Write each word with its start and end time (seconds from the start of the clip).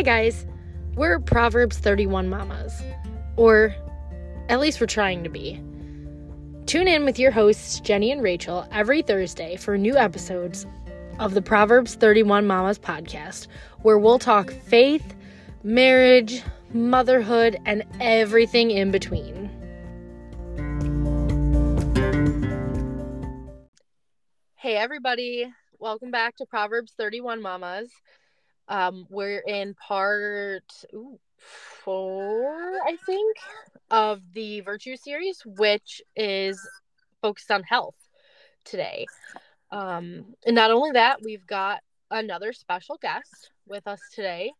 Hi, 0.00 0.04
guys. 0.22 0.46
We're 0.94 1.20
Proverbs 1.20 1.76
31 1.76 2.30
Mamas, 2.30 2.82
or 3.36 3.74
at 4.48 4.58
least 4.58 4.80
we're 4.80 4.86
trying 4.86 5.22
to 5.24 5.28
be. 5.28 5.62
Tune 6.64 6.88
in 6.88 7.04
with 7.04 7.18
your 7.18 7.30
hosts, 7.30 7.80
Jenny 7.80 8.10
and 8.10 8.22
Rachel, 8.22 8.66
every 8.72 9.02
Thursday 9.02 9.56
for 9.56 9.76
new 9.76 9.98
episodes 9.98 10.64
of 11.18 11.34
the 11.34 11.42
Proverbs 11.42 11.96
31 11.96 12.46
Mamas 12.46 12.78
podcast, 12.78 13.46
where 13.82 13.98
we'll 13.98 14.18
talk 14.18 14.50
faith, 14.50 15.14
marriage, 15.64 16.40
motherhood, 16.72 17.58
and 17.66 17.84
everything 18.00 18.70
in 18.70 18.90
between. 18.90 19.50
Hey, 24.54 24.76
everybody. 24.76 25.52
Welcome 25.78 26.10
back 26.10 26.36
to 26.36 26.46
Proverbs 26.46 26.94
31 26.96 27.42
Mamas. 27.42 27.90
Um, 28.70 29.06
we're 29.10 29.40
in 29.40 29.74
part 29.74 30.62
ooh, 30.94 31.18
four, 31.84 32.78
I 32.86 32.96
think, 33.04 33.36
of 33.90 34.22
the 34.32 34.60
Virtue 34.60 34.96
series, 34.96 35.42
which 35.44 36.00
is 36.14 36.56
focused 37.20 37.50
on 37.50 37.64
health 37.64 37.96
today. 38.64 39.06
Um, 39.72 40.36
and 40.46 40.54
not 40.54 40.70
only 40.70 40.92
that, 40.92 41.20
we've 41.22 41.46
got 41.46 41.80
another 42.12 42.52
special 42.52 42.96
guest 43.02 43.50
with 43.66 43.86
us 43.88 44.00
today. 44.14 44.52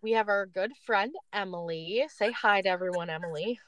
We 0.00 0.12
have 0.12 0.28
our 0.28 0.46
good 0.46 0.70
friend 0.86 1.12
Emily. 1.32 2.04
Say 2.08 2.30
hi 2.30 2.62
to 2.62 2.68
everyone, 2.68 3.10
Emily. 3.10 3.58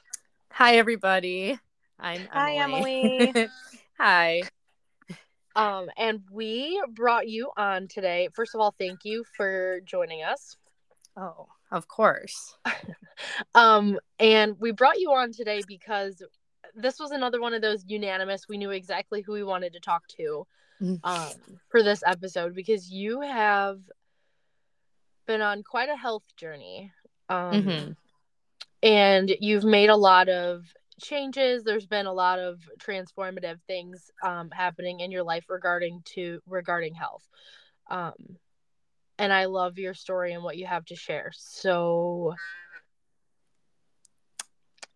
Hi, 0.51 0.77
everybody. 0.77 1.59
I'm 1.99 2.21
Emily. 2.33 2.33
Hi, 2.33 2.55
Emily. 2.55 3.33
Hi. 3.99 4.43
Um, 5.55 5.89
and 5.97 6.21
we 6.31 6.81
brought 6.89 7.27
you 7.27 7.51
on 7.57 7.87
today. 7.87 8.29
First 8.33 8.55
of 8.55 8.61
all, 8.61 8.73
thank 8.77 9.05
you 9.05 9.23
for 9.35 9.81
joining 9.85 10.23
us. 10.23 10.57
Oh, 11.15 11.47
of 11.71 11.87
course. 11.87 12.57
um, 13.55 13.99
and 14.19 14.59
we 14.59 14.71
brought 14.71 14.99
you 14.99 15.11
on 15.11 15.31
today 15.31 15.61
because 15.67 16.23
this 16.75 16.99
was 16.99 17.11
another 17.11 17.39
one 17.39 17.53
of 17.53 17.61
those 17.61 17.83
unanimous. 17.87 18.47
We 18.47 18.57
knew 18.57 18.71
exactly 18.71 19.21
who 19.21 19.33
we 19.33 19.43
wanted 19.43 19.73
to 19.73 19.79
talk 19.79 20.07
to 20.17 20.47
um, 21.03 21.31
for 21.69 21.83
this 21.83 22.03
episode 22.05 22.55
because 22.55 22.91
you 22.91 23.21
have 23.21 23.79
been 25.27 25.41
on 25.41 25.63
quite 25.63 25.89
a 25.89 25.95
health 25.95 26.25
journey. 26.35 26.91
Um, 27.29 27.63
hmm 27.63 27.91
and 28.83 29.33
you've 29.39 29.63
made 29.63 29.89
a 29.89 29.95
lot 29.95 30.27
of 30.27 30.65
changes 31.03 31.63
there's 31.63 31.85
been 31.85 32.05
a 32.05 32.13
lot 32.13 32.39
of 32.39 32.59
transformative 32.79 33.59
things 33.67 34.09
um, 34.23 34.49
happening 34.51 35.01
in 35.01 35.11
your 35.11 35.23
life 35.23 35.45
regarding 35.49 36.01
to 36.05 36.39
regarding 36.47 36.93
health 36.93 37.27
um, 37.89 38.13
and 39.19 39.31
i 39.33 39.45
love 39.45 39.77
your 39.77 39.93
story 39.93 40.33
and 40.33 40.43
what 40.43 40.57
you 40.57 40.65
have 40.65 40.85
to 40.85 40.95
share 40.95 41.31
so 41.35 42.33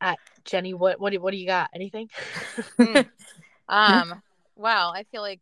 uh, 0.02 0.16
jenny 0.46 0.74
what 0.74 1.00
what 1.00 1.12
do, 1.12 1.20
what 1.20 1.32
do 1.32 1.38
you 1.38 1.48
got 1.48 1.70
anything 1.76 2.10
Mm. 2.80 3.08
um, 3.70 4.22
wow. 4.56 4.92
I 4.94 5.04
feel 5.12 5.22
like 5.22 5.42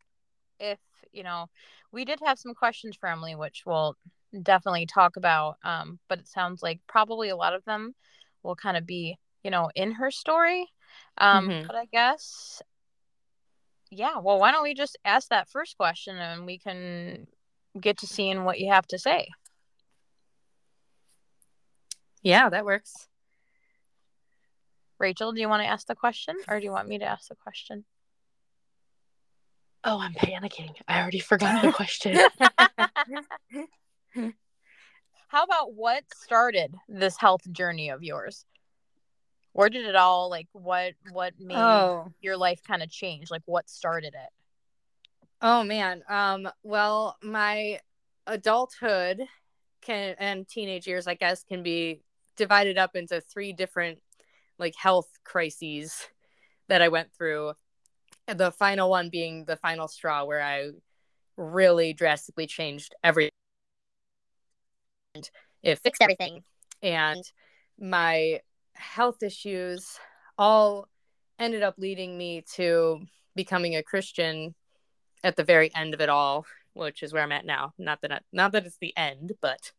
if, 0.59 0.79
you 1.11 1.23
know, 1.23 1.47
we 1.91 2.05
did 2.05 2.19
have 2.25 2.39
some 2.39 2.53
questions 2.53 2.95
for 2.95 3.09
Emily, 3.09 3.35
which 3.35 3.63
we'll 3.65 3.95
definitely 4.41 4.85
talk 4.85 5.17
about. 5.17 5.57
Um, 5.63 5.99
but 6.07 6.19
it 6.19 6.27
sounds 6.27 6.61
like 6.61 6.79
probably 6.87 7.29
a 7.29 7.35
lot 7.35 7.53
of 7.53 7.63
them 7.65 7.95
will 8.43 8.55
kind 8.55 8.77
of 8.77 8.85
be, 8.85 9.17
you 9.45 9.51
know, 9.51 9.69
in 9.75 9.91
her 9.91 10.09
story. 10.09 10.67
Um, 11.19 11.47
Mhm. 11.47 11.67
but 11.67 11.75
I 11.75 11.85
guess, 11.85 12.63
yeah, 13.91 14.17
well, 14.17 14.39
why 14.39 14.51
don't 14.51 14.63
we 14.63 14.73
just 14.73 14.97
ask 15.05 15.29
that 15.29 15.47
first 15.47 15.77
question 15.77 16.17
and 16.17 16.47
we 16.47 16.57
can 16.57 17.27
get 17.79 17.99
to 17.99 18.07
seeing 18.07 18.43
what 18.43 18.59
you 18.59 18.71
have 18.71 18.87
to 18.87 18.97
say. 18.97 19.29
Yeah, 22.23 22.49
that 22.49 22.65
works. 22.65 23.07
Rachel, 24.97 25.31
do 25.31 25.39
you 25.39 25.47
want 25.47 25.61
to 25.61 25.67
ask 25.67 25.85
the 25.85 25.93
question 25.95 26.35
or 26.47 26.59
do 26.59 26.65
you 26.65 26.71
want 26.71 26.87
me 26.87 26.97
to 26.97 27.05
ask 27.05 27.29
the 27.29 27.35
question? 27.35 27.85
oh 29.87 29.99
i'm 29.99 30.15
panicking 30.15 30.73
i 30.87 30.99
already 30.99 31.19
forgot 31.19 31.61
the 31.61 31.71
question 31.71 32.17
How 35.27 35.43
about 35.43 35.73
what 35.73 36.03
started 36.13 36.73
this 36.87 37.17
health 37.17 37.41
journey 37.51 37.89
of 37.89 38.01
yours? 38.03 38.45
Where 39.55 39.69
did 39.69 39.85
it 39.85 39.95
all 39.95 40.29
like 40.29 40.49
what 40.51 40.95
what 41.13 41.33
made 41.39 41.55
oh, 41.55 42.11
your 42.19 42.35
life 42.35 42.59
kind 42.67 42.83
of 42.83 42.89
change? 42.89 43.31
Like 43.31 43.43
what 43.45 43.69
started 43.69 44.13
it? 44.13 44.29
oh 45.41 45.63
man. 45.63 46.03
Um, 46.09 46.49
well, 46.61 47.15
my 47.23 47.79
adulthood 48.27 49.21
can 49.79 50.15
and 50.19 50.45
teenage 50.45 50.87
years, 50.87 51.07
I 51.07 51.13
guess, 51.13 51.45
can 51.45 51.63
be 51.63 52.01
divided 52.35 52.77
up 52.77 52.97
into 52.97 53.21
three 53.21 53.53
different 53.53 53.99
like 54.59 54.75
health 54.75 55.07
crises 55.23 56.05
that 56.67 56.81
I 56.81 56.89
went 56.89 57.13
through. 57.13 57.53
The 58.27 58.51
final 58.51 58.89
one 58.89 59.07
being 59.07 59.45
the 59.45 59.55
final 59.55 59.87
straw 59.87 60.25
where 60.25 60.41
I 60.41 60.71
really 61.37 61.93
drastically 61.93 62.45
changed 62.47 62.93
everything. 63.05 63.31
and 65.13 65.29
It 65.63 65.79
fixed 65.79 66.01
everything. 66.01 66.43
And 66.81 67.23
my 67.79 68.41
health 68.75 69.23
issues 69.23 69.99
all 70.37 70.87
ended 71.39 71.63
up 71.63 71.75
leading 71.77 72.17
me 72.17 72.43
to 72.55 73.01
becoming 73.35 73.75
a 73.75 73.83
Christian 73.83 74.55
at 75.23 75.35
the 75.35 75.43
very 75.43 75.73
end 75.75 75.93
of 75.93 76.01
it 76.01 76.09
all, 76.09 76.45
which 76.73 77.03
is 77.03 77.11
where 77.13 77.23
I'm 77.23 77.31
at 77.31 77.45
now. 77.45 77.73
Not 77.77 78.01
that 78.01 78.11
I, 78.11 78.19
not 78.31 78.51
that 78.53 78.65
it's 78.65 78.77
the 78.77 78.95
end, 78.95 79.33
but 79.41 79.71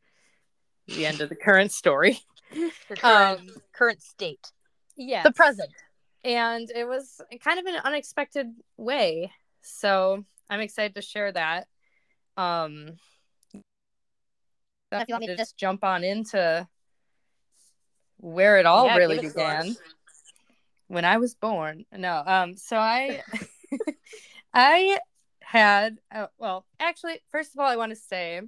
the 0.89 1.07
end 1.07 1.21
of 1.21 1.29
the 1.29 1.37
current 1.37 1.73
story. 1.73 2.19
The 2.89 2.95
current, 2.95 3.41
Um, 3.41 3.49
current 3.73 4.01
state. 4.01 4.53
Yeah. 4.97 5.25
the 5.25 5.33
present 5.33 5.73
and 6.27 6.69
it 6.75 6.87
was 6.87 7.21
kind 7.43 7.59
of 7.61 7.67
an 7.67 7.77
unexpected 7.85 8.49
way. 8.77 9.33
So 9.63 10.25
I'm 10.51 10.61
excited 10.61 10.97
to 10.97 11.03
share 11.03 11.31
that. 11.33 11.69
Um, 12.37 12.97
if 14.93 15.09
you 15.09 15.13
want 15.15 15.21
me 15.23 15.27
to 15.29 15.37
just 15.37 15.57
jump 15.57 15.85
on 15.85 16.03
into 16.05 16.67
where 18.19 18.59
it 18.59 18.67
all 18.67 18.87
Yeah, 18.87 18.97
really 18.97 19.17
give 19.17 19.25
it 19.25 19.29
to 19.29 19.35
began 19.35 19.77
when 20.89 21.05
I 21.05 21.19
was 21.19 21.35
born. 21.35 21.85
No, 21.93 22.23
um, 22.27 22.57
so 22.57 22.77
I, 22.77 23.23
I 24.55 24.99
had 25.41 25.99
uh, 26.15 26.27
well, 26.39 26.67
actually, 26.81 27.21
first 27.31 27.55
of 27.55 27.61
all, 27.61 27.69
I 27.69 27.77
want 27.77 27.91
to 27.91 27.97
say 27.97 28.41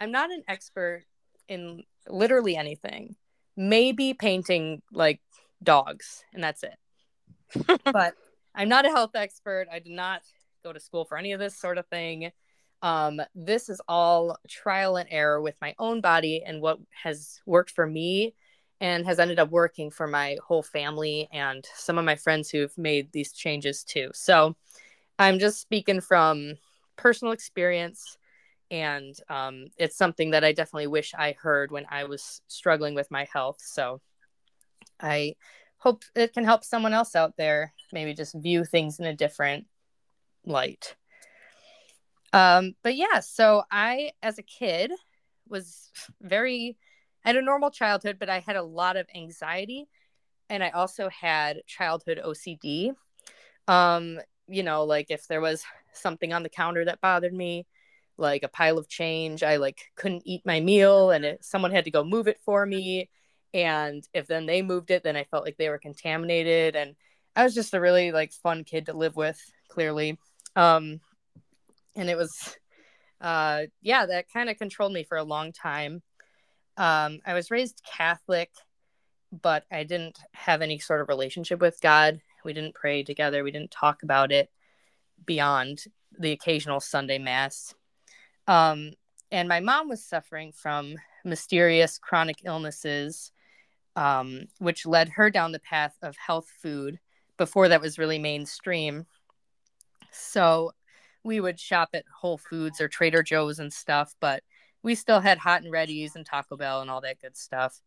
I'm 0.00 0.10
not 0.10 0.30
an 0.30 0.42
expert 0.48 1.04
in 1.48 1.82
literally 2.08 2.56
anything. 2.56 3.16
Maybe 3.56 4.12
painting 4.12 4.82
like 4.92 5.20
dogs, 5.62 6.24
and 6.34 6.42
that's 6.42 6.62
it. 6.62 7.80
but 7.92 8.14
I'm 8.54 8.68
not 8.68 8.86
a 8.86 8.90
health 8.90 9.14
expert. 9.14 9.66
I 9.72 9.78
did 9.78 9.92
not 9.92 10.22
go 10.62 10.72
to 10.72 10.80
school 10.80 11.04
for 11.04 11.16
any 11.16 11.32
of 11.32 11.40
this 11.40 11.58
sort 11.58 11.78
of 11.78 11.86
thing. 11.86 12.32
Um, 12.82 13.20
this 13.34 13.68
is 13.68 13.80
all 13.88 14.36
trial 14.48 14.96
and 14.96 15.08
error 15.10 15.40
with 15.40 15.56
my 15.62 15.74
own 15.78 16.02
body 16.02 16.42
and 16.46 16.60
what 16.60 16.78
has 17.02 17.40
worked 17.46 17.70
for 17.70 17.86
me 17.86 18.34
and 18.80 19.06
has 19.06 19.18
ended 19.18 19.38
up 19.38 19.50
working 19.50 19.90
for 19.90 20.06
my 20.06 20.36
whole 20.44 20.62
family 20.62 21.28
and 21.32 21.66
some 21.74 21.98
of 21.98 22.04
my 22.04 22.16
friends 22.16 22.50
who've 22.50 22.76
made 22.76 23.10
these 23.12 23.32
changes 23.32 23.82
too. 23.84 24.10
So 24.12 24.54
I'm 25.18 25.38
just 25.38 25.60
speaking 25.60 26.00
from 26.00 26.54
personal 26.96 27.32
experience. 27.32 28.18
And 28.70 29.14
um, 29.28 29.66
it's 29.76 29.96
something 29.96 30.32
that 30.32 30.44
I 30.44 30.52
definitely 30.52 30.88
wish 30.88 31.14
I 31.14 31.36
heard 31.40 31.70
when 31.70 31.86
I 31.88 32.04
was 32.04 32.42
struggling 32.48 32.94
with 32.94 33.10
my 33.10 33.26
health. 33.32 33.58
So 33.60 34.00
I 35.00 35.36
hope 35.78 36.02
it 36.14 36.32
can 36.32 36.44
help 36.44 36.64
someone 36.64 36.92
else 36.92 37.14
out 37.14 37.36
there 37.36 37.72
maybe 37.92 38.14
just 38.14 38.34
view 38.34 38.64
things 38.64 38.98
in 38.98 39.06
a 39.06 39.14
different 39.14 39.66
light. 40.44 40.96
Um, 42.32 42.74
but 42.82 42.96
yeah, 42.96 43.20
so 43.20 43.62
I, 43.70 44.12
as 44.22 44.38
a 44.38 44.42
kid, 44.42 44.92
was 45.48 45.90
very, 46.20 46.76
I 47.26 47.30
had 47.30 47.36
a 47.36 47.42
normal 47.42 47.72
childhood, 47.72 48.18
but 48.20 48.30
I 48.30 48.38
had 48.38 48.54
a 48.54 48.62
lot 48.62 48.96
of 48.96 49.08
anxiety. 49.12 49.88
And 50.48 50.62
I 50.62 50.70
also 50.70 51.08
had 51.08 51.62
childhood 51.66 52.20
OCD. 52.24 52.92
Um, 53.66 54.20
you 54.46 54.62
know, 54.62 54.84
like 54.84 55.06
if 55.10 55.26
there 55.26 55.40
was 55.40 55.64
something 55.92 56.32
on 56.32 56.44
the 56.44 56.48
counter 56.48 56.84
that 56.84 57.00
bothered 57.00 57.34
me, 57.34 57.66
like 58.16 58.44
a 58.44 58.48
pile 58.48 58.78
of 58.78 58.88
change, 58.88 59.42
I 59.42 59.56
like 59.56 59.90
couldn't 59.96 60.22
eat 60.24 60.46
my 60.46 60.60
meal 60.60 61.10
and 61.10 61.24
it, 61.24 61.44
someone 61.44 61.72
had 61.72 61.84
to 61.86 61.90
go 61.90 62.04
move 62.04 62.28
it 62.28 62.38
for 62.44 62.64
me. 62.64 63.10
And 63.52 64.06
if 64.14 64.28
then 64.28 64.46
they 64.46 64.62
moved 64.62 64.92
it, 64.92 65.02
then 65.02 65.16
I 65.16 65.24
felt 65.24 65.44
like 65.44 65.56
they 65.56 65.68
were 65.68 65.78
contaminated. 65.78 66.76
And 66.76 66.94
I 67.34 67.42
was 67.42 67.54
just 67.54 67.74
a 67.74 67.80
really 67.80 68.12
like 68.12 68.32
fun 68.32 68.62
kid 68.62 68.86
to 68.86 68.92
live 68.92 69.16
with, 69.16 69.40
clearly. 69.68 70.16
Um, 70.54 71.00
and 71.96 72.08
it 72.08 72.16
was 72.16 72.56
uh 73.22 73.62
yeah 73.80 74.04
that 74.04 74.30
kind 74.30 74.50
of 74.50 74.58
controlled 74.58 74.92
me 74.92 75.02
for 75.02 75.16
a 75.16 75.24
long 75.24 75.50
time 75.50 76.02
um 76.76 77.20
i 77.26 77.34
was 77.34 77.50
raised 77.50 77.82
catholic 77.84 78.50
but 79.42 79.64
i 79.70 79.82
didn't 79.82 80.18
have 80.32 80.62
any 80.62 80.78
sort 80.78 81.00
of 81.00 81.08
relationship 81.08 81.60
with 81.60 81.80
god. 81.80 82.20
We 82.44 82.52
didn't 82.52 82.76
pray 82.76 83.02
together. 83.02 83.42
We 83.42 83.50
didn't 83.50 83.72
talk 83.72 84.04
about 84.04 84.30
it 84.30 84.50
beyond 85.24 85.84
the 86.16 86.30
occasional 86.30 86.80
sunday 86.80 87.18
mass. 87.18 87.74
Um 88.46 88.92
and 89.32 89.48
my 89.48 89.60
mom 89.60 89.88
was 89.88 90.04
suffering 90.04 90.52
from 90.52 90.94
mysterious 91.24 91.98
chronic 91.98 92.38
illnesses, 92.44 93.32
um, 93.96 94.46
which 94.58 94.86
led 94.86 95.08
her 95.10 95.30
down 95.30 95.52
the 95.52 95.58
path 95.58 95.96
of 96.02 96.16
health 96.16 96.48
food 96.62 97.00
before 97.36 97.68
that 97.68 97.80
was 97.80 97.98
really 97.98 98.18
mainstream. 98.18 99.06
So 100.12 100.72
we 101.24 101.40
would 101.40 101.58
shop 101.58 101.90
at 101.92 102.04
Whole 102.20 102.38
Foods 102.38 102.80
or 102.80 102.88
Trader 102.88 103.22
Joe's 103.22 103.58
and 103.58 103.72
stuff, 103.72 104.14
but 104.20 104.42
we 104.86 104.94
still 104.94 105.18
had 105.18 105.36
hot 105.36 105.62
and 105.62 105.72
ready's 105.72 106.14
and 106.14 106.24
Taco 106.24 106.56
Bell 106.56 106.80
and 106.80 106.88
all 106.88 107.00
that 107.00 107.20
good 107.20 107.36
stuff. 107.36 107.82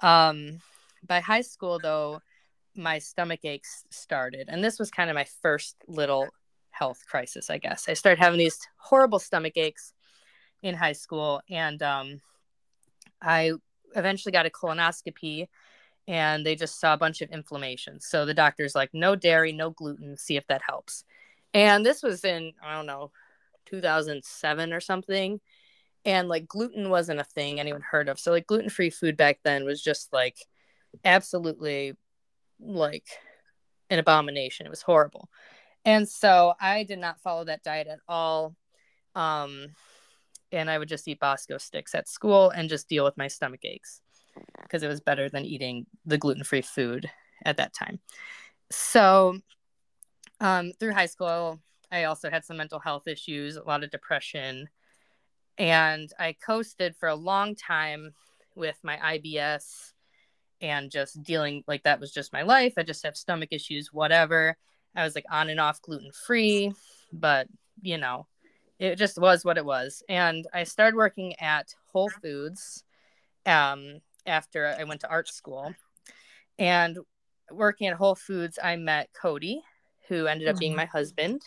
Um, 0.00 0.58
by 1.02 1.20
high 1.20 1.40
school, 1.40 1.80
though, 1.82 2.20
my 2.76 2.98
stomach 2.98 3.40
aches 3.44 3.84
started, 3.90 4.50
and 4.50 4.62
this 4.62 4.78
was 4.78 4.90
kind 4.90 5.08
of 5.08 5.14
my 5.14 5.24
first 5.40 5.76
little 5.88 6.28
health 6.70 7.00
crisis, 7.08 7.48
I 7.48 7.56
guess. 7.56 7.88
I 7.88 7.94
started 7.94 8.20
having 8.20 8.38
these 8.38 8.58
horrible 8.76 9.18
stomach 9.18 9.56
aches 9.56 9.94
in 10.62 10.74
high 10.74 10.92
school, 10.92 11.40
and 11.48 11.82
um, 11.82 12.20
I 13.22 13.52
eventually 13.96 14.32
got 14.32 14.44
a 14.44 14.50
colonoscopy 14.50 15.48
and 16.06 16.44
they 16.44 16.56
just 16.56 16.78
saw 16.78 16.92
a 16.92 16.98
bunch 16.98 17.22
of 17.22 17.30
inflammation. 17.30 18.00
So 18.00 18.26
the 18.26 18.34
doctor's 18.34 18.74
like, 18.74 18.90
no 18.92 19.16
dairy, 19.16 19.52
no 19.52 19.70
gluten, 19.70 20.18
see 20.18 20.36
if 20.36 20.46
that 20.48 20.60
helps. 20.60 21.04
And 21.54 21.86
this 21.86 22.02
was 22.02 22.22
in, 22.22 22.52
I 22.62 22.74
don't 22.74 22.84
know, 22.84 23.12
2007 23.64 24.74
or 24.74 24.80
something. 24.80 25.40
And 26.04 26.28
like 26.28 26.46
gluten 26.46 26.90
wasn't 26.90 27.20
a 27.20 27.24
thing 27.24 27.58
anyone 27.58 27.82
heard 27.82 28.08
of. 28.08 28.18
So 28.18 28.30
like 28.30 28.46
gluten 28.46 28.70
free 28.70 28.90
food 28.90 29.16
back 29.16 29.40
then 29.42 29.64
was 29.64 29.82
just 29.82 30.12
like 30.12 30.36
absolutely 31.04 31.94
like 32.60 33.06
an 33.90 33.98
abomination. 33.98 34.66
It 34.66 34.70
was 34.70 34.82
horrible. 34.82 35.28
And 35.84 36.08
so 36.08 36.54
I 36.60 36.84
did 36.84 36.98
not 36.98 37.20
follow 37.20 37.44
that 37.44 37.62
diet 37.62 37.88
at 37.88 38.00
all. 38.08 38.54
Um, 39.14 39.68
and 40.52 40.70
I 40.70 40.78
would 40.78 40.88
just 40.88 41.06
eat 41.08 41.20
Bosco 41.20 41.58
sticks 41.58 41.94
at 41.94 42.08
school 42.08 42.50
and 42.50 42.68
just 42.68 42.88
deal 42.88 43.04
with 43.04 43.16
my 43.16 43.28
stomach 43.28 43.64
aches 43.64 44.00
because 44.62 44.82
it 44.82 44.88
was 44.88 45.00
better 45.00 45.28
than 45.28 45.44
eating 45.44 45.86
the 46.06 46.18
gluten 46.18 46.44
free 46.44 46.62
food 46.62 47.10
at 47.44 47.56
that 47.58 47.74
time. 47.74 48.00
So, 48.70 49.38
um, 50.40 50.72
through 50.78 50.92
high 50.92 51.06
school, 51.06 51.60
I 51.90 52.04
also 52.04 52.30
had 52.30 52.44
some 52.44 52.56
mental 52.56 52.78
health 52.78 53.06
issues, 53.06 53.56
a 53.56 53.62
lot 53.62 53.84
of 53.84 53.90
depression, 53.90 54.68
and 55.58 56.10
I 56.18 56.34
coasted 56.44 56.96
for 56.96 57.08
a 57.08 57.14
long 57.14 57.54
time 57.54 58.12
with 58.54 58.78
my 58.82 58.96
IBS 58.96 59.92
and 60.60 60.90
just 60.90 61.22
dealing 61.22 61.62
like 61.66 61.82
that 61.84 62.00
was 62.00 62.12
just 62.12 62.32
my 62.32 62.42
life. 62.42 62.74
I 62.76 62.82
just 62.82 63.04
have 63.04 63.16
stomach 63.16 63.50
issues, 63.52 63.92
whatever. 63.92 64.56
I 64.96 65.04
was 65.04 65.14
like 65.14 65.26
on 65.30 65.50
and 65.50 65.60
off 65.60 65.82
gluten 65.82 66.10
free, 66.26 66.72
but 67.12 67.48
you 67.82 67.98
know, 67.98 68.26
it 68.78 68.96
just 68.96 69.18
was 69.18 69.44
what 69.44 69.58
it 69.58 69.64
was. 69.64 70.02
And 70.08 70.46
I 70.52 70.64
started 70.64 70.96
working 70.96 71.34
at 71.40 71.74
Whole 71.92 72.08
Foods 72.08 72.84
um, 73.46 74.00
after 74.26 74.74
I 74.78 74.84
went 74.84 75.00
to 75.02 75.10
art 75.10 75.28
school. 75.28 75.74
And 76.58 76.98
working 77.50 77.88
at 77.88 77.96
Whole 77.96 78.14
Foods, 78.14 78.58
I 78.62 78.76
met 78.76 79.10
Cody, 79.12 79.62
who 80.08 80.26
ended 80.26 80.48
up 80.48 80.58
being 80.58 80.72
mm-hmm. 80.72 80.78
my 80.78 80.84
husband. 80.86 81.42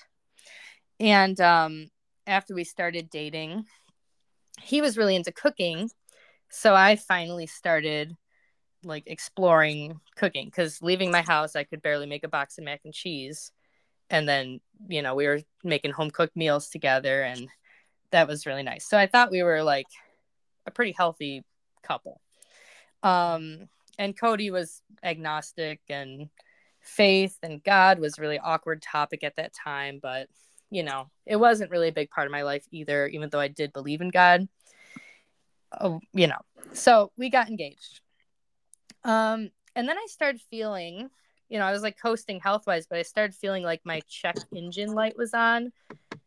And 0.99 1.39
um, 1.39 1.89
after 2.25 2.53
we 2.53 2.63
started 2.63 3.09
dating, 3.09 3.65
he 4.59 4.81
was 4.81 4.97
really 4.97 5.15
into 5.15 5.31
cooking. 5.31 5.89
So 6.49 6.73
I 6.73 6.95
finally 6.95 7.47
started 7.47 8.15
like 8.83 9.03
exploring 9.07 9.99
cooking 10.15 10.45
because 10.45 10.81
leaving 10.81 11.11
my 11.11 11.21
house, 11.21 11.55
I 11.55 11.63
could 11.63 11.81
barely 11.81 12.05
make 12.05 12.23
a 12.23 12.29
box 12.29 12.57
of 12.57 12.63
mac 12.63 12.81
and 12.85 12.93
cheese 12.93 13.51
and 14.09 14.27
then 14.27 14.59
you 14.87 15.01
know 15.01 15.15
we 15.15 15.27
were 15.27 15.41
making 15.63 15.91
home 15.91 16.09
cooked 16.09 16.35
meals 16.35 16.69
together 16.69 17.23
and 17.23 17.47
that 18.11 18.27
was 18.27 18.45
really 18.45 18.63
nice 18.63 18.87
so 18.87 18.97
i 18.97 19.07
thought 19.07 19.31
we 19.31 19.43
were 19.43 19.63
like 19.63 19.87
a 20.65 20.71
pretty 20.71 20.93
healthy 20.97 21.43
couple 21.83 22.21
um 23.03 23.67
and 23.99 24.17
cody 24.17 24.51
was 24.51 24.81
agnostic 25.03 25.79
and 25.89 26.29
faith 26.79 27.37
and 27.43 27.63
god 27.63 27.99
was 27.99 28.19
really 28.19 28.39
awkward 28.39 28.81
topic 28.81 29.23
at 29.23 29.35
that 29.35 29.53
time 29.53 29.99
but 30.01 30.27
you 30.69 30.83
know 30.83 31.09
it 31.25 31.37
wasn't 31.37 31.71
really 31.71 31.89
a 31.89 31.93
big 31.93 32.09
part 32.09 32.27
of 32.27 32.31
my 32.31 32.43
life 32.43 32.65
either 32.71 33.07
even 33.07 33.29
though 33.29 33.39
i 33.39 33.47
did 33.47 33.73
believe 33.73 34.01
in 34.01 34.09
god 34.09 34.47
oh, 35.79 35.99
you 36.13 36.27
know 36.27 36.39
so 36.73 37.11
we 37.17 37.29
got 37.29 37.49
engaged 37.49 38.01
um 39.03 39.49
and 39.75 39.87
then 39.87 39.97
i 39.97 40.05
started 40.07 40.41
feeling 40.49 41.09
you 41.49 41.59
know, 41.59 41.65
I 41.65 41.71
was 41.71 41.81
like 41.81 41.97
coasting 41.99 42.39
health 42.39 42.67
wise, 42.67 42.87
but 42.87 42.99
I 42.99 43.03
started 43.03 43.35
feeling 43.35 43.63
like 43.63 43.81
my 43.85 44.01
check 44.07 44.35
engine 44.53 44.93
light 44.93 45.17
was 45.17 45.33
on. 45.33 45.71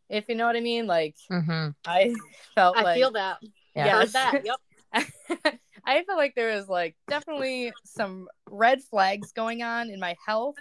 If 0.09 0.27
you 0.27 0.35
know 0.35 0.45
what 0.45 0.55
I 0.55 0.61
mean, 0.61 0.87
like 0.87 1.15
mm-hmm. 1.31 1.69
I 1.85 2.15
felt 2.55 2.77
I 2.77 2.81
like 2.81 2.97
feel 2.97 3.11
that. 3.11 3.37
Yeah, 3.75 4.05
that. 4.05 4.41
Yep. 4.45 4.57
I 5.85 6.03
felt 6.03 6.17
like 6.17 6.35
there 6.35 6.55
was 6.55 6.67
like 6.67 6.95
definitely 7.07 7.71
some 7.85 8.27
red 8.49 8.81
flags 8.83 9.31
going 9.31 9.63
on 9.63 9.89
in 9.89 9.99
my 9.99 10.15
health. 10.25 10.55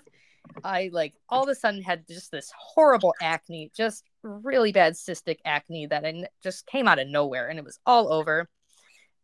I 0.64 0.90
like 0.92 1.14
all 1.28 1.42
of 1.42 1.48
a 1.48 1.54
sudden 1.54 1.82
had 1.82 2.06
just 2.06 2.30
this 2.30 2.52
horrible 2.56 3.14
acne, 3.20 3.70
just 3.76 4.04
really 4.22 4.72
bad 4.72 4.94
cystic 4.94 5.38
acne 5.44 5.86
that 5.86 6.04
I 6.04 6.24
just 6.42 6.66
came 6.66 6.88
out 6.88 6.98
of 6.98 7.08
nowhere 7.08 7.48
and 7.48 7.58
it 7.58 7.64
was 7.64 7.78
all 7.86 8.12
over. 8.12 8.48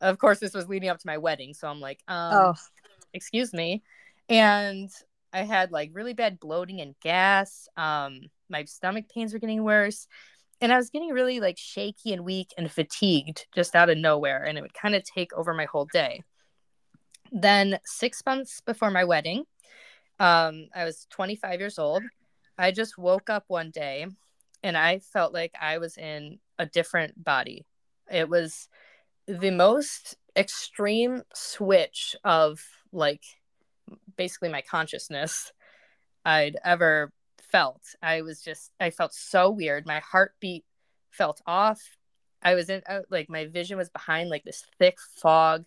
Of 0.00 0.18
course, 0.18 0.38
this 0.38 0.54
was 0.54 0.68
leading 0.68 0.88
up 0.88 0.98
to 0.98 1.06
my 1.06 1.18
wedding, 1.18 1.54
so 1.54 1.68
I'm 1.68 1.80
like, 1.80 2.00
um, 2.06 2.34
oh. 2.34 2.54
excuse 3.14 3.52
me. 3.52 3.82
And 4.28 4.90
I 5.32 5.42
had 5.42 5.72
like 5.72 5.90
really 5.92 6.14
bad 6.14 6.40
bloating 6.40 6.80
and 6.80 6.94
gas. 7.02 7.68
Um, 7.76 8.20
my 8.48 8.64
stomach 8.64 9.06
pains 9.12 9.32
were 9.32 9.38
getting 9.38 9.64
worse. 9.64 10.06
And 10.60 10.72
I 10.72 10.76
was 10.76 10.90
getting 10.90 11.10
really 11.10 11.40
like 11.40 11.58
shaky 11.58 12.12
and 12.12 12.24
weak 12.24 12.54
and 12.56 12.70
fatigued 12.70 13.46
just 13.54 13.74
out 13.74 13.90
of 13.90 13.98
nowhere. 13.98 14.42
And 14.44 14.56
it 14.56 14.62
would 14.62 14.74
kind 14.74 14.94
of 14.94 15.04
take 15.04 15.32
over 15.34 15.52
my 15.52 15.66
whole 15.66 15.86
day. 15.92 16.22
Then, 17.32 17.78
six 17.84 18.22
months 18.24 18.60
before 18.60 18.90
my 18.90 19.04
wedding, 19.04 19.44
um, 20.18 20.68
I 20.74 20.84
was 20.84 21.06
25 21.10 21.60
years 21.60 21.78
old. 21.78 22.02
I 22.58 22.70
just 22.70 22.96
woke 22.96 23.28
up 23.28 23.44
one 23.48 23.70
day 23.70 24.06
and 24.62 24.76
I 24.76 24.98
felt 24.98 25.32
like 25.32 25.52
I 25.60 25.78
was 25.78 25.96
in 25.98 26.38
a 26.58 26.66
different 26.66 27.22
body. 27.22 27.66
It 28.10 28.28
was 28.28 28.68
the 29.26 29.50
most 29.50 30.16
extreme 30.36 31.22
switch 31.34 32.16
of 32.24 32.60
like 32.92 33.22
basically 34.16 34.48
my 34.48 34.62
consciousness 34.62 35.52
I'd 36.24 36.56
ever 36.64 37.12
felt. 37.50 37.82
I 38.02 38.22
was 38.22 38.40
just, 38.42 38.72
I 38.80 38.90
felt 38.90 39.14
so 39.14 39.50
weird. 39.50 39.86
My 39.86 40.00
heartbeat 40.00 40.64
felt 41.10 41.40
off. 41.46 41.80
I 42.42 42.54
was 42.54 42.68
in, 42.68 42.82
uh, 42.88 43.00
like, 43.10 43.28
my 43.28 43.46
vision 43.46 43.76
was 43.76 43.88
behind 43.88 44.30
like 44.30 44.44
this 44.44 44.64
thick 44.78 44.98
fog. 45.16 45.64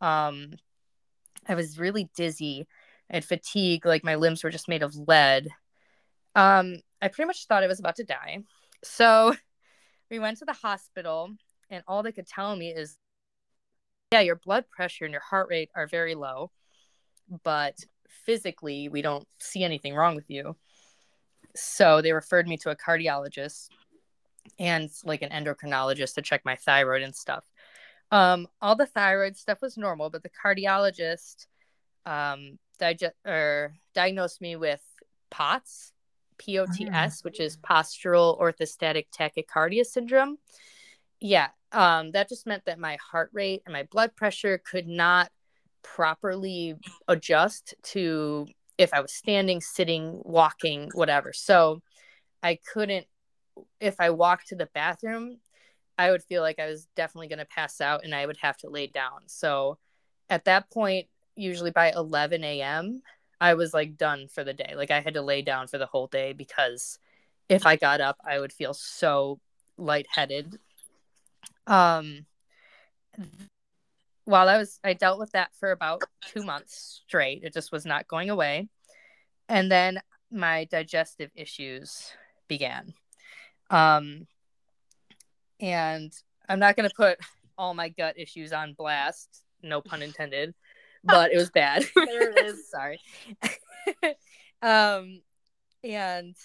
Um, 0.00 0.52
I 1.48 1.54
was 1.54 1.78
really 1.78 2.10
dizzy. 2.16 2.66
Had 3.12 3.24
fatigue, 3.24 3.86
like, 3.86 4.02
my 4.02 4.16
limbs 4.16 4.42
were 4.42 4.50
just 4.50 4.68
made 4.68 4.82
of 4.82 4.96
lead. 4.96 5.48
Um, 6.34 6.78
I 7.00 7.08
pretty 7.08 7.26
much 7.26 7.46
thought 7.46 7.62
I 7.62 7.68
was 7.68 7.78
about 7.78 7.96
to 7.96 8.04
die. 8.04 8.38
So 8.82 9.34
we 10.10 10.18
went 10.18 10.38
to 10.38 10.44
the 10.44 10.54
hospital, 10.54 11.30
and 11.70 11.84
all 11.86 12.02
they 12.02 12.12
could 12.12 12.26
tell 12.26 12.56
me 12.56 12.70
is, 12.70 12.96
yeah, 14.12 14.20
your 14.20 14.36
blood 14.36 14.64
pressure 14.70 15.04
and 15.04 15.12
your 15.12 15.22
heart 15.22 15.48
rate 15.50 15.70
are 15.74 15.86
very 15.86 16.14
low 16.14 16.50
but 17.44 17.76
physically 18.08 18.88
we 18.88 19.02
don't 19.02 19.26
see 19.38 19.64
anything 19.64 19.94
wrong 19.94 20.14
with 20.14 20.28
you. 20.28 20.56
So 21.54 22.00
they 22.00 22.12
referred 22.12 22.48
me 22.48 22.56
to 22.58 22.70
a 22.70 22.76
cardiologist 22.76 23.68
and 24.58 24.90
like 25.04 25.22
an 25.22 25.30
endocrinologist 25.30 26.14
to 26.14 26.22
check 26.22 26.42
my 26.44 26.56
thyroid 26.56 27.02
and 27.02 27.14
stuff. 27.14 27.44
Um, 28.10 28.46
all 28.60 28.76
the 28.76 28.86
thyroid 28.86 29.36
stuff 29.36 29.62
was 29.62 29.78
normal, 29.78 30.10
but 30.10 30.22
the 30.22 30.30
cardiologist 30.30 31.46
um, 32.06 32.58
digest 32.78 33.14
or 33.26 33.74
diagnosed 33.94 34.40
me 34.40 34.56
with 34.56 34.82
POTS, 35.30 35.92
POTS, 36.38 36.78
mm. 36.78 37.24
which 37.24 37.40
is 37.40 37.56
postural 37.56 38.40
orthostatic 38.40 39.06
tachycardia 39.16 39.84
syndrome. 39.84 40.38
Yeah, 41.20 41.48
um, 41.70 42.10
that 42.12 42.28
just 42.28 42.46
meant 42.46 42.64
that 42.66 42.78
my 42.78 42.98
heart 43.10 43.30
rate 43.32 43.62
and 43.64 43.72
my 43.72 43.84
blood 43.84 44.16
pressure 44.16 44.58
could 44.58 44.88
not 44.88 45.30
properly 45.82 46.76
adjust 47.08 47.74
to 47.82 48.46
if 48.78 48.92
I 48.92 49.00
was 49.00 49.12
standing, 49.12 49.60
sitting, 49.60 50.20
walking, 50.24 50.90
whatever. 50.94 51.32
So 51.32 51.82
I 52.42 52.58
couldn't, 52.72 53.06
if 53.80 54.00
I 54.00 54.10
walked 54.10 54.48
to 54.48 54.56
the 54.56 54.68
bathroom, 54.74 55.38
I 55.98 56.10
would 56.10 56.22
feel 56.22 56.42
like 56.42 56.58
I 56.58 56.66
was 56.66 56.88
definitely 56.96 57.28
going 57.28 57.38
to 57.38 57.44
pass 57.44 57.80
out 57.80 58.04
and 58.04 58.14
I 58.14 58.26
would 58.26 58.38
have 58.38 58.56
to 58.58 58.70
lay 58.70 58.86
down. 58.86 59.20
So 59.26 59.78
at 60.28 60.46
that 60.46 60.70
point, 60.70 61.06
usually 61.42 61.70
by 61.70 61.90
11 61.92 62.44
a.m., 62.44 63.02
I 63.40 63.54
was 63.54 63.74
like 63.74 63.96
done 63.96 64.28
for 64.28 64.44
the 64.44 64.52
day. 64.54 64.74
Like 64.76 64.90
I 64.90 65.00
had 65.00 65.14
to 65.14 65.22
lay 65.22 65.42
down 65.42 65.66
for 65.66 65.76
the 65.76 65.86
whole 65.86 66.06
day 66.06 66.32
because 66.32 66.98
if 67.48 67.66
I 67.66 67.76
got 67.76 68.00
up, 68.00 68.16
I 68.24 68.38
would 68.38 68.52
feel 68.52 68.72
so 68.72 69.40
lightheaded. 69.76 70.58
Um, 71.66 72.26
while 74.24 74.48
I 74.48 74.58
was 74.58 74.78
I 74.84 74.92
dealt 74.92 75.18
with 75.18 75.32
that 75.32 75.50
for 75.58 75.72
about 75.72 76.02
two 76.24 76.42
months 76.42 77.02
straight. 77.06 77.42
It 77.42 77.52
just 77.52 77.72
was 77.72 77.84
not 77.84 78.08
going 78.08 78.30
away. 78.30 78.68
And 79.48 79.70
then 79.70 80.00
my 80.30 80.64
digestive 80.70 81.30
issues 81.34 82.12
began. 82.48 82.94
Um 83.70 84.26
and 85.60 86.12
I'm 86.48 86.58
not 86.58 86.76
gonna 86.76 86.90
put 86.96 87.18
all 87.58 87.74
my 87.74 87.88
gut 87.88 88.18
issues 88.18 88.52
on 88.52 88.74
blast. 88.74 89.44
No 89.62 89.80
pun 89.80 90.02
intended, 90.02 90.54
but 91.04 91.32
it 91.32 91.36
was 91.36 91.50
bad. 91.50 91.84
There 91.94 92.30
it 92.30 92.46
is. 92.46 92.68
Sorry. 92.70 93.00
um, 94.62 95.22
and 95.84 96.36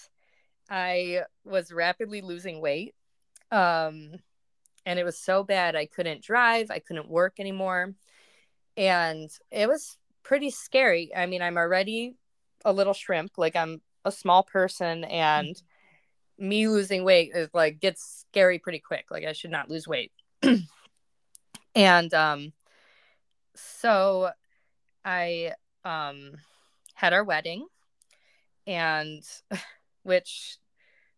I 0.68 1.22
was 1.44 1.72
rapidly 1.72 2.20
losing 2.20 2.60
weight. 2.60 2.94
Um, 3.50 4.14
and 4.84 4.98
it 4.98 5.04
was 5.04 5.18
so 5.18 5.44
bad 5.44 5.76
I 5.76 5.86
couldn't 5.86 6.22
drive, 6.22 6.70
I 6.70 6.78
couldn't 6.78 7.08
work 7.08 7.34
anymore. 7.38 7.94
And 8.76 9.30
it 9.50 9.68
was 9.68 9.96
pretty 10.22 10.50
scary. 10.50 11.10
I 11.14 11.26
mean, 11.26 11.42
I'm 11.42 11.56
already 11.56 12.14
a 12.64 12.72
little 12.72 12.94
shrimp, 12.94 13.32
like 13.36 13.56
I'm 13.56 13.80
a 14.04 14.12
small 14.12 14.42
person 14.42 15.04
and 15.04 15.60
me 16.38 16.68
losing 16.68 17.04
weight 17.04 17.32
is 17.34 17.48
like 17.52 17.80
gets 17.80 18.24
scary 18.30 18.58
pretty 18.58 18.78
quick. 18.78 19.06
Like 19.10 19.24
I 19.24 19.32
should 19.32 19.50
not 19.50 19.68
lose 19.68 19.88
weight. 19.88 20.12
and 21.74 22.14
um 22.14 22.52
so 23.54 24.30
I 25.04 25.52
um 25.84 26.32
had 26.94 27.12
our 27.12 27.24
wedding 27.24 27.66
and 28.66 29.22
which 30.02 30.58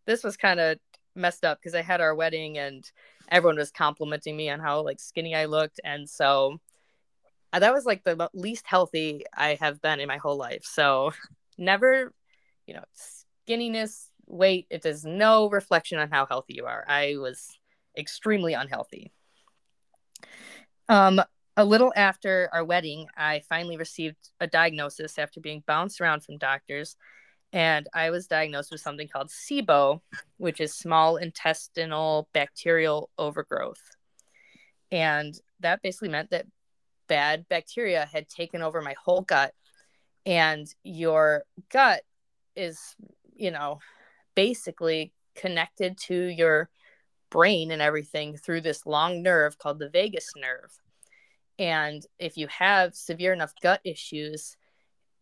this 0.06 0.25
was 0.25 0.37
kind 0.37 0.60
of 0.60 0.78
messed 1.14 1.44
up 1.44 1.58
because 1.58 1.75
I 1.75 1.82
had 1.82 2.00
our 2.00 2.14
wedding 2.14 2.58
and 2.58 2.88
everyone 3.28 3.56
was 3.56 3.70
complimenting 3.70 4.37
me 4.37 4.50
on 4.50 4.60
how 4.60 4.82
like 4.82 5.00
skinny 5.00 5.34
I 5.34 5.46
looked 5.46 5.80
and 5.84 6.08
so 6.08 6.60
uh, 7.52 7.58
that 7.58 7.75
was 7.75 7.84
like 7.84 8.04
the 8.04 8.30
least 8.32 8.66
healthy 8.66 9.25
I 9.37 9.56
have 9.60 9.80
been 9.82 10.00
in 10.00 10.08
my 10.08 10.18
whole 10.18 10.37
life. 10.37 10.64
So 10.64 11.12
never, 11.58 12.12
you 12.66 12.75
know, 12.75 12.84
skinniness, 13.49 14.06
weight, 14.26 14.66
it 14.70 14.87
is 14.87 15.04
no 15.04 15.50
reflection 15.50 15.99
on 15.99 16.10
how 16.10 16.26
healthy 16.26 16.54
you 16.54 16.66
are. 16.66 16.84
I 16.87 17.16
was 17.16 17.49
extremely 17.96 18.54
unhealthy. 18.54 19.12
Um, 20.88 21.20
a 21.60 21.64
little 21.64 21.92
after 21.94 22.48
our 22.54 22.64
wedding, 22.64 23.06
I 23.18 23.42
finally 23.46 23.76
received 23.76 24.30
a 24.40 24.46
diagnosis 24.46 25.18
after 25.18 25.40
being 25.40 25.62
bounced 25.66 26.00
around 26.00 26.24
from 26.24 26.38
doctors. 26.38 26.96
And 27.52 27.86
I 27.92 28.08
was 28.10 28.26
diagnosed 28.26 28.70
with 28.70 28.80
something 28.80 29.08
called 29.08 29.28
SIBO, 29.28 30.00
which 30.38 30.60
is 30.60 30.74
small 30.74 31.16
intestinal 31.16 32.28
bacterial 32.32 33.10
overgrowth. 33.18 33.82
And 34.90 35.38
that 35.60 35.82
basically 35.82 36.08
meant 36.08 36.30
that 36.30 36.46
bad 37.08 37.46
bacteria 37.48 38.08
had 38.10 38.28
taken 38.28 38.62
over 38.62 38.80
my 38.80 38.94
whole 39.04 39.20
gut. 39.20 39.52
And 40.24 40.66
your 40.82 41.42
gut 41.70 42.02
is, 42.56 42.96
you 43.34 43.50
know, 43.50 43.80
basically 44.34 45.12
connected 45.34 45.98
to 46.06 46.14
your 46.14 46.70
brain 47.30 47.70
and 47.70 47.82
everything 47.82 48.38
through 48.38 48.62
this 48.62 48.86
long 48.86 49.22
nerve 49.22 49.58
called 49.58 49.78
the 49.78 49.90
vagus 49.90 50.32
nerve. 50.36 50.70
And 51.60 52.04
if 52.18 52.38
you 52.38 52.48
have 52.48 52.94
severe 52.94 53.34
enough 53.34 53.52
gut 53.62 53.82
issues, 53.84 54.56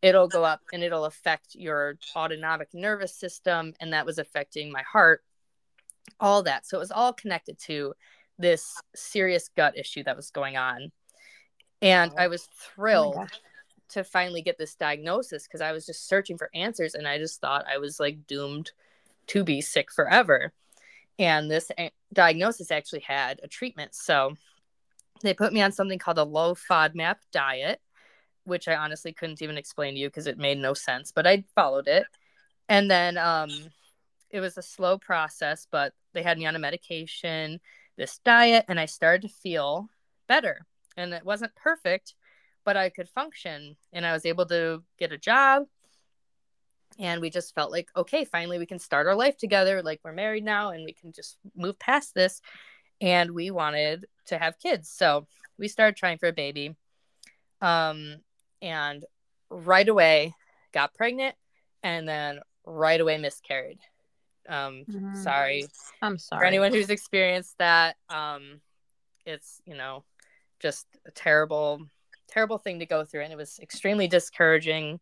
it'll 0.00 0.28
go 0.28 0.44
up 0.44 0.60
and 0.72 0.84
it'll 0.84 1.04
affect 1.04 1.56
your 1.56 1.98
autonomic 2.14 2.68
nervous 2.72 3.12
system. 3.12 3.74
And 3.80 3.92
that 3.92 4.06
was 4.06 4.18
affecting 4.18 4.70
my 4.70 4.82
heart, 4.82 5.24
all 6.20 6.44
that. 6.44 6.64
So 6.64 6.78
it 6.78 6.80
was 6.80 6.92
all 6.92 7.12
connected 7.12 7.58
to 7.66 7.92
this 8.38 8.80
serious 8.94 9.50
gut 9.56 9.76
issue 9.76 10.04
that 10.04 10.16
was 10.16 10.30
going 10.30 10.56
on. 10.56 10.92
And 11.82 12.12
I 12.16 12.28
was 12.28 12.44
oh 12.48 12.54
thrilled 12.74 13.16
oh 13.18 13.26
to 13.90 14.04
finally 14.04 14.42
get 14.42 14.58
this 14.58 14.76
diagnosis 14.76 15.42
because 15.42 15.60
I 15.60 15.72
was 15.72 15.86
just 15.86 16.06
searching 16.06 16.38
for 16.38 16.50
answers 16.54 16.94
and 16.94 17.08
I 17.08 17.18
just 17.18 17.40
thought 17.40 17.64
I 17.68 17.78
was 17.78 17.98
like 17.98 18.28
doomed 18.28 18.70
to 19.28 19.42
be 19.42 19.60
sick 19.60 19.90
forever. 19.90 20.52
And 21.18 21.50
this 21.50 21.72
diagnosis 22.12 22.70
actually 22.70 23.00
had 23.00 23.40
a 23.42 23.48
treatment. 23.48 23.94
So 23.96 24.36
they 25.22 25.34
put 25.34 25.52
me 25.52 25.62
on 25.62 25.72
something 25.72 25.98
called 25.98 26.18
a 26.18 26.24
low 26.24 26.54
FODMAP 26.54 27.16
diet, 27.32 27.80
which 28.44 28.68
I 28.68 28.76
honestly 28.76 29.12
couldn't 29.12 29.42
even 29.42 29.58
explain 29.58 29.94
to 29.94 30.00
you 30.00 30.08
because 30.08 30.26
it 30.26 30.38
made 30.38 30.58
no 30.58 30.74
sense, 30.74 31.12
but 31.12 31.26
I 31.26 31.44
followed 31.54 31.88
it. 31.88 32.06
And 32.68 32.90
then 32.90 33.16
um, 33.16 33.50
it 34.30 34.40
was 34.40 34.56
a 34.56 34.62
slow 34.62 34.98
process, 34.98 35.66
but 35.70 35.92
they 36.12 36.22
had 36.22 36.38
me 36.38 36.46
on 36.46 36.56
a 36.56 36.60
medication, 36.60 37.60
this 37.96 38.18
diet, 38.24 38.64
and 38.68 38.78
I 38.78 38.86
started 38.86 39.22
to 39.22 39.34
feel 39.34 39.88
better. 40.26 40.66
And 40.96 41.12
it 41.12 41.24
wasn't 41.24 41.54
perfect, 41.54 42.14
but 42.64 42.76
I 42.76 42.90
could 42.90 43.08
function 43.08 43.76
and 43.92 44.04
I 44.04 44.12
was 44.12 44.26
able 44.26 44.46
to 44.46 44.82
get 44.98 45.12
a 45.12 45.18
job 45.18 45.64
and 46.98 47.20
we 47.20 47.30
just 47.30 47.54
felt 47.54 47.70
like 47.70 47.88
okay 47.96 48.24
finally 48.24 48.58
we 48.58 48.66
can 48.66 48.78
start 48.78 49.06
our 49.06 49.14
life 49.14 49.36
together 49.36 49.82
like 49.82 50.00
we're 50.02 50.12
married 50.12 50.44
now 50.44 50.70
and 50.70 50.84
we 50.84 50.92
can 50.92 51.12
just 51.12 51.38
move 51.56 51.78
past 51.78 52.14
this 52.14 52.40
and 53.00 53.30
we 53.32 53.50
wanted 53.50 54.06
to 54.26 54.38
have 54.38 54.58
kids. 54.58 54.90
So 54.90 55.26
we 55.58 55.68
started 55.68 55.96
trying 55.96 56.18
for 56.18 56.28
a 56.28 56.32
baby 56.32 56.76
um 57.60 58.16
and 58.62 59.04
right 59.50 59.88
away 59.88 60.32
got 60.72 60.94
pregnant 60.94 61.34
and 61.82 62.08
then 62.08 62.40
right 62.64 63.00
away 63.00 63.18
miscarried. 63.18 63.78
Um 64.48 64.84
mm-hmm. 64.88 65.14
sorry. 65.14 65.66
I'm 66.02 66.18
sorry. 66.18 66.40
for 66.40 66.44
anyone 66.44 66.72
who's 66.72 66.90
experienced 66.90 67.56
that 67.58 67.96
um 68.08 68.60
it's 69.26 69.60
you 69.66 69.76
know 69.76 70.04
just 70.60 70.86
a 71.06 71.10
terrible 71.10 71.86
terrible 72.28 72.58
thing 72.58 72.78
to 72.78 72.86
go 72.86 73.04
through. 73.04 73.22
And 73.22 73.32
it 73.32 73.36
was 73.36 73.58
extremely 73.60 74.06
discouraging 74.06 75.00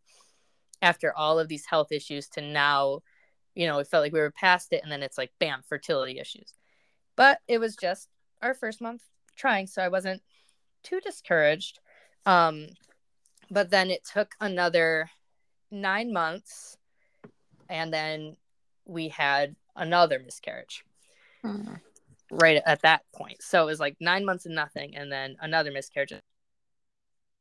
after 0.81 1.15
all 1.17 1.39
of 1.39 1.49
these 1.49 1.67
health 1.67 1.93
issues 1.93 2.29
to 2.31 2.41
now, 2.41 3.01
you 3.55 3.67
know, 3.67 3.79
it 3.79 3.89
felt 3.89 4.03
like 4.03 4.13
we 4.13 4.21
were 4.21 4.31
past 4.31 4.73
it. 4.73 4.83
And 4.83 4.91
then 4.91 5.03
it's 5.03 5.19
like 5.19 5.33
bam, 5.39 5.63
fertility 5.69 6.19
issues. 6.19 6.53
But 7.17 7.41
it 7.49 7.59
was 7.59 7.77
just 7.77 8.09
our 8.43 8.55
first 8.55 8.81
month 8.81 9.03
trying, 9.37 9.67
so 9.67 9.83
I 9.83 9.89
wasn't 9.89 10.23
too 10.83 11.01
discouraged. 11.01 11.81
Um, 12.25 12.69
but 13.51 13.71
then 13.71 13.91
it 13.91 14.05
took 14.05 14.35
another 14.41 15.11
nine 15.71 16.13
months 16.13 16.77
and 17.69 17.93
then 17.93 18.37
we 18.85 19.09
had 19.09 19.57
another 19.75 20.19
miscarriage 20.19 20.85
hmm. 21.43 21.75
right 22.31 22.63
at 22.65 22.83
that 22.83 23.03
point. 23.15 23.43
So 23.43 23.63
it 23.63 23.67
was 23.67 23.81
like 23.81 23.97
nine 24.01 24.25
months 24.25 24.47
and 24.47 24.55
nothing, 24.55 24.97
and 24.97 25.11
then 25.11 25.37
another 25.41 25.71
miscarriage 25.73 26.13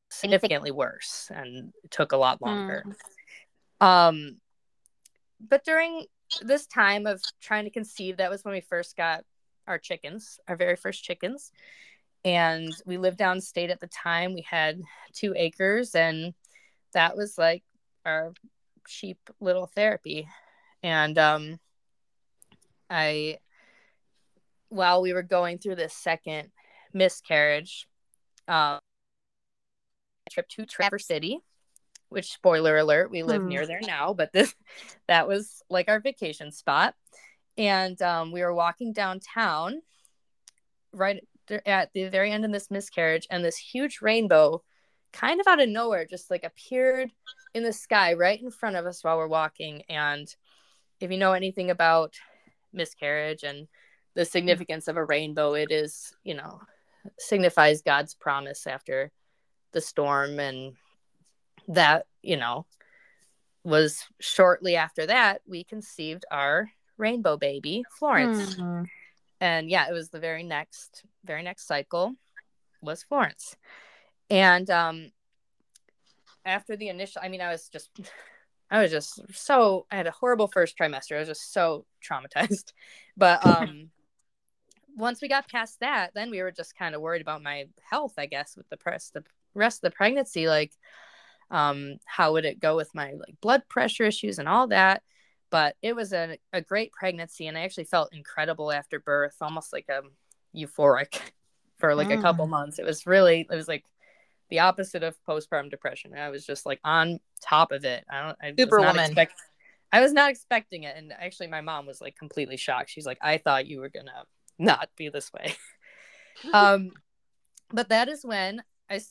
significantly 0.10 0.72
worse 0.72 1.29
and 1.34 1.72
took 1.89 2.12
a 2.12 2.17
lot 2.17 2.41
longer. 2.41 2.84
Hmm. 3.82 3.86
Um, 3.86 4.38
but 5.39 5.63
during 5.63 6.05
this 6.41 6.65
time 6.65 7.05
of 7.05 7.22
trying 7.41 7.65
to 7.65 7.70
conceive, 7.70 8.17
that 8.17 8.32
was 8.32 8.44
when 8.44 8.53
we 8.53 8.62
first 8.62 8.96
got 8.98 9.24
our 9.67 9.77
chickens, 9.77 10.39
our 10.48 10.55
very 10.55 10.75
first 10.75 11.03
chickens. 11.03 11.51
And 12.24 12.74
we 12.86 12.98
lived 12.98 13.19
downstate 13.19 13.69
at 13.69 13.79
the 13.79 13.88
time. 13.88 14.34
We 14.34 14.45
had 14.50 14.81
two 15.13 15.34
acres, 15.36 15.93
and 15.93 16.34
that 16.93 17.15
was 17.15 17.38
like 17.38 17.63
our 18.03 18.34
cheap 18.88 19.19
little 19.39 19.67
therapy. 19.67 20.27
And 20.81 21.17
um, 21.17 21.60
I, 22.89 23.38
while 24.69 25.01
we 25.01 25.13
were 25.13 25.24
going 25.24 25.60
through 25.60 25.75
this 25.75 25.93
second 25.93 26.50
miscarriage, 26.93 27.88
um, 28.48 28.79
trip 30.31 30.50
to 30.50 30.65
Traverse 30.65 31.05
City 31.05 31.41
which 32.10 32.31
spoiler 32.31 32.77
alert, 32.77 33.12
we 33.12 33.24
live 33.24 33.41
hmm. 33.41 33.50
near 33.50 33.67
there 33.67 33.81
now, 33.81 34.13
but 34.13 34.31
this 34.31 34.55
that 35.07 35.27
was 35.27 35.62
like 35.69 35.89
our 35.89 36.00
vacation 36.00 36.51
spot. 36.51 36.95
And 37.57 38.01
um, 38.01 38.31
we 38.31 38.41
were 38.41 38.53
walking 38.53 38.93
downtown 38.93 39.81
right 40.91 41.21
at 41.65 41.93
the 41.93 42.09
very 42.09 42.31
end 42.31 42.43
of 42.45 42.51
this 42.51 42.71
miscarriage, 42.71 43.27
and 43.29 43.43
this 43.43 43.57
huge 43.57 44.01
rainbow 44.01 44.63
kind 45.13 45.39
of 45.39 45.47
out 45.47 45.62
of 45.62 45.69
nowhere 45.69 46.05
just 46.05 46.29
like 46.29 46.43
appeared 46.43 47.09
in 47.53 47.63
the 47.63 47.71
sky 47.71 48.13
right 48.13 48.41
in 48.41 48.51
front 48.51 48.75
of 48.75 48.85
us 48.85 49.03
while 49.03 49.17
we're 49.17 49.27
walking. 49.27 49.83
And 49.88 50.27
if 51.00 51.12
you 51.12 51.17
know 51.17 51.33
anything 51.33 51.71
about 51.71 52.15
miscarriage 52.74 53.43
and 53.43 53.67
the 54.15 54.25
significance 54.25 54.88
of 54.88 54.97
a 54.97 55.05
rainbow, 55.05 55.53
it 55.53 55.71
is, 55.71 56.13
you 56.24 56.33
know, 56.33 56.59
signifies 57.17 57.81
God's 57.81 58.13
promise 58.13 58.67
after 58.67 59.12
the 59.71 59.81
storm 59.81 60.39
and 60.39 60.74
that, 61.67 62.07
you 62.21 62.38
know, 62.38 62.65
was 63.63 64.03
shortly 64.19 64.75
after 64.75 65.05
that 65.07 65.41
we 65.47 65.63
conceived 65.63 66.25
our 66.29 66.69
rainbow 66.97 67.37
baby, 67.37 67.83
Florence. 67.97 68.55
Mm-hmm. 68.55 68.83
And 69.41 69.69
yeah, 69.69 69.87
it 69.89 69.93
was 69.93 70.09
the 70.09 70.19
very 70.19 70.43
next 70.43 71.03
very 71.23 71.43
next 71.43 71.67
cycle 71.67 72.13
was 72.81 73.03
Florence. 73.03 73.55
And 74.29 74.69
um 74.69 75.11
after 76.45 76.75
the 76.75 76.89
initial 76.89 77.21
I 77.23 77.29
mean 77.29 77.41
I 77.41 77.49
was 77.49 77.69
just 77.69 77.89
I 78.71 78.81
was 78.81 78.91
just 78.91 79.21
so 79.33 79.85
I 79.91 79.97
had 79.97 80.07
a 80.07 80.11
horrible 80.11 80.47
first 80.47 80.77
trimester. 80.77 81.15
I 81.15 81.19
was 81.19 81.27
just 81.27 81.53
so 81.53 81.85
traumatized. 82.03 82.71
But 83.17 83.45
um 83.45 83.91
once 84.97 85.21
we 85.21 85.27
got 85.27 85.49
past 85.49 85.79
that, 85.81 86.11
then 86.13 86.31
we 86.31 86.41
were 86.41 86.51
just 86.51 86.77
kind 86.77 86.95
of 86.95 87.01
worried 87.01 87.21
about 87.21 87.43
my 87.43 87.65
health, 87.89 88.13
I 88.17 88.25
guess, 88.25 88.55
with 88.55 88.67
the 88.69 88.77
press 88.77 89.09
the 89.09 89.23
rest 89.53 89.77
of 89.79 89.91
the 89.91 89.95
pregnancy. 89.95 90.47
Like 90.47 90.71
um, 91.51 91.97
how 92.05 92.33
would 92.33 92.45
it 92.45 92.59
go 92.59 92.75
with 92.75 92.93
my 92.95 93.13
like 93.13 93.35
blood 93.41 93.63
pressure 93.67 94.05
issues 94.05 94.39
and 94.39 94.49
all 94.49 94.67
that 94.67 95.03
but 95.49 95.75
it 95.81 95.95
was 95.95 96.13
a, 96.13 96.37
a 96.53 96.61
great 96.61 96.91
pregnancy 96.91 97.47
and 97.47 97.57
i 97.57 97.61
actually 97.61 97.83
felt 97.85 98.13
incredible 98.13 98.71
after 98.71 98.99
birth 98.99 99.35
almost 99.41 99.71
like 99.73 99.87
a 99.89 100.01
euphoric 100.57 101.19
for 101.77 101.93
like 101.93 102.11
a 102.11 102.17
couple 102.17 102.47
Mm. 102.47 102.51
months. 102.51 102.79
It 102.79 102.85
was 102.85 103.05
really 103.05 103.41
it 103.49 103.55
was 103.55 103.67
like 103.67 103.83
the 104.49 104.59
opposite 104.59 105.03
of 105.03 105.17
postpartum 105.27 105.69
depression. 105.69 106.13
I 106.13 106.29
was 106.29 106.45
just 106.45 106.65
like 106.65 106.79
on 106.83 107.19
top 107.41 107.71
of 107.71 107.83
it. 107.83 108.05
I 108.09 108.21
don't 108.21 108.37
I 108.41 108.53
was 108.65 108.69
not 108.71 108.95
expect- 108.95 109.41
I 109.91 110.01
was 110.01 110.13
not 110.13 110.29
expecting 110.29 110.83
it. 110.83 110.95
And 110.95 111.11
actually 111.11 111.47
my 111.47 111.61
mom 111.61 111.85
was 111.85 111.99
like 112.01 112.15
completely 112.15 112.57
shocked. 112.57 112.89
She's 112.89 113.05
like, 113.05 113.17
I 113.21 113.37
thought 113.37 113.67
you 113.67 113.79
were 113.79 113.89
gonna 113.89 114.23
not 114.57 114.89
be 114.95 115.09
this 115.09 115.33
way. 115.33 115.55
um 116.53 116.91
but 117.71 117.89
that 117.89 118.07
is 118.07 118.23
when 118.23 118.63
I, 118.89 119.01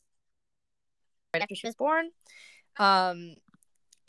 right 1.34 1.42
after 1.42 1.54
she 1.54 1.66
was 1.66 1.74
born. 1.74 2.10
Um 2.78 3.34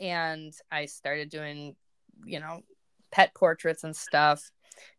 and 0.00 0.54
I 0.70 0.86
started 0.86 1.30
doing, 1.30 1.76
you 2.24 2.40
know, 2.40 2.62
pet 3.10 3.34
portraits 3.34 3.84
and 3.84 3.94
stuff. 3.94 4.50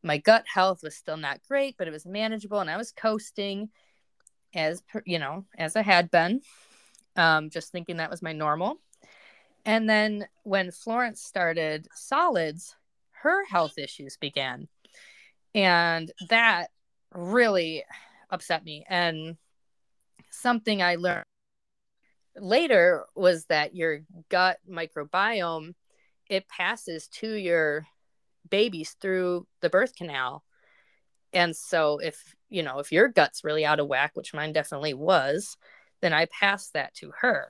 My 0.03 0.17
gut 0.17 0.45
health 0.51 0.81
was 0.83 0.95
still 0.95 1.17
not 1.17 1.41
great, 1.47 1.75
but 1.77 1.87
it 1.87 1.91
was 1.91 2.05
manageable 2.05 2.59
and 2.59 2.69
I 2.69 2.77
was 2.77 2.91
coasting 2.91 3.69
as 4.53 4.81
you 5.05 5.19
know, 5.19 5.45
as 5.57 5.75
I 5.75 5.81
had 5.81 6.09
been. 6.11 6.41
Um 7.15 7.49
just 7.49 7.71
thinking 7.71 7.97
that 7.97 8.09
was 8.09 8.21
my 8.21 8.33
normal. 8.33 8.79
And 9.65 9.89
then 9.89 10.27
when 10.43 10.71
Florence 10.71 11.21
started 11.21 11.87
solids, 11.93 12.75
her 13.21 13.45
health 13.45 13.77
issues 13.77 14.17
began. 14.17 14.67
And 15.53 16.11
that 16.29 16.69
really 17.13 17.83
upset 18.29 18.63
me 18.63 18.85
and 18.89 19.37
something 20.29 20.81
I 20.81 20.95
learned 20.95 21.23
later 22.35 23.05
was 23.15 23.45
that 23.45 23.75
your 23.75 24.01
gut 24.29 24.59
microbiome 24.69 25.73
it 26.29 26.47
passes 26.47 27.07
to 27.07 27.33
your 27.33 27.85
babies 28.49 28.95
through 28.99 29.47
the 29.61 29.69
birth 29.69 29.95
canal. 29.95 30.43
And 31.33 31.55
so 31.55 31.99
if 31.99 32.35
you 32.49 32.63
know 32.63 32.79
if 32.79 32.91
your 32.91 33.09
gut's 33.09 33.43
really 33.43 33.65
out 33.65 33.79
of 33.79 33.87
whack 33.87 34.11
which 34.13 34.33
mine 34.33 34.53
definitely 34.53 34.93
was 34.93 35.57
then 35.99 36.13
i 36.13 36.25
passed 36.25 36.73
that 36.73 36.93
to 36.95 37.11
her. 37.21 37.49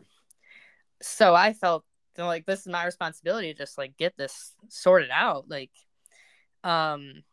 So 1.01 1.36
i 1.36 1.53
felt 1.53 1.84
like 2.17 2.46
this 2.48 2.62
is 2.62 2.67
my 2.67 2.86
responsibility 2.86 3.53
to 3.53 3.57
just 3.57 3.77
like 3.77 3.96
get 3.98 4.17
this 4.17 4.53
sorted 4.69 5.10
out. 5.12 5.46
Like 5.50 5.72
um 6.63 7.24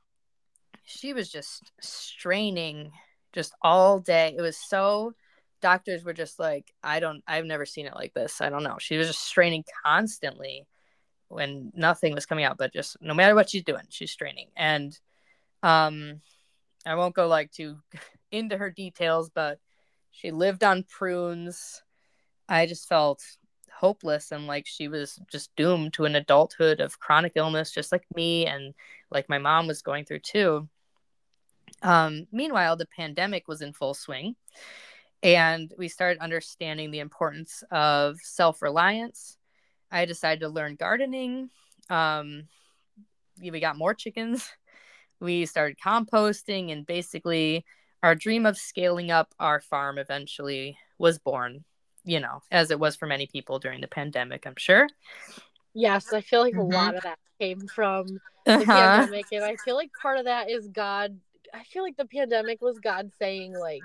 she 0.84 1.14
was 1.14 1.30
just 1.30 1.72
straining 1.80 2.92
just 3.32 3.54
all 3.62 3.98
day. 4.00 4.34
It 4.36 4.42
was 4.42 4.58
so 4.58 5.14
doctors 5.62 6.04
were 6.04 6.12
just 6.12 6.38
like 6.38 6.70
i 6.82 7.00
don't 7.00 7.24
i've 7.26 7.46
never 7.46 7.64
seen 7.64 7.86
it 7.86 7.94
like 7.94 8.12
this. 8.12 8.40
I 8.42 8.50
don't 8.50 8.62
know. 8.62 8.76
She 8.78 8.98
was 8.98 9.06
just 9.06 9.24
straining 9.24 9.64
constantly 9.84 10.66
when 11.28 11.73
nothing 11.75 12.14
was 12.14 12.26
coming 12.26 12.45
out 12.45 12.59
but 12.59 12.73
just 12.73 12.97
no 13.00 13.14
matter 13.14 13.35
what 13.35 13.50
she's 13.50 13.64
doing 13.64 13.85
she's 13.88 14.11
straining. 14.11 14.49
And 14.57 14.99
um 15.62 16.21
i 16.87 16.95
won't 16.95 17.14
go 17.14 17.26
like 17.26 17.50
too 17.50 17.78
into 18.31 18.57
her 18.57 18.71
details 18.71 19.31
but 19.31 19.59
she 20.11 20.31
lived 20.31 20.62
on 20.62 20.85
prunes. 20.85 21.83
I 22.49 22.66
just 22.66 22.88
felt 22.88 23.21
hopeless 23.73 24.31
and 24.31 24.47
like 24.47 24.64
she 24.66 24.87
was 24.87 25.19
just 25.31 25.54
doomed 25.57 25.93
to 25.95 26.04
an 26.04 26.14
adulthood 26.14 26.81
of 26.81 27.00
chronic 27.00 27.33
illness 27.35 27.73
just 27.73 27.90
like 27.90 28.04
me 28.14 28.47
and 28.47 28.73
like 29.11 29.28
my 29.28 29.38
mom 29.38 29.66
was 29.66 29.83
going 29.83 30.04
through 30.04 30.21
too. 30.21 30.69
Um 31.83 32.26
meanwhile 32.31 32.76
the 32.76 32.87
pandemic 32.87 33.49
was 33.49 33.61
in 33.61 33.73
full 33.73 33.95
swing 33.95 34.37
and 35.25 35.73
we 35.76 35.88
started 35.88 36.23
understanding 36.23 36.90
the 36.90 37.00
importance 37.00 37.64
of 37.71 38.19
self-reliance 38.21 39.37
i 39.91 40.05
decided 40.05 40.41
to 40.41 40.49
learn 40.49 40.75
gardening 40.76 41.50
um, 41.91 42.49
we 43.41 43.61
got 43.61 43.76
more 43.76 43.95
chickens 43.95 44.50
we 45.21 45.47
started 45.47 45.76
composting 45.79 46.73
and 46.73 46.87
basically 46.87 47.64
our 48.03 48.14
dream 48.14 48.47
of 48.47 48.57
scaling 48.57 49.11
up 49.11 49.35
our 49.38 49.61
farm 49.61 49.99
eventually 49.99 50.77
was 50.99 51.18
born 51.18 51.64
you 52.05 52.20
know 52.20 52.40
as 52.51 52.70
it 52.70 52.79
was 52.79 52.97
for 52.97 53.07
many 53.07 53.27
people 53.27 53.59
during 53.59 53.81
the 53.81 53.88
pandemic 53.88 54.47
i'm 54.47 54.57
sure 54.57 54.88
Yes, 55.75 56.12
I 56.12 56.20
feel 56.20 56.40
like 56.40 56.55
Mhm. 56.55 56.73
a 56.73 56.77
lot 56.77 56.94
of 56.94 57.03
that 57.03 57.18
came 57.40 57.66
from 57.66 58.07
the 58.47 58.53
uh-huh. 58.53 58.64
pandemic, 58.64 59.27
and 59.33 59.44
I 59.44 59.57
feel 59.57 59.75
like 59.75 59.90
part 60.01 60.18
of 60.18 60.25
that 60.27 60.49
is 60.49 60.68
God. 60.68 61.18
I 61.53 61.64
feel 61.64 61.83
like 61.83 61.97
the 61.97 62.07
pandemic 62.07 62.62
was 62.62 62.79
God 62.79 63.12
saying, 63.18 63.53
like, 63.55 63.83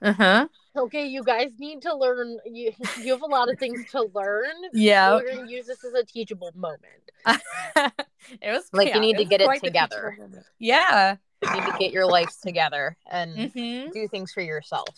Uh-huh. 0.00 0.46
okay, 0.76 1.06
you 1.06 1.22
guys 1.24 1.50
need 1.58 1.82
to 1.82 1.94
learn. 1.94 2.38
You 2.44 2.72
you 2.96 3.12
have 3.12 3.22
a 3.22 3.26
lot 3.26 3.50
of 3.50 3.58
things 3.58 3.84
to 3.92 4.08
learn. 4.14 4.46
yeah 4.72 5.16
We're 5.16 5.34
gonna 5.36 5.50
use 5.50 5.66
this 5.66 5.84
as 5.84 5.94
a 5.94 6.04
teachable 6.04 6.52
moment. 6.54 6.84
it 8.40 8.50
was 8.50 8.68
Like, 8.72 8.94
you 8.94 9.00
need 9.00 9.16
to 9.16 9.24
get 9.24 9.40
it 9.40 9.44
quite 9.44 9.62
together. 9.62 10.16
yeah 10.58 11.16
You 11.42 11.52
need 11.52 11.66
to 11.66 11.78
get 11.78 11.92
your 11.92 12.06
life 12.06 12.32
together 12.42 12.96
and 13.10 13.52
Mhm. 13.52 13.92
do 13.92 14.08
things 14.08 14.32
for 14.32 14.40
yourself. 14.40 14.94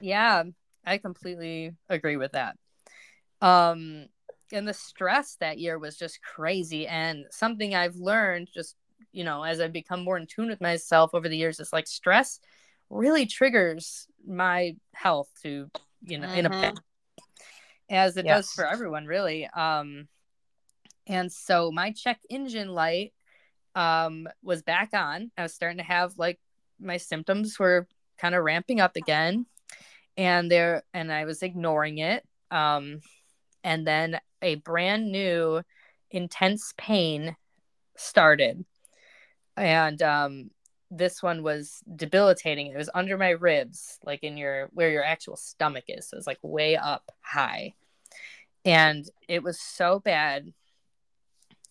Yeah, 0.00 0.44
I 0.84 0.98
completely 0.98 1.72
agree 1.88 2.16
with 2.16 2.32
that. 2.32 2.56
Um, 3.40 4.06
and 4.52 4.66
the 4.68 4.74
stress 4.74 5.36
that 5.40 5.58
year 5.58 5.78
was 5.78 5.96
just 5.96 6.20
crazy. 6.22 6.86
And 6.86 7.24
something 7.30 7.74
I've 7.74 7.96
learned 7.96 8.48
just, 8.52 8.76
you 9.12 9.24
know, 9.24 9.42
as 9.42 9.60
I've 9.60 9.72
become 9.72 10.04
more 10.04 10.16
in 10.16 10.26
tune 10.26 10.48
with 10.48 10.60
myself 10.60 11.10
over 11.14 11.28
the 11.28 11.36
years, 11.36 11.60
is 11.60 11.72
like 11.72 11.86
stress 11.86 12.40
really 12.90 13.26
triggers 13.26 14.06
my 14.26 14.76
health 14.94 15.30
to, 15.42 15.70
you 16.02 16.18
know, 16.18 16.30
in 16.30 16.46
a 16.46 16.50
Mhm. 16.50 16.78
as 17.90 18.16
it 18.16 18.26
does 18.36 18.50
for 18.52 18.66
everyone, 18.66 19.06
really. 19.06 19.46
Um, 19.46 20.08
and 21.06 21.30
so 21.30 21.70
my 21.70 21.92
check 21.92 22.20
engine 22.30 22.68
light 22.68 23.12
um 23.74 24.28
was 24.42 24.62
back 24.62 24.90
on. 24.94 25.30
I 25.36 25.42
was 25.42 25.54
starting 25.54 25.78
to 25.78 25.84
have 25.84 26.16
like 26.16 26.38
my 26.78 26.96
symptoms 26.96 27.58
were 27.58 27.88
kind 28.18 28.34
of 28.34 28.44
ramping 28.44 28.80
up 28.80 28.96
again 28.96 29.46
and 30.16 30.50
there 30.50 30.84
and 30.92 31.12
I 31.12 31.24
was 31.24 31.42
ignoring 31.42 31.98
it. 31.98 32.24
Um 32.50 33.00
and 33.64 33.86
then 33.86 34.20
a 34.42 34.56
brand 34.56 35.10
new 35.10 35.62
intense 36.10 36.72
pain 36.76 37.36
started. 37.96 38.64
And 39.56 40.00
um 40.02 40.50
this 40.96 41.22
one 41.22 41.42
was 41.42 41.82
debilitating. 41.94 42.68
It 42.68 42.76
was 42.76 42.90
under 42.94 43.16
my 43.18 43.30
ribs, 43.30 43.98
like 44.04 44.22
in 44.22 44.36
your 44.36 44.68
where 44.72 44.90
your 44.90 45.04
actual 45.04 45.36
stomach 45.36 45.84
is. 45.88 46.08
So 46.08 46.14
it 46.14 46.18
was 46.18 46.26
like 46.26 46.38
way 46.42 46.76
up 46.76 47.10
high. 47.20 47.74
And 48.64 49.08
it 49.28 49.42
was 49.42 49.60
so 49.60 50.00
bad. 50.00 50.52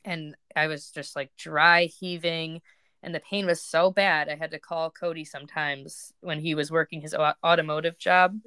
And 0.05 0.35
I 0.55 0.67
was 0.67 0.91
just 0.91 1.15
like 1.15 1.31
dry 1.37 1.85
heaving 1.85 2.61
and 3.03 3.13
the 3.13 3.19
pain 3.19 3.45
was 3.45 3.61
so 3.61 3.91
bad 3.91 4.29
i 4.29 4.35
had 4.35 4.51
to 4.51 4.59
call 4.59 4.89
cody 4.89 5.25
sometimes 5.25 6.13
when 6.21 6.39
he 6.39 6.55
was 6.55 6.71
working 6.71 7.01
his 7.01 7.13
automotive 7.43 7.97
job 7.99 8.39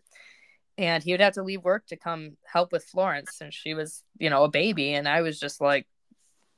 and 0.78 1.02
he 1.02 1.12
would 1.12 1.20
have 1.20 1.34
to 1.34 1.42
leave 1.42 1.62
work 1.62 1.86
to 1.86 1.96
come 1.96 2.36
help 2.44 2.72
with 2.72 2.84
florence 2.84 3.40
and 3.40 3.52
she 3.52 3.74
was 3.74 4.02
you 4.18 4.30
know 4.30 4.44
a 4.44 4.48
baby 4.48 4.94
and 4.94 5.06
i 5.06 5.20
was 5.20 5.38
just 5.38 5.60
like 5.60 5.86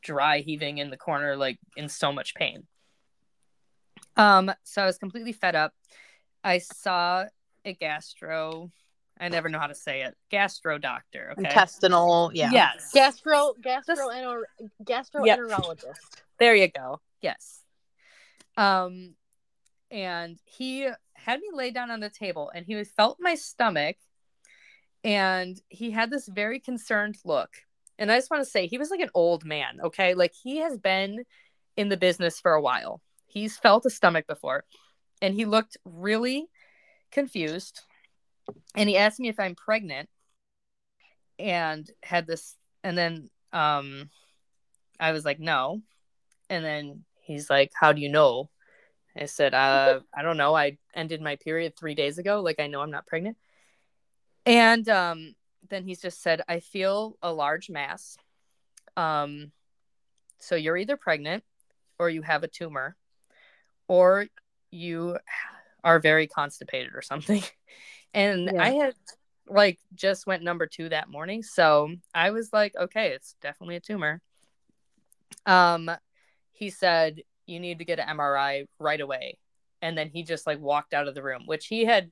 dry 0.03 0.39
heaving 0.39 0.79
in 0.79 0.91
the 0.91 0.97
corner 0.97 1.37
like 1.37 1.59
in 1.77 1.89
so 1.89 2.13
much 2.13 2.35
pain 2.35 2.67
um 4.19 4.53
so 4.65 4.83
i 4.83 4.87
was 4.87 4.99
completely 4.99 5.33
fed 5.33 5.55
up 5.55 5.73
i 6.45 6.59
saw 6.59 7.25
a 7.65 7.73
gastro 7.73 8.71
i 9.19 9.29
never 9.29 9.49
know 9.49 9.59
how 9.59 9.67
to 9.67 9.75
say 9.75 10.03
it 10.03 10.15
gastro 10.31 10.77
doctor 10.77 11.33
okay 11.33 11.49
Intestinal, 11.49 12.31
yeah. 12.35 12.51
yes 12.53 12.91
Gastro, 12.93 13.55
gastro, 13.63 13.95
gastroenterologist. 14.85 16.23
There 16.39 16.55
you 16.55 16.69
go. 16.69 17.01
Yes. 17.21 17.63
Um, 18.57 19.15
and 19.91 20.39
he 20.45 20.89
had 21.15 21.41
me 21.41 21.49
lay 21.53 21.71
down 21.71 21.91
on 21.91 22.01
the 22.01 22.11
table, 22.11 22.51
and 22.55 22.65
he 22.65 22.83
felt 22.85 23.19
my 23.21 23.35
stomach, 23.35 23.97
and 25.05 25.61
he 25.69 25.91
had 25.91 26.11
this 26.11 26.29
very 26.29 26.61
concerned 26.61 27.17
look. 27.25 27.51
And 27.99 28.13
I 28.13 28.17
just 28.17 28.31
want 28.31 28.45
to 28.45 28.51
say, 28.51 28.67
he 28.67 28.79
was 28.79 28.91
like 28.91 29.01
an 29.01 29.11
old 29.15 29.45
man. 29.45 29.81
Okay, 29.83 30.15
like 30.15 30.33
he 30.33 30.59
has 30.59 30.79
been 30.79 31.25
in 31.77 31.89
the 31.89 31.97
business 31.97 32.41
for 32.41 32.53
a 32.53 32.61
while. 32.61 33.01
He's 33.29 33.57
felt 33.57 33.87
a 33.87 33.91
stomach 33.91 34.27
before, 34.27 34.65
and 35.23 35.35
he 35.35 35.45
looked 35.45 35.77
really 35.85 36.47
confused. 37.13 37.83
And 38.75 38.89
he 38.89 38.97
asked 38.97 39.21
me 39.21 39.29
if 39.29 39.39
I'm 39.39 39.55
pregnant, 39.55 40.09
and 41.39 41.89
had 42.03 42.27
this, 42.27 42.57
and 42.83 42.97
then 42.97 43.31
um, 43.53 44.11
I 44.99 45.13
was 45.13 45.25
like, 45.25 45.39
no. 45.39 45.83
And 46.51 46.65
then 46.65 47.05
he's 47.21 47.51
like, 47.51 47.73
How 47.75 47.93
do 47.93 48.01
you 48.01 48.09
know? 48.09 48.51
I 49.17 49.27
said, 49.27 49.53
uh, 49.53 50.01
I 50.15 50.23
don't 50.23 50.37
know. 50.37 50.55
I 50.55 50.79
ended 50.95 51.21
my 51.21 51.37
period 51.37 51.75
three 51.77 51.95
days 51.95 52.19
ago. 52.19 52.41
Like, 52.41 52.61
I 52.61 52.69
know 52.69 52.81
I'm 52.81 52.91
not 52.91 53.07
pregnant. 53.07 53.37
And 54.47 54.89
um, 54.89 55.35
then 55.69 55.85
he's 55.85 56.01
just 56.01 56.23
said, 56.23 56.43
I 56.49 56.61
feel 56.61 57.17
a 57.21 57.33
large 57.33 57.69
mass. 57.69 58.17
Um, 58.97 59.51
so 60.39 60.55
you're 60.55 60.77
either 60.77 60.97
pregnant 60.97 61.43
or 61.99 62.09
you 62.09 62.23
have 62.23 62.45
a 62.45 62.49
tumor 62.49 62.97
or 63.89 64.27
you 64.71 65.19
are 65.85 65.99
very 66.01 66.27
constipated 66.27 66.95
or 66.95 67.03
something. 67.03 67.43
And 68.15 68.51
Yeah. 68.55 68.63
I 68.63 68.71
had 68.71 68.95
like 69.49 69.79
just 69.95 70.27
went 70.27 70.43
number 70.43 70.67
two 70.67 70.89
that 70.89 71.11
morning. 71.11 71.43
So 71.43 71.91
I 72.15 72.31
was 72.31 72.53
like, 72.55 72.75
okay, 72.75 73.09
it's 73.09 73.37
definitely 73.43 73.77
a 73.77 73.81
tumor. 73.81 74.23
Um, 75.47 75.91
he 76.53 76.71
said, 76.71 77.21
you 77.47 77.61
need 77.61 77.79
to 77.79 77.85
get 77.85 77.99
an 77.99 78.09
MRI 78.09 78.67
right 78.79 79.01
away. 79.01 79.39
and 79.83 79.97
then 79.97 80.09
he 80.09 80.23
just 80.23 80.47
like 80.47 80.59
walked 80.59 80.95
out 80.95 81.07
of 81.07 81.15
the 81.15 81.23
room, 81.23 81.43
which 81.47 81.67
he 81.67 81.85
had 81.85 82.11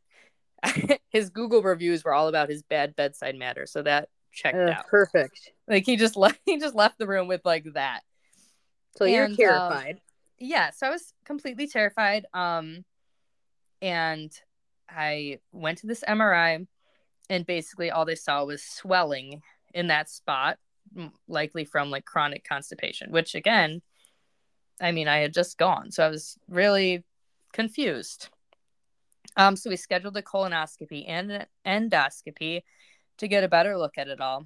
his 1.11 1.31
Google 1.31 1.63
reviews 1.63 2.05
were 2.05 2.15
all 2.15 2.29
about 2.29 2.49
his 2.51 2.63
bad 2.63 2.95
bedside 2.95 3.37
manner, 3.37 3.67
so 3.67 3.83
that 3.83 4.09
checked 4.33 4.57
Uh, 4.57 4.71
out. 4.73 4.87
perfect. 4.87 5.53
Like 5.67 5.85
he 5.85 5.97
just 5.97 6.17
left 6.25 6.39
he 6.45 6.59
just 6.59 6.75
left 6.75 6.99
the 6.99 7.07
room 7.07 7.27
with 7.27 7.41
like 7.45 7.67
that. 7.75 8.01
So 8.97 9.05
you're 9.05 9.25
And, 9.25 9.33
um, 9.33 9.37
terrified. 9.37 10.01
Yeah 10.39 10.71
so 10.71 10.87
i 10.87 10.91
was 10.91 11.13
completely 11.25 11.67
terrified 11.67 12.27
um 12.35 12.85
and 13.83 14.33
i 14.89 15.39
went 15.53 15.79
to 15.79 15.87
this 15.87 16.05
mri 16.09 16.67
and 17.29 17.47
basically 17.47 17.91
all 17.91 18.05
they 18.05 18.15
saw 18.15 18.45
was 18.45 18.63
swelling 18.63 19.43
in 19.75 19.89
that 19.89 20.09
spot 20.09 20.59
likely 21.27 21.65
from 21.65 21.91
like 21.91 22.05
chronic 22.05 22.45
constipation 22.45 23.11
which 23.11 23.35
again 23.35 23.83
i 24.81 24.93
mean 24.93 25.09
i 25.09 25.19
had 25.19 25.33
just 25.33 25.59
gone 25.59 25.91
so 25.91 26.05
i 26.05 26.09
was 26.09 26.39
really 26.49 27.05
confused. 27.57 28.29
Um 29.37 29.57
so 29.57 29.71
we 29.71 29.77
scheduled 29.77 30.17
a 30.19 30.23
colonoscopy 30.23 31.05
and 31.09 31.33
an 31.33 31.47
endoscopy 31.67 32.63
to 33.17 33.29
get 33.29 33.45
a 33.45 33.49
better 33.49 33.79
look 33.79 33.97
at 33.97 34.09
it 34.09 34.21
all. 34.21 34.45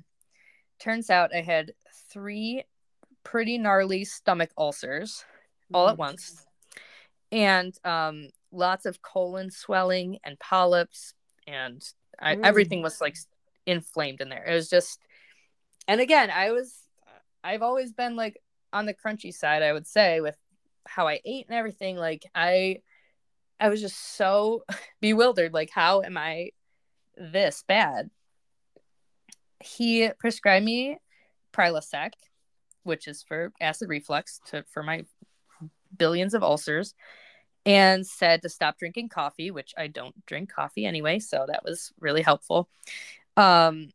Turns 0.79 1.11
out 1.11 1.35
i 1.35 1.41
had 1.41 1.73
three 2.13 2.65
pretty 3.25 3.59
gnarly 3.59 4.05
stomach 4.05 4.51
ulcers 4.57 5.25
all 5.73 5.89
at 5.89 5.99
once. 5.99 6.45
And 7.33 7.75
um 7.85 8.29
lots 8.53 8.87
of 8.87 9.01
colon 9.03 9.51
swelling 9.51 10.19
and 10.25 10.39
polyps 10.39 11.15
and 11.47 11.83
I, 12.21 12.37
Mm. 12.37 12.45
everything 12.45 12.83
was 12.83 13.01
like 13.01 13.17
inflamed 13.67 14.21
in 14.21 14.29
there. 14.29 14.45
It 14.45 14.55
was 14.55 14.69
just 14.69 14.99
and 15.89 16.01
again 16.01 16.31
i 16.31 16.51
was 16.51 16.77
i've 17.43 17.63
always 17.63 17.93
been 17.93 18.15
like 18.17 18.41
on 18.73 18.87
the 18.87 18.95
crunchy 18.95 19.33
side 19.33 19.63
i 19.63 19.73
would 19.73 19.87
say 19.87 20.21
with 20.21 20.37
how 20.87 21.09
i 21.09 21.21
ate 21.25 21.47
and 21.49 21.57
everything. 21.57 21.97
Like 21.97 22.25
i 22.35 22.79
i 23.59 23.69
was 23.69 23.81
just 23.81 24.17
so 24.17 24.65
bewildered 25.01 25.53
like 25.55 25.71
how 25.71 26.03
am 26.03 26.17
i 26.17 26.51
this 27.17 27.65
bad? 27.67 28.11
He 29.63 30.11
prescribed 30.19 30.65
me 30.65 30.99
prilosec 31.53 32.13
which 32.83 33.07
is 33.07 33.23
for 33.23 33.53
acid 33.61 33.89
reflux 33.89 34.41
to 34.47 34.65
for 34.73 34.83
my 34.83 35.05
billions 35.97 36.35
of 36.35 36.43
ulcers 36.43 36.95
and 37.67 38.07
said 38.07 38.41
to 38.43 38.49
stop 38.49 38.79
drinking 38.79 39.09
coffee 39.09 39.51
which 39.51 39.75
i 39.77 39.87
don't 39.87 40.15
drink 40.27 40.51
coffee 40.51 40.87
anyway 40.87 41.19
so 41.19 41.45
that 41.47 41.65
was 41.65 41.93
really 42.01 42.23
helpful. 42.23 42.69
Um 43.37 43.91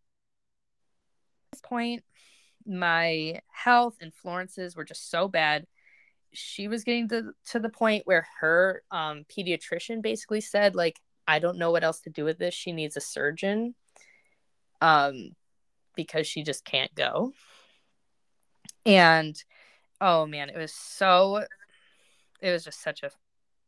at 1.51 1.57
this 1.59 1.61
point 1.61 2.03
my 2.65 3.41
health 3.51 3.95
and 4.01 4.13
florence's 4.13 4.75
were 4.75 4.83
just 4.83 5.09
so 5.11 5.27
bad. 5.27 5.67
She 6.33 6.67
was 6.67 6.83
getting 6.83 7.07
to, 7.09 7.33
to 7.51 7.59
the 7.59 7.69
point 7.69 8.07
where 8.07 8.27
her 8.39 8.81
um, 8.91 9.23
pediatrician 9.29 10.01
basically 10.01 10.41
said 10.41 10.75
like 10.75 10.99
i 11.27 11.39
don't 11.39 11.57
know 11.57 11.71
what 11.71 11.83
else 11.83 12.01
to 12.01 12.09
do 12.09 12.23
with 12.23 12.37
this. 12.37 12.53
She 12.53 12.71
needs 12.71 12.97
a 12.97 13.01
surgeon 13.01 13.75
um 14.81 15.31
because 15.95 16.27
she 16.27 16.43
just 16.43 16.65
can't 16.65 16.93
go. 16.93 17.31
And 18.85 19.41
oh 20.01 20.25
man 20.25 20.49
it 20.49 20.57
was 20.57 20.73
so 20.73 21.45
it 22.41 22.51
was 22.51 22.63
just 22.63 22.81
such 22.81 23.03
a 23.03 23.11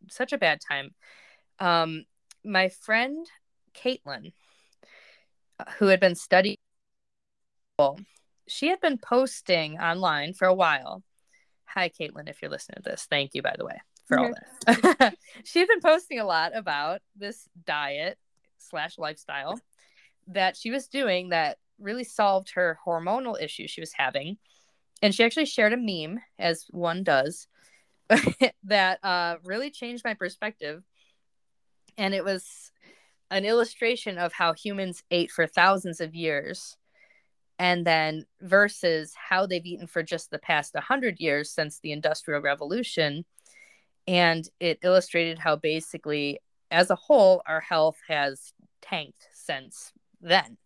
such 0.10 0.34
a 0.34 0.38
bad 0.38 0.60
time. 0.68 0.92
Um 1.60 2.06
my 2.44 2.70
friend 2.70 3.26
caitlin 3.74 4.34
uh, 5.60 5.72
who 5.78 5.88
had 5.88 6.00
been 6.00 6.16
studying 6.16 6.58
she 8.48 8.70
had 8.70 8.80
been 8.80 8.98
posting 8.98 9.78
online 9.80 10.34
for 10.34 10.48
a 10.48 10.54
while. 10.54 11.04
Hi 11.66 11.90
caitlin 11.90 12.30
if 12.30 12.42
you're 12.42 12.52
listening 12.52 12.82
to 12.84 12.90
this. 12.90 13.08
Thank 13.10 13.32
you 13.34 13.42
by 13.42 13.56
the 13.58 13.66
way 13.66 13.80
for 14.08 14.20
all 14.20 14.34
this. 14.34 15.14
She 15.44 15.60
had 15.60 15.68
been 15.68 15.82
posting 15.82 16.20
a 16.20 16.26
lot 16.26 16.56
about 16.56 17.02
this 17.16 17.48
diet 17.66 18.18
slash 18.58 18.98
lifestyle 18.98 19.60
that 20.28 20.58
she 20.58 20.72
was 20.72 20.88
doing 20.88 21.30
that 21.30 21.58
really 21.80 22.04
solved 22.04 22.52
her 22.52 22.80
hormonal 22.86 23.42
issues 23.42 23.72
she 23.72 23.82
was 23.82 23.94
having. 23.94 24.38
And 25.02 25.14
she 25.14 25.24
actually 25.24 25.46
shared 25.46 25.74
a 25.74 25.78
meme 25.78 26.20
as 26.40 26.66
one 26.72 27.04
does 27.04 27.48
that 28.64 29.04
uh, 29.04 29.36
really 29.44 29.72
changed 29.72 30.04
my 30.04 30.14
perspective. 30.14 30.84
And 31.98 32.14
it 32.14 32.24
was 32.24 32.72
an 33.30 33.46
illustration 33.46 34.18
of 34.18 34.34
how 34.34 34.54
humans 34.54 35.04
ate 35.12 35.32
for 35.32 35.48
thousands 35.48 36.00
of 36.00 36.16
years 36.16 36.78
and 37.60 37.86
then 37.86 38.26
versus 38.42 39.14
how 39.16 39.46
they've 39.46 39.66
eaten 39.66 39.88
for 39.88 40.04
just 40.04 40.30
the 40.30 40.40
past 40.40 40.74
100 40.76 41.20
years 41.20 41.52
since 41.52 41.80
the 41.80 41.92
industrial 41.92 42.42
revolution. 42.42 43.26
And 44.08 44.48
it 44.60 44.80
illustrated 44.84 45.40
how 45.40 45.56
basically 45.56 46.40
as 46.72 46.90
a 46.90 46.96
whole 46.96 47.42
our 47.48 47.62
health 47.62 47.98
has 48.08 48.54
tanked 48.82 49.28
since 49.34 49.92
then 50.22 50.58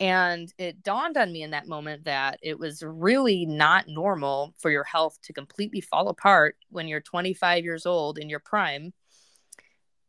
and 0.00 0.52
it 0.58 0.82
dawned 0.82 1.16
on 1.16 1.32
me 1.32 1.42
in 1.42 1.52
that 1.52 1.68
moment 1.68 2.04
that 2.04 2.38
it 2.42 2.58
was 2.58 2.82
really 2.82 3.46
not 3.46 3.86
normal 3.86 4.54
for 4.58 4.70
your 4.70 4.84
health 4.84 5.18
to 5.22 5.32
completely 5.32 5.80
fall 5.80 6.08
apart 6.08 6.56
when 6.70 6.88
you're 6.88 7.00
25 7.00 7.64
years 7.64 7.86
old 7.86 8.18
in 8.18 8.28
your 8.28 8.40
prime. 8.40 8.92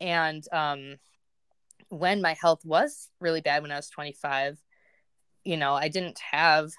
And 0.02 0.44
um, 0.52 0.96
when 1.90 2.22
my 2.22 2.36
health 2.40 2.66
was 2.66 3.10
really 3.20 3.42
bad 3.42 3.62
when 3.62 3.72
I 3.72 3.76
was 3.76 3.90
25, 3.90 4.58
you 5.44 5.58
know, 5.58 5.74
I 5.76 5.90
didn't 5.90 6.20
have, 6.32 6.72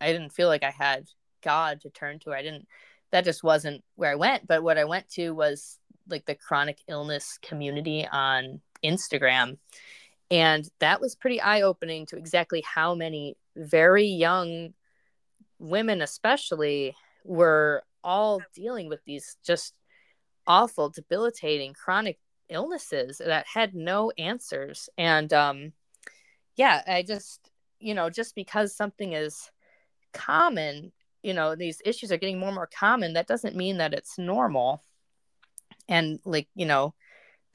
I 0.00 0.10
didn't 0.12 0.32
feel 0.32 0.48
like 0.48 0.64
I 0.64 0.70
had 0.70 1.06
God 1.44 1.82
to 1.82 1.90
turn 1.90 2.18
to. 2.20 2.32
I 2.32 2.42
didn't, 2.42 2.66
that 3.12 3.24
just 3.24 3.44
wasn't 3.44 3.84
where 3.94 4.10
I 4.10 4.16
went. 4.16 4.48
But 4.48 4.64
what 4.64 4.78
I 4.78 4.84
went 4.84 5.08
to 5.10 5.30
was 5.30 5.78
like 6.08 6.26
the 6.26 6.34
chronic 6.34 6.78
illness 6.88 7.38
community 7.40 8.06
on 8.10 8.60
Instagram 8.84 9.58
and 10.30 10.68
that 10.80 11.00
was 11.00 11.14
pretty 11.14 11.40
eye 11.40 11.62
opening 11.62 12.06
to 12.06 12.16
exactly 12.16 12.62
how 12.62 12.94
many 12.94 13.36
very 13.56 14.06
young 14.06 14.74
women, 15.58 16.02
especially, 16.02 16.94
were 17.24 17.82
all 18.02 18.40
dealing 18.54 18.88
with 18.88 19.00
these 19.04 19.36
just 19.44 19.74
awful, 20.46 20.90
debilitating, 20.90 21.74
chronic 21.74 22.18
illnesses 22.48 23.20
that 23.24 23.46
had 23.46 23.74
no 23.74 24.12
answers. 24.18 24.88
And 24.96 25.32
um, 25.32 25.72
yeah, 26.56 26.82
I 26.86 27.02
just, 27.02 27.50
you 27.78 27.94
know, 27.94 28.10
just 28.10 28.34
because 28.34 28.74
something 28.74 29.12
is 29.12 29.50
common, 30.12 30.92
you 31.22 31.34
know, 31.34 31.54
these 31.54 31.82
issues 31.84 32.12
are 32.12 32.16
getting 32.16 32.38
more 32.38 32.48
and 32.48 32.56
more 32.56 32.68
common, 32.72 33.14
that 33.14 33.26
doesn't 33.26 33.56
mean 33.56 33.78
that 33.78 33.94
it's 33.94 34.18
normal. 34.18 34.82
And 35.88 36.18
like, 36.24 36.48
you 36.54 36.66
know, 36.66 36.94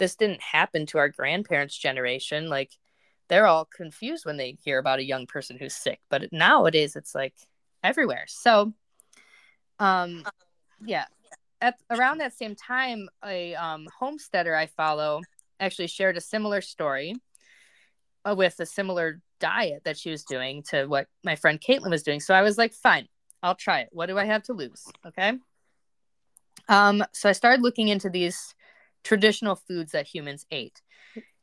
this 0.02 0.16
didn't 0.16 0.42
happen 0.42 0.88
to 0.88 0.98
our 0.98 1.10
grandparents' 1.10 1.78
generation. 1.78 2.50
Like 2.50 2.72
they're 3.30 3.46
all 3.46 3.66
confused 3.66 4.26
when 4.26 4.36
they 4.36 4.58
hear 4.64 4.80
about 4.80 4.98
a 4.98 5.06
young 5.06 5.28
person 5.28 5.60
who's 5.60 5.76
sick, 5.76 6.00
but 6.10 6.34
nowadays 6.34 6.96
it's 6.96 7.14
like 7.14 7.36
everywhere. 7.84 8.26
So, 8.28 8.74
um, 9.78 10.26
yeah, 10.84 11.06
at 11.62 11.76
around 11.92 12.18
that 12.18 12.34
same 12.34 12.56
time, 12.56 13.10
a 13.24 13.54
um, 13.54 13.88
homesteader 14.00 14.56
I 14.56 14.66
follow 14.66 15.22
actually 15.60 15.86
shared 15.86 16.18
a 16.18 16.22
similar 16.22 16.62
story 16.62 17.14
uh, 18.26 18.34
with 18.36 18.60
a 18.60 18.66
similar 18.66 19.22
diet 19.40 19.84
that 19.84 20.00
she 20.00 20.10
was 20.10 20.24
doing 20.24 20.64
to 20.70 20.88
what 20.88 21.06
my 21.24 21.36
friend 21.36 21.62
Caitlin 21.62 21.92
was 21.92 22.02
doing. 22.02 22.22
So 22.22 22.34
I 22.34 22.42
was 22.42 22.58
like, 22.58 22.74
fine, 22.74 23.08
I'll 23.44 23.54
try 23.54 23.82
it. 23.82 23.90
What 23.92 24.08
do 24.08 24.18
I 24.18 24.26
have 24.26 24.42
to 24.46 24.54
lose? 24.54 24.84
Okay. 25.06 25.34
Um, 26.68 27.04
so 27.12 27.30
I 27.30 27.34
started 27.34 27.62
looking 27.62 27.90
into 27.90 28.10
these 28.10 28.56
traditional 29.04 29.56
foods 29.56 29.92
that 29.94 30.08
humans 30.08 30.46
ate. 30.52 30.82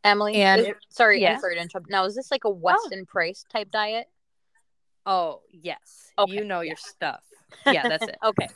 Emily, 0.05 0.37
And- 0.37 0.61
is- 0.63 0.75
sorry, 0.91 1.21
yeah. 1.21 1.39
Sorry 1.39 1.57
to 1.57 1.61
interrupt. 1.63 1.91
Now, 1.91 2.05
is 2.05 2.15
this 2.15 2.31
like 2.31 2.45
a 2.45 2.51
Weston 2.51 3.05
Price 3.07 3.45
type 3.53 3.71
diet? 3.71 4.07
Oh, 5.07 5.41
yes. 5.51 6.13
Okay, 6.19 6.33
You 6.33 6.45
know 6.45 6.61
yeah. 6.61 6.69
your 6.69 6.77
stuff. 6.77 7.23
Yeah, 7.65 7.89
that's 7.89 8.05
it. 8.07 8.17
Okay, 8.25 8.47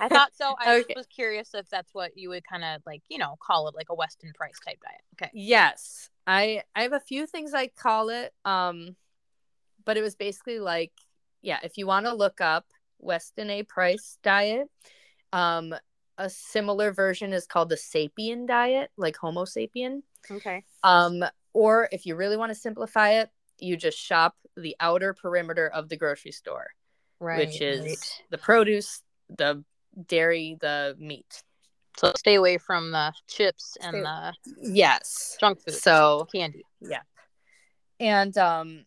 I 0.00 0.08
thought 0.08 0.30
so. 0.34 0.54
I 0.58 0.78
Okay. 0.80 0.94
was 0.96 1.06
curious 1.06 1.52
if 1.54 1.68
that's 1.68 1.92
what 1.92 2.16
you 2.16 2.30
would 2.30 2.44
kind 2.44 2.64
of 2.64 2.80
like, 2.86 3.02
you 3.10 3.18
know, 3.18 3.36
call 3.40 3.68
it 3.68 3.74
like 3.74 3.90
a 3.90 3.94
Weston 3.94 4.32
Price 4.34 4.58
type 4.66 4.78
diet. 4.82 5.00
Okay. 5.14 5.30
yes. 5.34 6.08
I 6.26 6.62
I 6.74 6.82
have 6.82 6.92
a 6.94 7.00
few 7.00 7.26
things 7.26 7.52
I 7.52 7.66
call 7.68 8.08
it. 8.08 8.32
Um 8.44 8.96
but 9.84 9.96
it 9.98 10.02
was 10.02 10.14
basically 10.16 10.60
like 10.60 10.92
yeah, 11.42 11.58
if 11.62 11.76
you 11.76 11.86
want 11.86 12.06
to 12.06 12.14
look 12.14 12.40
up 12.40 12.64
Weston 12.98 13.50
A. 13.50 13.62
Price 13.64 14.16
diet, 14.22 14.68
um 15.32 15.74
a 16.20 16.28
similar 16.28 16.92
version 16.92 17.32
is 17.32 17.46
called 17.46 17.70
the 17.70 17.76
sapien 17.76 18.46
diet, 18.46 18.90
like 18.96 19.16
Homo 19.16 19.44
sapien. 19.44 20.02
Okay. 20.30 20.62
Um, 20.82 21.24
or 21.54 21.88
if 21.92 22.04
you 22.04 22.14
really 22.14 22.36
want 22.36 22.50
to 22.50 22.54
simplify 22.54 23.12
it, 23.20 23.30
you 23.58 23.76
just 23.76 23.98
shop 23.98 24.36
the 24.56 24.76
outer 24.80 25.14
perimeter 25.14 25.66
of 25.68 25.88
the 25.88 25.96
grocery 25.96 26.32
store, 26.32 26.68
Right. 27.20 27.38
which 27.38 27.60
is 27.62 27.80
right. 27.80 28.22
the 28.30 28.38
produce, 28.38 29.02
the 29.30 29.64
dairy, 30.06 30.56
the 30.60 30.94
meat. 30.98 31.42
so 31.96 32.12
stay 32.16 32.34
away 32.36 32.56
from 32.58 32.90
the 32.92 33.12
chips 33.26 33.76
and 33.80 33.94
Stay- 33.94 34.02
the 34.02 34.34
Yes. 34.72 35.36
junk 35.40 35.60
food. 35.62 35.74
So 35.74 36.26
candy. 36.32 36.64
Yeah, 36.80 37.02
and 37.98 38.36
um 38.38 38.84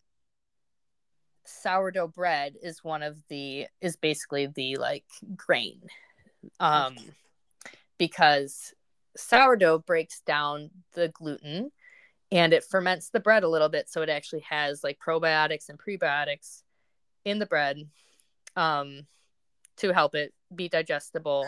sourdough 1.46 2.08
bread 2.08 2.54
is 2.62 2.82
one 2.82 3.02
of 3.02 3.18
the 3.28 3.66
is 3.80 3.96
basically 3.96 4.46
the 4.46 4.76
like 4.76 5.04
grain 5.36 5.82
um 6.60 6.96
because 7.98 8.74
sourdough 9.16 9.78
breaks 9.78 10.20
down 10.22 10.70
the 10.94 11.08
gluten 11.08 11.70
and 12.32 12.52
it 12.52 12.64
ferments 12.64 13.10
the 13.10 13.20
bread 13.20 13.44
a 13.44 13.48
little 13.48 13.68
bit 13.68 13.88
so 13.88 14.02
it 14.02 14.08
actually 14.08 14.44
has 14.48 14.82
like 14.82 14.98
probiotics 14.98 15.68
and 15.68 15.78
prebiotics 15.78 16.62
in 17.24 17.38
the 17.38 17.46
bread 17.46 17.78
um, 18.56 19.06
to 19.78 19.92
help 19.92 20.14
it 20.14 20.32
be 20.54 20.68
digestible. 20.68 21.46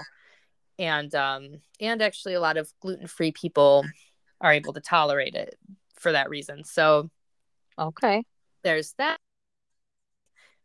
And 0.78 1.14
um, 1.14 1.60
and 1.80 2.02
actually 2.02 2.34
a 2.34 2.40
lot 2.40 2.56
of 2.56 2.70
gluten-free 2.80 3.32
people 3.32 3.84
are 4.40 4.52
able 4.52 4.74
to 4.74 4.80
tolerate 4.80 5.34
it 5.34 5.56
for 5.94 6.12
that 6.12 6.28
reason. 6.28 6.64
So 6.64 7.10
Okay. 7.78 8.24
there's 8.62 8.94
that. 8.98 9.18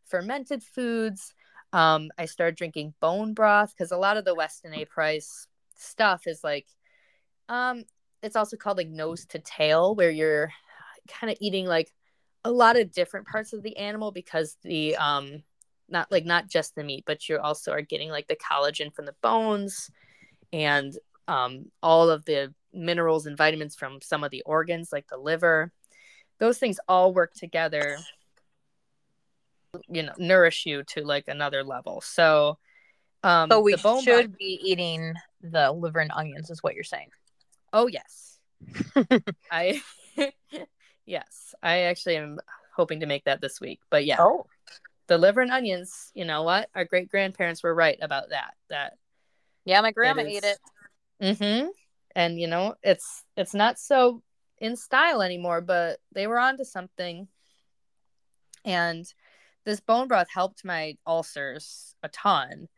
Fermented 0.04 0.62
foods 0.62 1.32
um, 1.72 2.10
i 2.18 2.24
started 2.24 2.56
drinking 2.56 2.94
bone 3.00 3.34
broth 3.34 3.72
because 3.76 3.92
a 3.92 3.96
lot 3.96 4.16
of 4.16 4.24
the 4.24 4.34
weston 4.34 4.74
a 4.74 4.84
price 4.84 5.46
stuff 5.76 6.26
is 6.26 6.42
like 6.44 6.66
um, 7.48 7.82
it's 8.22 8.36
also 8.36 8.56
called 8.56 8.78
like 8.78 8.88
nose 8.88 9.26
to 9.26 9.38
tail 9.38 9.94
where 9.94 10.10
you're 10.10 10.50
kind 11.08 11.30
of 11.30 11.36
eating 11.40 11.66
like 11.66 11.92
a 12.44 12.50
lot 12.50 12.78
of 12.78 12.92
different 12.92 13.26
parts 13.26 13.52
of 13.52 13.62
the 13.62 13.76
animal 13.76 14.12
because 14.12 14.56
the 14.62 14.96
um 14.96 15.42
not 15.88 16.10
like 16.10 16.24
not 16.24 16.48
just 16.48 16.74
the 16.74 16.84
meat 16.84 17.04
but 17.06 17.28
you 17.28 17.38
also 17.38 17.72
are 17.72 17.82
getting 17.82 18.08
like 18.08 18.26
the 18.28 18.36
collagen 18.36 18.94
from 18.94 19.04
the 19.04 19.14
bones 19.22 19.90
and 20.52 20.96
um 21.28 21.66
all 21.82 22.08
of 22.08 22.24
the 22.24 22.54
minerals 22.72 23.26
and 23.26 23.36
vitamins 23.36 23.74
from 23.76 24.00
some 24.00 24.24
of 24.24 24.30
the 24.30 24.42
organs 24.42 24.92
like 24.92 25.06
the 25.08 25.16
liver. 25.16 25.72
Those 26.38 26.58
things 26.58 26.80
all 26.88 27.12
work 27.12 27.34
together 27.34 27.98
you 29.88 30.02
know 30.02 30.12
nourish 30.18 30.66
you 30.66 30.82
to 30.84 31.02
like 31.02 31.28
another 31.28 31.64
level. 31.64 32.00
So 32.00 32.58
um 33.22 33.50
So 33.50 33.60
we 33.60 33.72
the 33.74 33.82
bone 33.82 34.02
should 34.02 34.28
broth- 34.30 34.38
be 34.38 34.60
eating 34.62 35.14
the 35.42 35.72
liver 35.72 36.00
and 36.00 36.12
onions, 36.12 36.50
is 36.50 36.62
what 36.62 36.74
you're 36.74 36.84
saying. 36.84 37.08
oh 37.72 37.86
yes. 37.86 38.38
I 39.50 39.80
yes. 41.06 41.54
I 41.62 41.80
actually 41.82 42.16
am 42.16 42.38
hoping 42.76 43.00
to 43.00 43.06
make 43.06 43.24
that 43.24 43.40
this 43.40 43.60
week 43.60 43.80
but 43.90 44.04
yeah. 44.04 44.16
Oh. 44.20 44.46
the 45.06 45.18
liver 45.18 45.40
and 45.40 45.50
onions 45.50 46.10
you 46.14 46.24
know 46.24 46.42
what? 46.42 46.68
Our 46.74 46.84
great 46.84 47.08
grandparents 47.08 47.62
were 47.62 47.74
right 47.74 47.98
about 48.00 48.30
that 48.30 48.54
that 48.70 48.94
Yeah, 49.64 49.80
my 49.80 49.92
grandma 49.92 50.22
ate 50.22 50.44
it. 50.44 50.58
mm-hmm. 51.20 51.68
And 52.14 52.38
you 52.40 52.46
know 52.46 52.74
it's 52.82 53.24
it's 53.36 53.54
not 53.54 53.78
so 53.78 54.22
in 54.58 54.76
style 54.76 55.22
anymore 55.22 55.60
but 55.60 55.98
they 56.12 56.26
were 56.26 56.38
onto 56.38 56.64
something. 56.64 57.26
And 58.64 59.12
this 59.64 59.80
bone 59.80 60.08
broth 60.08 60.28
helped 60.32 60.64
my 60.64 60.96
ulcers 61.06 61.94
a 62.02 62.08
ton 62.08 62.68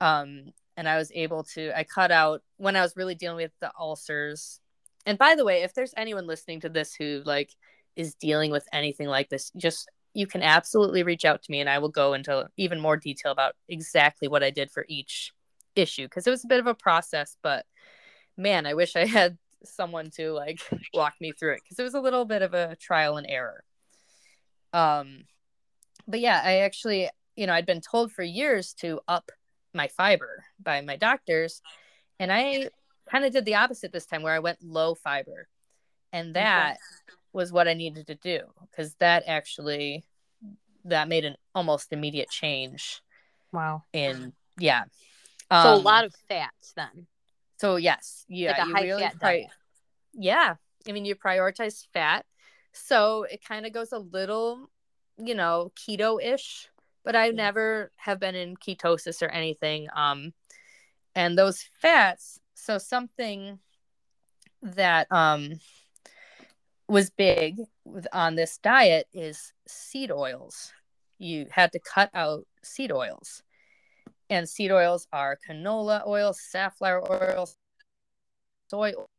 um 0.00 0.44
and 0.76 0.88
i 0.88 0.96
was 0.96 1.10
able 1.14 1.44
to 1.44 1.76
i 1.76 1.84
cut 1.84 2.10
out 2.10 2.42
when 2.56 2.76
i 2.76 2.82
was 2.82 2.96
really 2.96 3.14
dealing 3.14 3.36
with 3.36 3.52
the 3.60 3.70
ulcers. 3.78 4.60
And 5.04 5.18
by 5.18 5.36
the 5.36 5.44
way 5.44 5.62
if 5.62 5.72
there's 5.72 5.94
anyone 5.96 6.26
listening 6.26 6.60
to 6.60 6.68
this 6.68 6.94
who 6.94 7.22
like 7.24 7.50
is 7.94 8.14
dealing 8.14 8.50
with 8.50 8.66
anything 8.72 9.06
like 9.06 9.28
this 9.28 9.52
just 9.56 9.88
you 10.14 10.26
can 10.26 10.42
absolutely 10.42 11.02
reach 11.02 11.24
out 11.24 11.42
to 11.42 11.50
me 11.52 11.60
and 11.60 11.70
i 11.70 11.78
will 11.78 11.88
go 11.88 12.14
into 12.14 12.48
even 12.56 12.80
more 12.80 12.96
detail 12.96 13.30
about 13.30 13.54
exactly 13.68 14.26
what 14.26 14.42
i 14.42 14.50
did 14.50 14.70
for 14.70 14.84
each 14.88 15.32
issue 15.76 16.04
because 16.06 16.26
it 16.26 16.30
was 16.30 16.44
a 16.44 16.48
bit 16.48 16.58
of 16.58 16.66
a 16.66 16.74
process 16.74 17.36
but 17.42 17.64
man 18.36 18.66
i 18.66 18.74
wish 18.74 18.96
i 18.96 19.06
had 19.06 19.38
someone 19.64 20.10
to 20.10 20.32
like 20.32 20.60
walk 20.94 21.14
me 21.20 21.32
through 21.32 21.52
it 21.52 21.60
because 21.62 21.78
it 21.78 21.82
was 21.82 21.94
a 21.94 22.00
little 22.00 22.24
bit 22.24 22.42
of 22.42 22.54
a 22.54 22.76
trial 22.76 23.16
and 23.16 23.26
error. 23.28 23.64
Um 24.72 25.24
but 26.06 26.20
yeah 26.20 26.40
i 26.44 26.58
actually 26.58 27.08
you 27.36 27.46
know 27.46 27.52
i'd 27.52 27.66
been 27.66 27.80
told 27.80 28.12
for 28.12 28.22
years 28.22 28.72
to 28.74 29.00
up 29.08 29.30
my 29.74 29.88
fiber 29.88 30.44
by 30.62 30.80
my 30.80 30.96
doctors 30.96 31.60
and 32.18 32.32
i 32.32 32.68
kind 33.10 33.24
of 33.24 33.32
did 33.32 33.44
the 33.44 33.54
opposite 33.54 33.92
this 33.92 34.06
time 34.06 34.22
where 34.22 34.34
i 34.34 34.38
went 34.38 34.62
low 34.62 34.94
fiber 34.94 35.48
and 36.12 36.34
that 36.34 36.78
was 37.32 37.52
what 37.52 37.68
i 37.68 37.74
needed 37.74 38.06
to 38.06 38.14
do 38.14 38.40
because 38.70 38.94
that 38.96 39.24
actually 39.26 40.04
that 40.84 41.08
made 41.08 41.24
an 41.24 41.36
almost 41.54 41.92
immediate 41.92 42.30
change 42.30 43.02
Wow. 43.52 43.84
in 43.92 44.32
yeah. 44.58 44.84
So 45.50 45.74
a 45.74 45.76
Um, 45.76 45.82
lot 45.84 46.04
of 46.04 46.14
fats 46.28 46.72
then. 46.76 47.06
so 47.58 47.76
yes. 47.76 48.24
Yeah 48.28 48.52
Like 48.52 48.66
you 48.66 48.74
high 48.74 48.82
really 48.82 49.02
fat 49.02 49.18
pri- 49.20 49.48
yeah. 50.12 50.56
I 50.88 50.92
mean 50.92 51.04
you 51.04 51.14
prioritize 51.16 51.86
fat. 51.92 52.24
So 52.72 53.22
it 53.24 53.42
kind 53.44 53.64
of 53.66 53.72
goes 53.72 53.92
a 53.92 53.98
little 53.98 54.70
you 55.18 55.34
know 55.34 55.72
keto-ish 55.76 56.68
but 57.04 57.16
i 57.16 57.28
never 57.28 57.90
have 57.96 58.20
been 58.20 58.34
in 58.34 58.56
ketosis 58.56 59.22
or 59.22 59.28
anything 59.28 59.88
um 59.94 60.32
and 61.14 61.38
those 61.38 61.64
fats 61.80 62.38
so 62.54 62.78
something 62.78 63.58
that 64.62 65.10
um 65.10 65.52
was 66.88 67.10
big 67.10 67.56
with, 67.84 68.06
on 68.12 68.36
this 68.36 68.58
diet 68.58 69.06
is 69.12 69.52
seed 69.66 70.10
oils 70.10 70.72
you 71.18 71.46
had 71.50 71.72
to 71.72 71.80
cut 71.80 72.10
out 72.14 72.46
seed 72.62 72.92
oils 72.92 73.42
and 74.28 74.48
seed 74.48 74.70
oils 74.70 75.06
are 75.12 75.38
canola 75.48 76.06
oil 76.06 76.32
safflower 76.32 77.02
oil 77.10 77.48
soy 78.68 78.92
oil. 78.96 79.10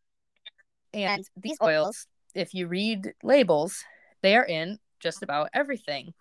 And 0.94 1.28
these 1.36 1.58
oils, 1.62 2.08
if 2.34 2.54
you 2.54 2.68
read 2.68 3.14
labels, 3.24 3.84
they 4.22 4.36
are 4.36 4.46
in 4.46 4.80
just 5.00 5.24
about 5.24 5.50
everything. 5.54 6.14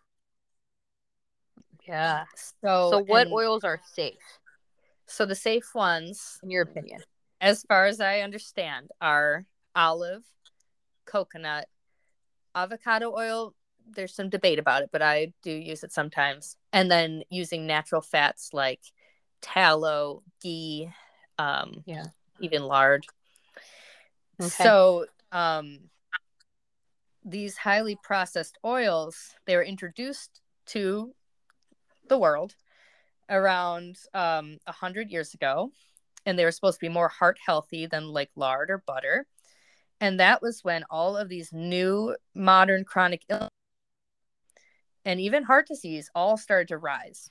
Yeah. 1.86 2.24
So, 2.34 2.90
So 2.90 2.98
what 2.98 3.26
and- 3.26 3.34
oils 3.34 3.64
are 3.64 3.80
safe 3.94 4.14
So 5.06 5.24
the 5.24 5.34
safe 5.36 5.74
ones, 5.74 6.38
in 6.42 6.50
your 6.50 6.62
opinion? 6.62 7.00
as 7.40 7.62
far 7.64 7.86
as 7.86 8.00
I 8.00 8.20
understand, 8.20 8.90
are 9.00 9.46
olive, 9.74 10.24
coconut, 11.04 11.68
avocado 12.54 13.12
oil. 13.14 13.54
There's 13.88 14.14
some 14.14 14.30
debate 14.30 14.58
about 14.58 14.82
it, 14.82 14.88
but 14.90 15.00
I 15.02 15.32
do 15.42 15.52
use 15.52 15.84
it 15.84 15.92
sometimes. 15.92 16.56
And 16.72 16.90
then 16.90 17.22
using 17.30 17.66
natural 17.66 18.00
fats 18.00 18.50
like 18.52 18.80
tallow, 19.42 20.24
ghee, 20.42 20.90
um, 21.38 21.84
Yeah. 21.86 22.06
even 22.40 22.64
lard. 22.64 23.06
Okay. 24.40 24.48
So, 24.50 25.06
um, 25.30 25.88
these 27.26 27.56
highly 27.56 27.98
processed 28.04 28.56
oils 28.64 29.34
they 29.46 29.56
were 29.56 29.64
introduced 29.64 30.40
to 30.64 31.12
the 32.08 32.16
world 32.16 32.54
around 33.28 33.96
um, 34.14 34.58
100 34.64 35.10
years 35.10 35.34
ago 35.34 35.72
and 36.24 36.38
they 36.38 36.44
were 36.44 36.52
supposed 36.52 36.78
to 36.78 36.86
be 36.86 36.92
more 36.92 37.08
heart 37.08 37.38
healthy 37.44 37.86
than 37.86 38.08
like 38.08 38.30
lard 38.36 38.70
or 38.70 38.82
butter. 38.86 39.26
And 40.00 40.20
that 40.20 40.42
was 40.42 40.62
when 40.62 40.84
all 40.90 41.16
of 41.16 41.28
these 41.28 41.52
new 41.52 42.16
modern 42.34 42.84
chronic 42.84 43.22
illness 43.28 43.50
and 45.04 45.20
even 45.20 45.44
heart 45.44 45.68
disease 45.68 46.10
all 46.14 46.36
started 46.36 46.68
to 46.68 46.78
rise. 46.78 47.30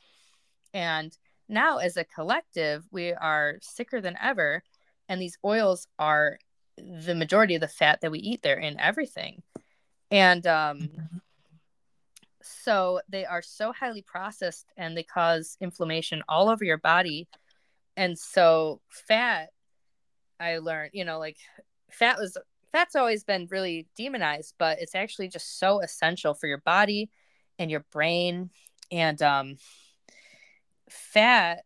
And 0.74 1.16
now 1.48 1.78
as 1.78 1.96
a 1.96 2.06
collective 2.06 2.86
we 2.92 3.14
are 3.14 3.60
sicker 3.62 4.02
than 4.02 4.18
ever 4.22 4.64
and 5.08 5.22
these 5.22 5.38
oils 5.46 5.88
are 6.00 6.40
the 6.78 7.16
majority 7.16 7.56
of 7.56 7.62
the 7.62 7.68
fat 7.68 8.02
that 8.02 8.12
we 8.12 8.20
eat 8.20 8.42
there 8.42 8.58
in 8.58 8.80
everything 8.80 9.44
and 10.12 10.46
um 10.48 10.90
so 12.42 13.02
they 13.10 13.26
are 13.26 13.42
so 13.42 13.74
highly 13.74 14.02
processed 14.02 14.68
and 14.78 14.96
they 14.96 15.04
cause 15.04 15.58
inflammation 15.60 16.22
all 16.30 16.48
over 16.48 16.64
your 16.64 16.78
body. 16.78 17.28
And 17.98 18.18
so 18.18 18.82
fat 18.90 19.50
i 20.38 20.58
learned 20.58 20.90
you 20.94 21.06
know 21.06 21.18
like 21.18 21.38
fat 21.90 22.18
was 22.18 22.38
fat's 22.74 22.98
always 22.98 23.24
been 23.24 23.48
really 23.50 23.88
demonized 23.96 24.54
but 24.60 24.80
it's 24.82 24.94
actually 24.94 25.30
just 25.30 25.60
so 25.60 25.80
essential 25.80 26.34
for 26.34 26.48
your 26.48 26.58
body 26.58 27.10
and 27.60 27.72
your 27.72 27.86
brain. 27.92 28.50
And 28.92 29.22
um 29.22 29.58
fat 30.90 31.64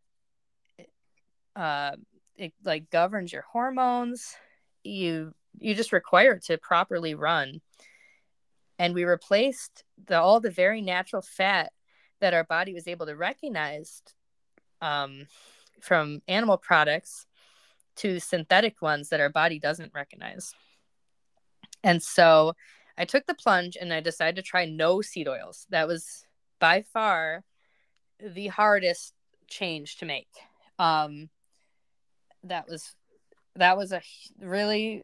uh 1.56 1.92
it 2.38 2.54
like 2.64 2.90
governs 2.90 3.34
your 3.34 3.44
hormones. 3.52 4.36
You 4.84 5.34
you 5.58 5.76
just 5.76 5.92
require 5.92 6.34
it 6.34 6.46
to 6.46 6.58
properly 6.58 7.16
run 7.16 7.62
and 8.80 8.96
we 8.96 9.04
replaced 9.04 9.84
the 10.08 10.20
all 10.20 10.40
the 10.40 10.50
very 10.50 10.82
natural 10.82 11.22
fat 11.22 11.72
that 12.22 12.34
our 12.34 12.46
body 12.46 12.74
was 12.74 12.88
able 12.88 13.06
to 13.06 13.16
recognize 13.16 14.02
um, 14.82 15.28
from 15.82 16.22
animal 16.28 16.58
products 16.58 17.26
to 17.98 18.20
synthetic 18.20 18.82
ones 18.82 19.10
that 19.10 19.20
our 19.20 19.30
body 19.30 19.60
doesn't 19.60 19.94
recognize. 19.94 20.54
And 21.84 22.02
so 22.02 22.54
i 22.98 23.06
took 23.06 23.26
the 23.28 23.34
plunge 23.34 23.78
and 23.80 23.94
i 23.94 24.02
decided 24.02 24.36
to 24.36 24.42
try 24.42 24.66
no 24.66 25.02
seed 25.02 25.28
oils. 25.28 25.68
That 25.70 25.88
was 25.88 26.26
by 26.60 26.82
far 26.82 27.44
the 28.20 28.48
hardest 28.48 29.14
change 29.48 29.98
to 29.98 30.06
make. 30.06 30.30
Um, 30.78 31.30
that 32.44 32.68
was 32.68 32.96
that 33.56 33.78
was 33.78 33.92
a 33.92 34.02
really 34.40 35.04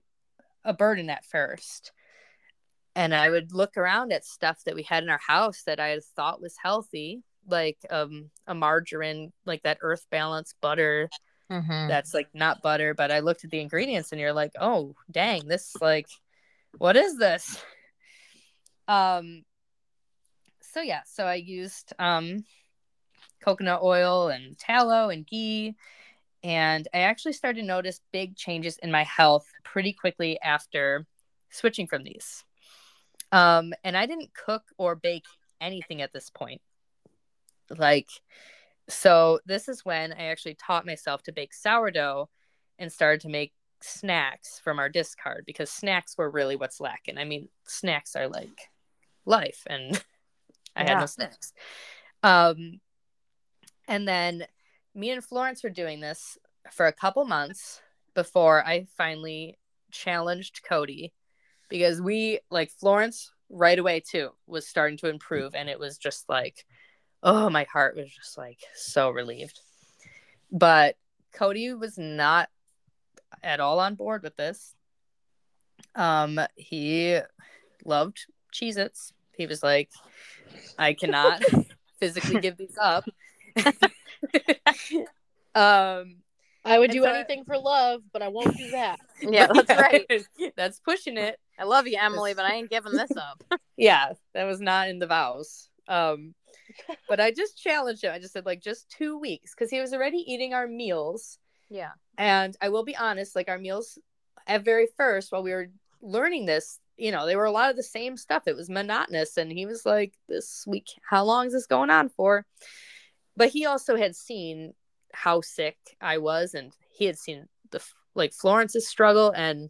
a 0.63 0.73
burden 0.73 1.09
at 1.09 1.25
first 1.25 1.91
and 2.95 3.13
i 3.13 3.29
would 3.29 3.53
look 3.53 3.77
around 3.77 4.11
at 4.11 4.25
stuff 4.25 4.63
that 4.65 4.75
we 4.75 4.83
had 4.83 5.03
in 5.03 5.09
our 5.09 5.21
house 5.25 5.63
that 5.65 5.79
i 5.79 5.99
thought 6.15 6.41
was 6.41 6.55
healthy 6.61 7.21
like 7.47 7.77
um 7.89 8.29
a 8.47 8.55
margarine 8.55 9.31
like 9.45 9.61
that 9.63 9.77
earth 9.81 10.05
balance 10.09 10.53
butter 10.61 11.09
Mhm. 11.51 11.87
that's 11.87 12.13
like 12.13 12.29
not 12.33 12.63
butter, 12.63 12.95
but 12.95 13.11
I 13.11 13.19
looked 13.19 13.43
at 13.45 13.51
the 13.51 13.59
ingredients 13.59 14.11
and 14.11 14.19
you're 14.19 14.33
like, 14.33 14.53
oh 14.59 14.95
dang, 15.11 15.47
this 15.47 15.75
like 15.79 16.07
what 16.79 16.95
is 16.95 17.17
this? 17.17 17.61
Um 18.87 19.43
so 20.61 20.81
yeah, 20.81 21.01
so 21.05 21.25
I 21.25 21.35
used 21.35 21.93
um 21.99 22.43
coconut 23.43 23.81
oil 23.83 24.29
and 24.29 24.57
tallow 24.57 25.09
and 25.09 25.25
ghee 25.25 25.75
and 26.43 26.87
I 26.93 26.99
actually 26.99 27.33
started 27.33 27.61
to 27.61 27.67
notice 27.67 28.01
big 28.11 28.35
changes 28.35 28.77
in 28.77 28.91
my 28.91 29.03
health 29.03 29.45
pretty 29.63 29.93
quickly 29.93 30.39
after 30.41 31.05
switching 31.49 31.87
from 31.87 32.03
these. 32.03 32.43
Um 33.35 33.73
and 33.83 33.97
I 33.97 34.05
didn't 34.05 34.33
cook 34.33 34.63
or 34.77 34.95
bake 34.95 35.25
anything 35.59 36.01
at 36.01 36.13
this 36.13 36.29
point. 36.29 36.61
Like 37.77 38.09
so 38.87 39.39
this 39.45 39.67
is 39.67 39.83
when 39.83 40.13
I 40.13 40.27
actually 40.27 40.55
taught 40.55 40.85
myself 40.85 41.21
to 41.23 41.33
bake 41.33 41.53
sourdough 41.53 42.29
and 42.79 42.91
started 42.91 43.19
to 43.21 43.29
make 43.29 43.51
snacks 43.81 44.61
from 44.63 44.79
our 44.79 44.87
discard 44.87 45.43
because 45.45 45.69
snacks 45.69 46.17
were 46.17 46.29
really 46.29 46.55
what's 46.55 46.79
lacking. 46.79 47.17
I 47.17 47.25
mean, 47.25 47.49
snacks 47.65 48.15
are 48.15 48.29
like 48.29 48.69
life 49.25 49.63
and 49.67 50.01
I 50.77 50.85
had 50.85 50.99
no 50.99 51.05
snacks. 51.05 51.51
Um 52.23 52.79
and 53.89 54.07
then 54.07 54.47
me 54.93 55.11
and 55.11 55.23
Florence 55.23 55.61
were 55.61 55.69
doing 55.69 55.99
this 55.99 56.37
for 56.71 56.87
a 56.87 56.93
couple 56.93 57.25
months 57.25 57.81
before 58.13 58.65
I 58.65 58.87
finally 58.95 59.57
challenged 59.91 60.61
Cody 60.63 61.11
because 61.69 62.01
we 62.01 62.39
like 62.49 62.71
Florence 62.71 63.31
right 63.49 63.77
away 63.77 63.99
too 63.99 64.29
was 64.47 64.67
starting 64.67 64.97
to 64.97 65.09
improve 65.09 65.53
and 65.55 65.69
it 65.69 65.79
was 65.79 65.97
just 65.97 66.27
like 66.27 66.65
oh 67.21 67.49
my 67.49 67.63
heart 67.71 67.95
was 67.95 68.09
just 68.09 68.37
like 68.37 68.59
so 68.75 69.09
relieved. 69.09 69.59
But 70.51 70.95
cody 71.33 71.73
was 71.73 71.97
not 71.97 72.49
at 73.43 73.59
all 73.59 73.79
on 73.79 73.95
board 73.95 74.23
with 74.23 74.35
this. 74.35 74.75
Um 75.95 76.39
he 76.55 77.19
loved 77.83 78.25
cheez 78.53 78.77
its 78.77 79.11
he 79.35 79.45
was 79.45 79.61
like 79.61 79.89
i 80.79 80.93
cannot 80.93 81.43
physically 81.99 82.39
give 82.39 82.57
these 82.57 82.77
up. 82.81 83.05
Um 85.55 86.17
I 86.65 86.79
would 86.79 86.89
And 86.89 86.93
do 86.93 87.03
so- 87.03 87.09
anything 87.11 87.43
for 87.45 87.57
love, 87.57 88.01
but 88.11 88.21
I 88.21 88.27
won't 88.29 88.57
do 88.57 88.71
that. 88.71 88.99
Yeah, 89.21 89.47
that's 89.47 89.69
right. 89.81 90.09
that's 90.57 90.79
pushing 90.79 91.17
it 91.17 91.39
I 91.57 91.63
love 91.63 91.87
you, 91.87 91.97
Emily, 91.97 92.33
but 92.33 92.43
I 92.43 92.53
ain't 92.55 92.69
giving 92.69 92.91
this 92.91 93.11
up. 93.17 93.41
yeah 93.77 94.11
that 94.33 94.43
was 94.43 94.59
not 94.59 94.89
in 94.89 94.99
the 94.99 95.07
vows 95.07 95.69
um 95.87 96.33
but 97.07 97.19
i 97.19 97.29
just 97.31 97.61
challenged 97.61 98.03
him 98.03 98.11
i 98.11 98.17
just 98.19 98.33
said 98.33 98.45
like 98.45 98.59
just 98.61 98.89
two 98.89 99.19
weeks 99.19 99.53
because 99.53 99.69
he 99.69 99.79
was 99.79 99.93
already 99.93 100.17
eating 100.17 100.53
our 100.53 100.65
meals 100.67 101.37
yeah. 101.69 101.91
and 102.17 102.57
i 102.59 102.69
will 102.69 102.83
be 102.83 102.95
honest 102.97 103.35
like 103.35 103.47
our 103.49 103.59
meals 103.59 103.99
at 104.47 104.65
very 104.65 104.87
first 104.97 105.31
while 105.31 105.43
we 105.43 105.51
were 105.53 105.67
learning 106.01 106.45
this 106.47 106.79
you 106.97 107.11
know 107.11 107.25
they 107.27 107.35
were 107.35 107.45
a 107.45 107.51
lot 107.51 107.69
of 107.69 107.75
the 107.75 107.83
same 107.83 108.17
stuff 108.17 108.43
it 108.47 108.55
was 108.55 108.67
monotonous 108.69 109.37
and 109.37 109.51
he 109.51 109.65
was 109.67 109.85
like 109.85 110.13
this 110.27 110.65
week 110.65 110.87
how 111.07 111.23
long 111.23 111.45
is 111.45 111.53
this 111.53 111.67
going 111.67 111.91
on 111.91 112.09
for 112.09 112.45
but 113.37 113.49
he 113.49 113.65
also 113.67 113.95
had 113.95 114.15
seen 114.15 114.73
how 115.15 115.41
sick 115.41 115.77
i 116.01 116.17
was 116.17 116.53
and 116.53 116.73
he 116.91 117.05
had 117.05 117.17
seen 117.17 117.47
the 117.71 117.81
like 118.13 118.33
florence's 118.33 118.87
struggle 118.87 119.31
and 119.31 119.69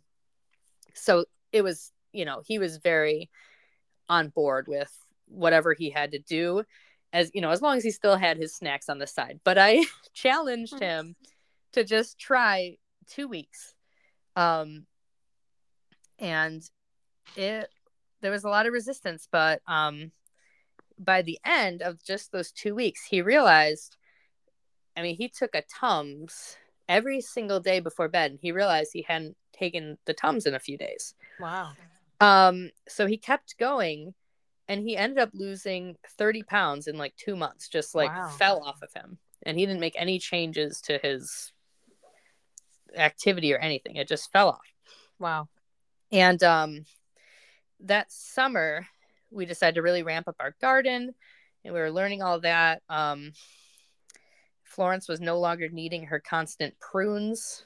so 0.93 1.25
it 1.51 1.63
was 1.63 1.91
you 2.11 2.25
know 2.25 2.41
he 2.45 2.59
was 2.59 2.77
very 2.77 3.29
on 4.09 4.29
board 4.29 4.67
with 4.67 4.91
whatever 5.27 5.73
he 5.73 5.89
had 5.89 6.11
to 6.11 6.19
do 6.19 6.63
as 7.13 7.31
you 7.33 7.41
know 7.41 7.51
as 7.51 7.61
long 7.61 7.77
as 7.77 7.83
he 7.83 7.91
still 7.91 8.17
had 8.17 8.37
his 8.37 8.53
snacks 8.53 8.89
on 8.89 8.99
the 8.99 9.07
side. 9.07 9.39
But 9.43 9.57
i 9.57 9.83
challenged 10.13 10.79
him 10.79 11.15
to 11.73 11.83
just 11.83 12.19
try 12.19 12.77
two 13.07 13.27
weeks. 13.27 13.73
Um 14.35 14.85
and 16.19 16.61
it 17.35 17.69
there 18.21 18.31
was 18.31 18.43
a 18.43 18.49
lot 18.49 18.65
of 18.65 18.73
resistance 18.73 19.27
but 19.29 19.61
um 19.67 20.11
by 20.97 21.21
the 21.21 21.37
end 21.43 21.81
of 21.81 22.01
just 22.03 22.31
those 22.31 22.51
two 22.51 22.73
weeks 22.73 23.03
he 23.03 23.21
realized 23.21 23.97
i 24.97 25.01
mean 25.01 25.15
he 25.15 25.27
took 25.29 25.53
a 25.55 25.63
tums 25.63 26.57
every 26.87 27.19
single 27.21 27.59
day 27.59 27.79
before 27.79 28.07
bed 28.07 28.31
and 28.31 28.39
he 28.41 28.51
realized 28.51 28.91
he 28.93 29.01
hadn't 29.07 29.35
taken 29.53 29.97
the 30.05 30.13
tums 30.13 30.45
in 30.45 30.53
a 30.55 30.59
few 30.59 30.77
days 30.77 31.15
Wow. 31.39 31.73
um, 32.21 32.69
so 32.87 33.07
he 33.07 33.17
kept 33.17 33.57
going 33.57 34.13
and 34.67 34.81
he 34.81 34.97
ended 34.97 35.19
up 35.19 35.29
losing 35.33 35.95
30 36.17 36.43
pounds 36.43 36.87
in 36.87 36.97
like 36.97 37.15
two 37.17 37.35
months, 37.35 37.69
just 37.69 37.93
like 37.93 38.09
Wow. 38.09 38.29
fell 38.39 38.63
off 38.63 38.81
of 38.81 38.91
him. 38.93 39.19
And 39.43 39.59
he 39.59 39.65
didn't 39.65 39.79
make 39.79 39.93
any 39.95 40.17
changes 40.17 40.81
to 40.81 40.97
his 41.03 41.51
activity 42.95 43.53
or 43.53 43.57
anything. 43.59 43.97
It 43.97 44.07
just 44.07 44.31
fell 44.31 44.49
off. 44.49 44.73
Wow. 45.19 45.49
And 46.11 46.41
um, 46.43 46.85
that 47.81 48.11
summer, 48.11 48.87
we 49.31 49.45
decided 49.45 49.75
to 49.75 49.81
really 49.81 50.03
ramp 50.03 50.27
up 50.27 50.35
our 50.39 50.55
garden 50.61 51.13
and 51.63 51.73
we 51.73 51.79
were 51.79 51.91
learning 51.91 52.21
all 52.23 52.39
that. 52.41 52.81
Um, 52.89 53.33
Florence 54.75 55.07
was 55.07 55.21
no 55.21 55.39
longer 55.39 55.69
needing 55.69 56.07
her 56.07 56.19
constant 56.19 56.77
prunes. 56.81 57.63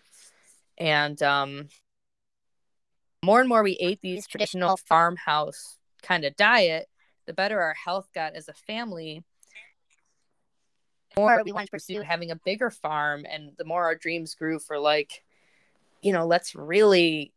And 0.77 1.21
um, 1.23 1.69
more 3.23 3.39
and 3.39 3.49
more 3.49 3.63
we 3.63 3.77
ate 3.81 3.99
these 4.01 4.27
traditional 4.27 4.77
farmhouse 4.77 5.77
kind 6.03 6.23
of 6.23 6.35
diet, 6.35 6.87
the 7.25 7.33
better 7.33 7.59
our 7.59 7.73
health 7.73 8.09
got 8.13 8.35
as 8.35 8.47
a 8.47 8.53
family. 8.53 9.23
the 11.15 11.21
More 11.21 11.41
we 11.43 11.51
wanted 11.51 11.65
to 11.65 11.71
pursue 11.71 12.01
having 12.01 12.29
a 12.29 12.35
bigger 12.35 12.69
farm, 12.69 13.25
and 13.27 13.53
the 13.57 13.65
more 13.65 13.83
our 13.85 13.95
dreams 13.95 14.35
grew 14.35 14.59
for 14.59 14.77
like, 14.77 15.23
you 16.03 16.13
know, 16.13 16.27
let's 16.27 16.53
really 16.53 17.33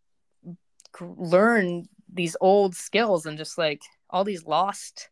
learn 1.00 1.88
these 2.12 2.37
old 2.42 2.76
skills 2.76 3.24
and 3.24 3.38
just 3.38 3.56
like 3.56 3.80
all 4.11 4.22
these 4.22 4.44
lost 4.44 5.08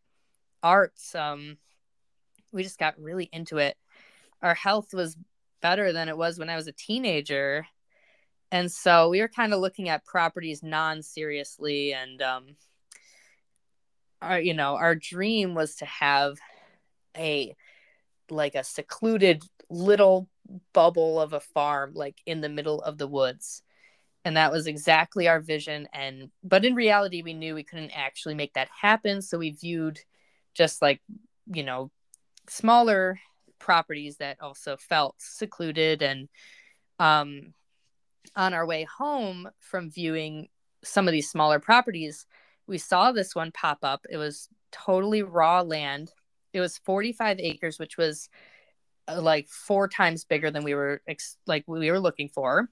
arts. 0.62 1.14
Um, 1.14 1.56
we 2.52 2.62
just 2.62 2.78
got 2.78 3.00
really 3.00 3.30
into 3.32 3.56
it. 3.56 3.78
Our 4.42 4.55
health 4.55 4.92
was 4.92 5.16
better 5.61 5.92
than 5.92 6.09
it 6.09 6.16
was 6.16 6.38
when 6.38 6.48
I 6.50 6.57
was 6.57 6.66
a 6.66 6.72
teenager. 6.72 7.66
And 8.50 8.70
so 8.70 9.09
we 9.09 9.20
were 9.20 9.29
kind 9.29 9.53
of 9.53 9.61
looking 9.61 9.88
at 9.88 10.05
properties 10.05 10.62
non 10.62 11.03
seriously. 11.03 11.92
And, 11.92 12.20
um, 12.22 12.57
our, 14.22 14.40
you 14.40 14.55
know, 14.55 14.76
our 14.76 14.94
dream 14.94 15.55
was 15.55 15.76
to 15.76 15.87
have 15.87 16.38
a 17.16 17.55
like 18.31 18.55
a 18.55 18.64
secluded 18.64 19.42
little 19.68 20.29
bubble 20.72 21.20
of 21.20 21.33
a 21.33 21.40
farm, 21.40 21.92
like 21.94 22.20
in 22.26 22.40
the 22.40 22.48
middle 22.48 22.81
of 22.83 22.98
the 22.98 23.07
woods. 23.07 23.62
And 24.24 24.37
that 24.37 24.53
was 24.53 24.66
exactly 24.66 25.29
our 25.29 25.40
vision. 25.40 25.88
And, 25.92 26.31
but 26.44 26.64
in 26.64 26.74
reality, 26.74 27.22
we 27.22 27.33
knew 27.33 27.55
we 27.55 27.64
couldn't 27.64 27.92
actually 27.96 28.35
make 28.35 28.53
that 28.55 28.68
happen. 28.68 29.22
So 29.22 29.38
we 29.38 29.50
viewed 29.50 29.98
just 30.55 30.83
like, 30.83 31.00
you 31.46 31.62
know, 31.62 31.90
smaller 32.48 33.18
properties 33.60 34.16
that 34.16 34.40
also 34.40 34.76
felt 34.76 35.14
secluded 35.18 36.02
and 36.02 36.28
um 36.98 37.54
on 38.36 38.52
our 38.54 38.66
way 38.66 38.84
home 38.84 39.48
from 39.60 39.90
viewing 39.90 40.48
some 40.82 41.06
of 41.06 41.12
these 41.12 41.30
smaller 41.30 41.60
properties 41.60 42.26
we 42.70 42.78
saw 42.78 43.10
this 43.10 43.34
one 43.34 43.50
pop 43.50 43.78
up. 43.82 44.06
It 44.08 44.16
was 44.16 44.48
totally 44.70 45.22
raw 45.22 45.60
land. 45.60 46.12
It 46.52 46.60
was 46.60 46.78
45 46.78 47.40
acres 47.40 47.78
which 47.78 47.98
was 47.98 48.28
uh, 49.08 49.20
like 49.20 49.48
four 49.48 49.88
times 49.88 50.24
bigger 50.24 50.52
than 50.52 50.62
we 50.62 50.74
were 50.74 51.02
ex- 51.08 51.36
like 51.48 51.64
we 51.66 51.90
were 51.90 52.00
looking 52.00 52.28
for. 52.28 52.70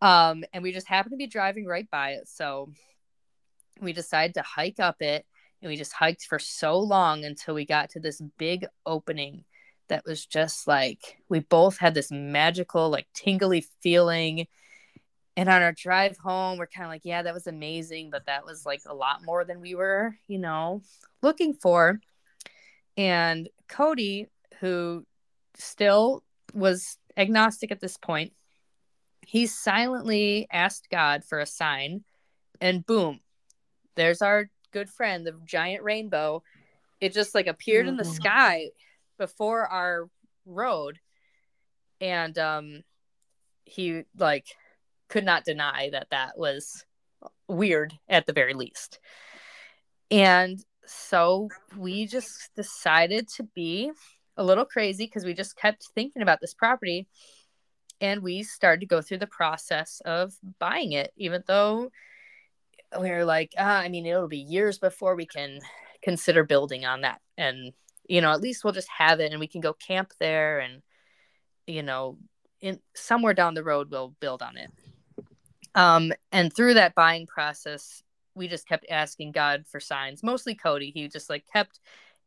Um 0.00 0.42
and 0.54 0.62
we 0.62 0.72
just 0.72 0.88
happened 0.88 1.12
to 1.12 1.18
be 1.18 1.26
driving 1.26 1.66
right 1.66 1.88
by 1.90 2.12
it. 2.12 2.28
So 2.28 2.72
we 3.80 3.92
decided 3.92 4.34
to 4.34 4.42
hike 4.42 4.80
up 4.80 5.02
it 5.02 5.26
and 5.60 5.68
we 5.68 5.76
just 5.76 5.92
hiked 5.92 6.24
for 6.24 6.38
so 6.38 6.78
long 6.78 7.24
until 7.24 7.54
we 7.54 7.66
got 7.66 7.90
to 7.90 8.00
this 8.00 8.22
big 8.38 8.66
opening 8.86 9.44
that 9.90 10.04
was 10.06 10.24
just 10.24 10.66
like 10.66 11.18
we 11.28 11.40
both 11.40 11.78
had 11.78 11.94
this 11.94 12.10
magical 12.10 12.88
like 12.90 13.06
tingly 13.14 13.64
feeling. 13.82 14.46
And 15.36 15.48
on 15.48 15.62
our 15.62 15.72
drive 15.72 16.16
home 16.18 16.58
we're 16.58 16.66
kind 16.66 16.84
of 16.86 16.90
like 16.90 17.04
yeah 17.04 17.22
that 17.22 17.34
was 17.34 17.46
amazing 17.46 18.10
but 18.10 18.26
that 18.26 18.44
was 18.44 18.66
like 18.66 18.82
a 18.86 18.94
lot 18.94 19.24
more 19.24 19.44
than 19.44 19.60
we 19.60 19.74
were 19.74 20.16
you 20.26 20.38
know 20.38 20.82
looking 21.22 21.54
for. 21.54 22.00
And 22.96 23.48
cody 23.68 24.26
who 24.60 25.04
still 25.54 26.24
was 26.52 26.98
agnostic 27.16 27.70
at 27.70 27.80
this 27.80 27.96
point 27.96 28.32
he 29.26 29.46
silently 29.46 30.48
asked 30.50 30.88
god 30.90 31.24
for 31.24 31.38
a 31.38 31.46
sign 31.46 32.02
and 32.60 32.84
boom 32.84 33.20
there's 33.94 34.22
our 34.22 34.50
good 34.72 34.88
friend 34.88 35.26
the 35.26 35.34
giant 35.44 35.82
rainbow. 35.82 36.42
It 37.00 37.12
just 37.12 37.34
like 37.34 37.46
appeared 37.46 37.86
in 37.86 37.96
the 37.96 38.04
Mhm. 38.04 38.14
sky 38.14 38.70
before 39.20 39.66
our 39.66 40.08
road. 40.46 40.98
And 42.00 42.36
um 42.38 42.82
he 43.64 44.02
like 44.18 44.46
could 45.08 45.24
not 45.24 45.44
deny 45.44 45.90
that 45.92 46.08
that 46.10 46.36
was 46.36 46.84
weird 47.46 47.92
at 48.08 48.26
the 48.26 48.32
very 48.32 48.54
least. 48.54 48.98
And 50.10 50.58
so 50.86 51.50
we 51.76 52.06
just 52.06 52.50
decided 52.56 53.28
to 53.36 53.44
be 53.54 53.92
a 54.36 54.42
little 54.42 54.64
crazy 54.64 55.04
because 55.04 55.24
we 55.24 55.34
just 55.34 55.56
kept 55.56 55.86
thinking 55.94 56.22
about 56.22 56.40
this 56.40 56.54
property. 56.54 57.06
And 58.00 58.22
we 58.22 58.42
started 58.42 58.80
to 58.80 58.86
go 58.86 59.02
through 59.02 59.18
the 59.18 59.26
process 59.26 60.00
of 60.06 60.32
buying 60.58 60.92
it, 60.92 61.12
even 61.16 61.44
though 61.46 61.90
we 62.98 63.10
were 63.10 63.26
like, 63.26 63.52
ah, 63.58 63.78
I 63.78 63.88
mean, 63.88 64.06
it'll 64.06 64.26
be 64.26 64.38
years 64.38 64.78
before 64.78 65.14
we 65.14 65.26
can 65.26 65.60
consider 66.02 66.42
building 66.44 66.86
on 66.86 67.02
that. 67.02 67.20
And, 67.36 67.74
you 68.10 68.20
know, 68.20 68.32
at 68.32 68.40
least 68.40 68.64
we'll 68.64 68.72
just 68.72 68.88
have 68.88 69.20
it 69.20 69.30
and 69.30 69.38
we 69.38 69.46
can 69.46 69.60
go 69.60 69.72
camp 69.72 70.12
there 70.18 70.58
and, 70.58 70.82
you 71.68 71.84
know, 71.84 72.18
in 72.60 72.80
somewhere 72.92 73.34
down 73.34 73.54
the 73.54 73.62
road 73.62 73.88
we'll 73.88 74.16
build 74.20 74.42
on 74.42 74.56
it. 74.56 74.70
Um, 75.76 76.12
and 76.32 76.52
through 76.52 76.74
that 76.74 76.96
buying 76.96 77.28
process, 77.28 78.02
we 78.34 78.48
just 78.48 78.66
kept 78.66 78.84
asking 78.90 79.30
God 79.30 79.64
for 79.70 79.78
signs. 79.78 80.24
Mostly 80.24 80.56
Cody. 80.56 80.90
He 80.90 81.06
just 81.06 81.30
like 81.30 81.44
kept 81.52 81.78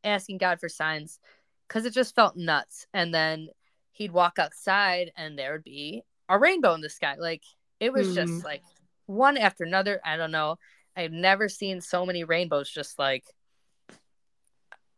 asking 0.05 0.38
God 0.38 0.61
for 0.61 0.69
signs 0.69 1.19
because 1.67 1.84
it 1.84 1.93
just 1.93 2.15
felt 2.15 2.38
nuts. 2.38 2.88
And 2.93 3.13
then 3.13 3.49
he'd 3.91 4.13
walk 4.13 4.39
outside 4.39 5.11
and 5.17 5.38
there 5.38 5.51
would 5.51 5.65
be 5.65 6.03
a 6.29 6.39
rainbow 6.39 6.75
in 6.75 6.81
the 6.81 6.89
sky. 6.89 7.15
Like 7.19 7.43
it 7.81 7.91
was 7.91 8.07
mm. 8.07 8.15
just 8.15 8.45
like 8.45 8.63
one 9.05 9.36
after 9.36 9.65
another. 9.65 9.99
I 10.05 10.15
don't 10.15 10.31
know. 10.31 10.55
I've 10.95 11.11
never 11.11 11.49
seen 11.49 11.81
so 11.81 12.05
many 12.05 12.23
rainbows 12.23 12.69
just 12.69 12.97
like 12.97 13.25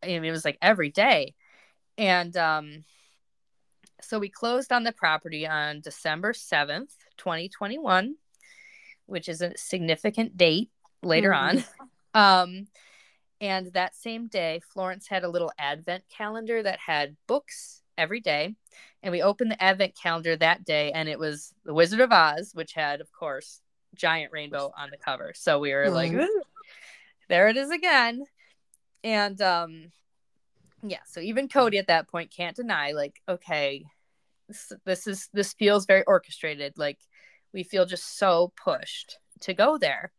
I 0.05 0.19
mean 0.19 0.25
it 0.25 0.31
was 0.31 0.45
like 0.45 0.57
every 0.61 0.89
day. 0.89 1.33
And 1.97 2.35
um 2.37 2.83
so 4.01 4.19
we 4.19 4.29
closed 4.29 4.71
on 4.71 4.83
the 4.83 4.91
property 4.91 5.47
on 5.47 5.81
December 5.81 6.33
7th, 6.33 6.91
2021, 7.17 8.15
which 9.07 9.29
is 9.29 9.41
a 9.41 9.57
significant 9.57 10.37
date 10.37 10.69
later 11.01 11.31
mm. 11.31 11.37
on. 11.37 11.63
Um 12.13 12.67
and 13.41 13.73
that 13.73 13.95
same 13.95 14.27
day, 14.27 14.61
Florence 14.71 15.07
had 15.07 15.23
a 15.23 15.29
little 15.29 15.51
advent 15.59 16.05
calendar 16.09 16.63
that 16.63 16.79
had 16.79 17.17
books 17.27 17.81
every 17.97 18.21
day. 18.21 18.55
And 19.03 19.11
we 19.11 19.21
opened 19.21 19.51
the 19.51 19.61
advent 19.61 19.93
calendar 20.01 20.35
that 20.37 20.65
day, 20.65 20.91
and 20.91 21.07
it 21.07 21.19
was 21.19 21.53
The 21.63 21.73
Wizard 21.73 21.99
of 21.99 22.11
Oz, 22.11 22.51
which 22.53 22.73
had, 22.73 23.01
of 23.01 23.11
course, 23.11 23.61
giant 23.93 24.31
rainbow 24.31 24.71
on 24.77 24.89
the 24.89 24.97
cover. 24.97 25.33
So 25.35 25.59
we 25.59 25.73
were 25.73 25.89
like, 25.89 26.13
there 27.29 27.47
it 27.47 27.57
is 27.57 27.71
again. 27.71 28.23
And 29.05 29.39
um, 29.39 29.91
yeah, 30.81 31.03
so 31.05 31.19
even 31.19 31.47
Cody 31.47 31.77
at 31.77 31.87
that 31.87 32.09
point 32.09 32.33
can't 32.35 32.55
deny, 32.55 32.91
like, 32.91 33.21
okay, 33.29 33.85
this, 34.47 34.71
this 34.83 35.07
is 35.07 35.29
this 35.31 35.53
feels 35.53 35.85
very 35.85 36.03
orchestrated. 36.05 36.73
Like 36.75 36.97
we 37.53 37.61
feel 37.63 37.85
just 37.85 38.17
so 38.17 38.51
pushed 38.61 39.19
to 39.41 39.53
go 39.53 39.77
there. 39.77 40.11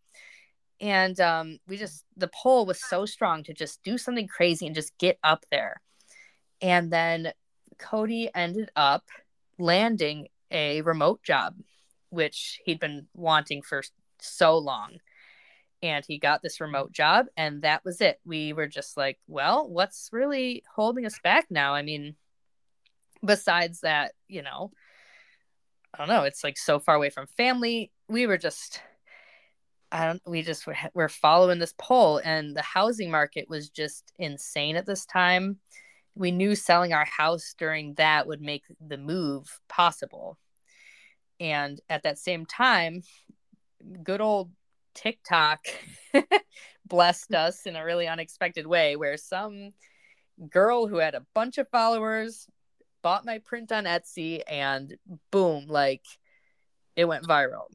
And 0.80 1.18
um, 1.20 1.59
we 1.66 1.76
just 1.76 2.05
the 2.16 2.30
pull 2.43 2.64
was 2.64 2.80
so 2.80 3.07
strong 3.07 3.43
to 3.45 3.53
just 3.53 3.82
do 3.82 3.99
something 3.99 4.28
crazy 4.28 4.66
and 4.66 4.74
just 4.74 4.97
get 4.99 5.18
up 5.24 5.45
there. 5.51 5.82
And 6.62 6.93
then 6.93 7.32
cody 7.78 8.30
ended 8.34 8.70
up 8.76 9.05
landing 9.59 10.28
a 10.51 10.80
remote 10.82 11.22
job 11.24 11.57
which 12.11 12.61
he'd 12.64 12.78
been 12.78 13.07
wanting 13.14 13.62
for 13.62 13.82
so 14.20 14.57
long 14.57 14.99
and 15.82 16.04
he 16.06 16.18
got 16.18 16.42
this 16.42 16.60
remote 16.60 16.92
job 16.92 17.26
and 17.36 17.62
that 17.62 17.84
was 17.84 18.00
it 18.00 18.18
we 18.24 18.52
were 18.52 18.66
just 18.66 18.96
like 18.96 19.18
well 19.26 19.68
what's 19.68 20.08
really 20.12 20.62
holding 20.74 21.04
us 21.04 21.18
back 21.22 21.46
now 21.50 21.74
i 21.74 21.82
mean 21.82 22.14
besides 23.24 23.80
that 23.80 24.12
you 24.28 24.42
know 24.42 24.70
i 25.94 25.98
don't 25.98 26.08
know 26.08 26.22
it's 26.22 26.42
like 26.42 26.56
so 26.56 26.78
far 26.78 26.94
away 26.94 27.10
from 27.10 27.26
family 27.26 27.90
we 28.08 28.26
were 28.26 28.38
just 28.38 28.80
I 29.92 30.06
don't 30.06 30.22
we 30.26 30.42
just 30.42 30.66
were, 30.66 30.76
were 30.94 31.08
following 31.08 31.58
this 31.58 31.74
poll 31.78 32.20
and 32.24 32.56
the 32.56 32.62
housing 32.62 33.10
market 33.10 33.48
was 33.48 33.70
just 33.70 34.12
insane 34.18 34.76
at 34.76 34.86
this 34.86 35.06
time. 35.06 35.58
We 36.14 36.30
knew 36.32 36.54
selling 36.54 36.92
our 36.92 37.04
house 37.04 37.54
during 37.56 37.94
that 37.94 38.26
would 38.26 38.40
make 38.40 38.64
the 38.80 38.96
move 38.96 39.60
possible. 39.68 40.38
And 41.38 41.80
at 41.88 42.02
that 42.02 42.18
same 42.18 42.46
time, 42.46 43.02
good 44.02 44.20
old 44.20 44.50
TikTok 44.97 45.61
blessed 46.86 47.34
us 47.34 47.66
in 47.66 47.76
a 47.76 47.84
really 47.84 48.09
unexpected 48.09 48.66
way 48.66 48.97
where 48.97 49.16
some 49.16 49.72
girl 50.51 50.86
who 50.86 50.97
had 50.97 51.14
a 51.14 51.24
bunch 51.34 51.59
of 51.59 51.68
followers 51.68 52.47
bought 53.03 53.24
my 53.24 53.38
print 53.38 53.70
on 53.70 53.84
Etsy 53.84 54.42
and 54.49 54.97
boom, 55.30 55.66
like 55.68 56.03
it 56.97 57.05
went 57.05 57.24
viral. 57.24 57.66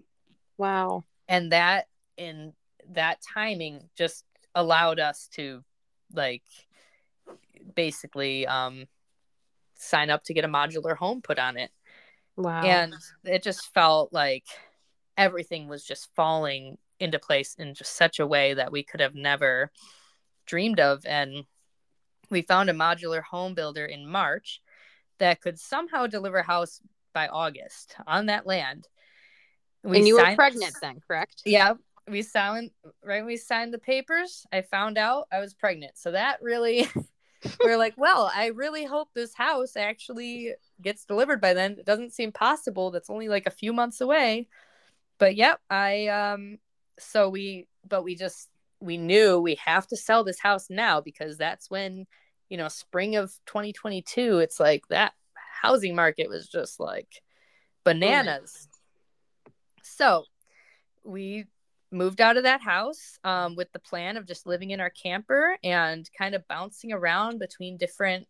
Wow. 0.57 1.05
And 1.27 1.51
that 1.51 1.87
in 2.17 2.53
that 2.89 3.19
timing 3.33 3.89
just 3.95 4.25
allowed 4.53 4.99
us 4.99 5.29
to 5.33 5.63
like 6.13 6.43
basically 7.75 8.45
um 8.47 8.85
sign 9.75 10.09
up 10.09 10.23
to 10.25 10.33
get 10.33 10.43
a 10.43 10.49
modular 10.49 10.95
home 10.95 11.21
put 11.21 11.39
on 11.39 11.57
it. 11.57 11.71
Wow. 12.35 12.61
And 12.63 12.93
it 13.23 13.43
just 13.43 13.73
felt 13.73 14.11
like 14.11 14.45
everything 15.17 15.67
was 15.67 15.83
just 15.83 16.09
falling 16.15 16.77
into 17.01 17.19
place 17.19 17.55
in 17.55 17.73
just 17.73 17.95
such 17.95 18.19
a 18.19 18.27
way 18.27 18.53
that 18.53 18.71
we 18.71 18.83
could 18.83 18.99
have 18.99 19.15
never 19.15 19.71
dreamed 20.45 20.79
of. 20.79 21.05
And 21.05 21.45
we 22.29 22.41
found 22.41 22.69
a 22.69 22.73
modular 22.73 23.21
home 23.21 23.53
builder 23.53 23.85
in 23.85 24.07
March 24.07 24.61
that 25.19 25.41
could 25.41 25.59
somehow 25.59 26.07
deliver 26.07 26.37
a 26.37 26.43
house 26.43 26.81
by 27.13 27.27
August 27.27 27.95
on 28.07 28.27
that 28.27 28.47
land. 28.47 28.87
We 29.83 29.99
and 29.99 30.07
you 30.07 30.15
were 30.15 30.35
pregnant 30.35 30.75
then, 30.81 30.99
correct? 31.07 31.41
Yeah, 31.45 31.73
we 32.07 32.21
signed 32.21 32.71
right 33.03 33.19
when 33.19 33.25
we 33.25 33.37
signed 33.37 33.73
the 33.73 33.79
papers. 33.79 34.45
I 34.51 34.61
found 34.61 34.97
out 34.97 35.27
i 35.31 35.39
was 35.39 35.53
pregnant. 35.53 35.97
So 35.97 36.11
that 36.11 36.41
really 36.41 36.87
we're 37.63 37.77
like 37.77 37.95
well 37.97 38.31
i 38.35 38.47
really 38.47 38.85
hope 38.85 39.09
this 39.15 39.33
house 39.33 39.75
actually 39.75 40.53
gets 40.81 41.05
delivered 41.05 41.41
by 41.41 41.53
then. 41.53 41.73
It 41.73 41.85
doesn't 41.85 42.13
seem 42.13 42.31
possible. 42.31 42.91
That's 42.91 43.09
only 43.09 43.27
like 43.27 43.47
a 43.47 43.51
few 43.51 43.73
months 43.73 44.01
away. 44.01 44.47
But 45.17 45.35
yep 45.35 45.59
i 45.69 46.07
um 46.07 46.57
so 47.01 47.29
we 47.29 47.67
but 47.87 48.03
we 48.03 48.15
just 48.15 48.49
we 48.79 48.97
knew 48.97 49.39
we 49.39 49.55
have 49.55 49.87
to 49.87 49.97
sell 49.97 50.23
this 50.23 50.39
house 50.39 50.67
now 50.69 51.01
because 51.01 51.37
that's 51.37 51.69
when 51.69 52.05
you 52.49 52.57
know 52.57 52.67
spring 52.67 53.15
of 53.15 53.31
2022 53.45 54.39
it's 54.39 54.59
like 54.59 54.87
that 54.89 55.13
housing 55.61 55.95
market 55.95 56.29
was 56.29 56.47
just 56.47 56.79
like 56.79 57.21
bananas. 57.83 58.67
So 59.83 60.25
we 61.03 61.45
moved 61.91 62.21
out 62.21 62.37
of 62.37 62.43
that 62.43 62.61
house 62.61 63.19
um, 63.23 63.55
with 63.55 63.71
the 63.73 63.79
plan 63.79 64.17
of 64.17 64.25
just 64.25 64.47
living 64.47 64.71
in 64.71 64.79
our 64.79 64.89
camper 64.89 65.57
and 65.63 66.09
kind 66.17 66.35
of 66.35 66.47
bouncing 66.47 66.93
around 66.93 67.39
between 67.39 67.77
different 67.77 68.27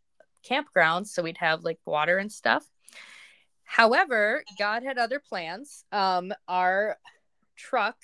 campgrounds 0.49 1.07
so 1.07 1.21
we'd 1.21 1.37
have 1.37 1.63
like 1.63 1.79
water 1.85 2.17
and 2.17 2.31
stuff. 2.31 2.65
However 3.63 4.43
god 4.57 4.83
had 4.83 4.97
other 4.97 5.19
plans. 5.19 5.85
Um, 5.91 6.33
our 6.47 6.97
truck 7.55 7.97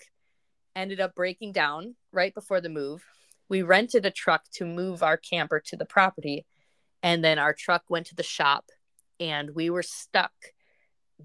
ended 0.78 1.00
up 1.00 1.16
breaking 1.16 1.52
down 1.52 1.96
right 2.12 2.34
before 2.34 2.62
the 2.62 2.70
move 2.70 3.04
we 3.50 3.62
rented 3.62 4.06
a 4.06 4.12
truck 4.12 4.44
to 4.52 4.66
move 4.66 5.04
our 5.04 5.18
camper 5.18 5.60
to 5.60 5.76
the 5.76 5.86
property 5.86 6.46
and 7.04 7.24
then 7.24 7.40
our 7.40 7.54
truck 7.54 7.84
went 7.90 8.06
to 8.06 8.16
the 8.16 8.24
shop 8.24 8.66
and 9.20 9.56
we 9.56 9.70
were 9.70 9.84
stuck 9.84 10.34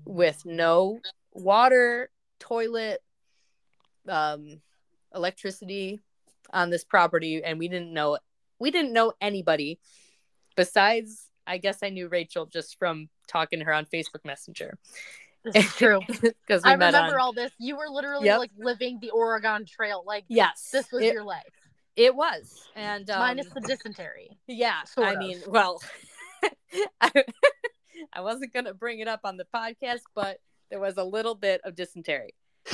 with 0.05 0.43
no 0.45 0.99
water 1.33 2.11
toilet 2.39 3.01
um, 4.09 4.61
electricity 5.15 6.01
on 6.53 6.71
this 6.71 6.85
property, 6.85 7.43
and 7.43 7.59
we 7.59 7.69
didn't 7.69 7.93
know 7.93 8.19
we 8.59 8.71
didn't 8.71 8.93
know 8.93 9.13
anybody 9.21 9.79
besides. 10.57 11.29
I 11.45 11.59
guess 11.59 11.79
I 11.83 11.89
knew 11.89 12.09
Rachel 12.09 12.47
just 12.47 12.79
from 12.79 13.09
talking 13.27 13.59
to 13.59 13.65
her 13.65 13.73
on 13.73 13.85
Facebook 13.87 14.25
Messenger. 14.25 14.79
This 15.45 15.67
is 15.67 15.75
true. 15.75 16.01
Because 16.47 16.65
I 16.65 16.73
remember 16.73 17.15
on... 17.15 17.21
all 17.21 17.33
this. 17.33 17.53
You 17.59 17.77
were 17.77 17.89
literally 17.89 18.27
yep. 18.27 18.39
like 18.39 18.51
living 18.57 18.99
the 19.01 19.11
Oregon 19.11 19.65
Trail. 19.65 20.03
Like 20.07 20.25
yes, 20.29 20.71
this 20.73 20.91
was 20.93 21.03
it, 21.03 21.15
your 21.15 21.25
life. 21.25 21.43
It 21.97 22.15
was, 22.15 22.69
and 22.75 23.09
um, 23.11 23.19
minus 23.19 23.49
the 23.49 23.61
dysentery. 23.61 24.39
Yeah, 24.47 24.81
I 24.97 25.13
of. 25.13 25.19
mean, 25.19 25.41
well, 25.47 25.83
I, 27.01 27.11
I 28.13 28.21
wasn't 28.21 28.53
gonna 28.53 28.75
bring 28.75 29.01
it 29.01 29.09
up 29.09 29.21
on 29.25 29.37
the 29.37 29.47
podcast, 29.55 30.03
but 30.15 30.39
there 30.71 30.81
was 30.81 30.97
a 30.97 31.05
little 31.05 31.35
bit 31.35 31.61
of 31.65 31.75
dysentery. 31.75 32.35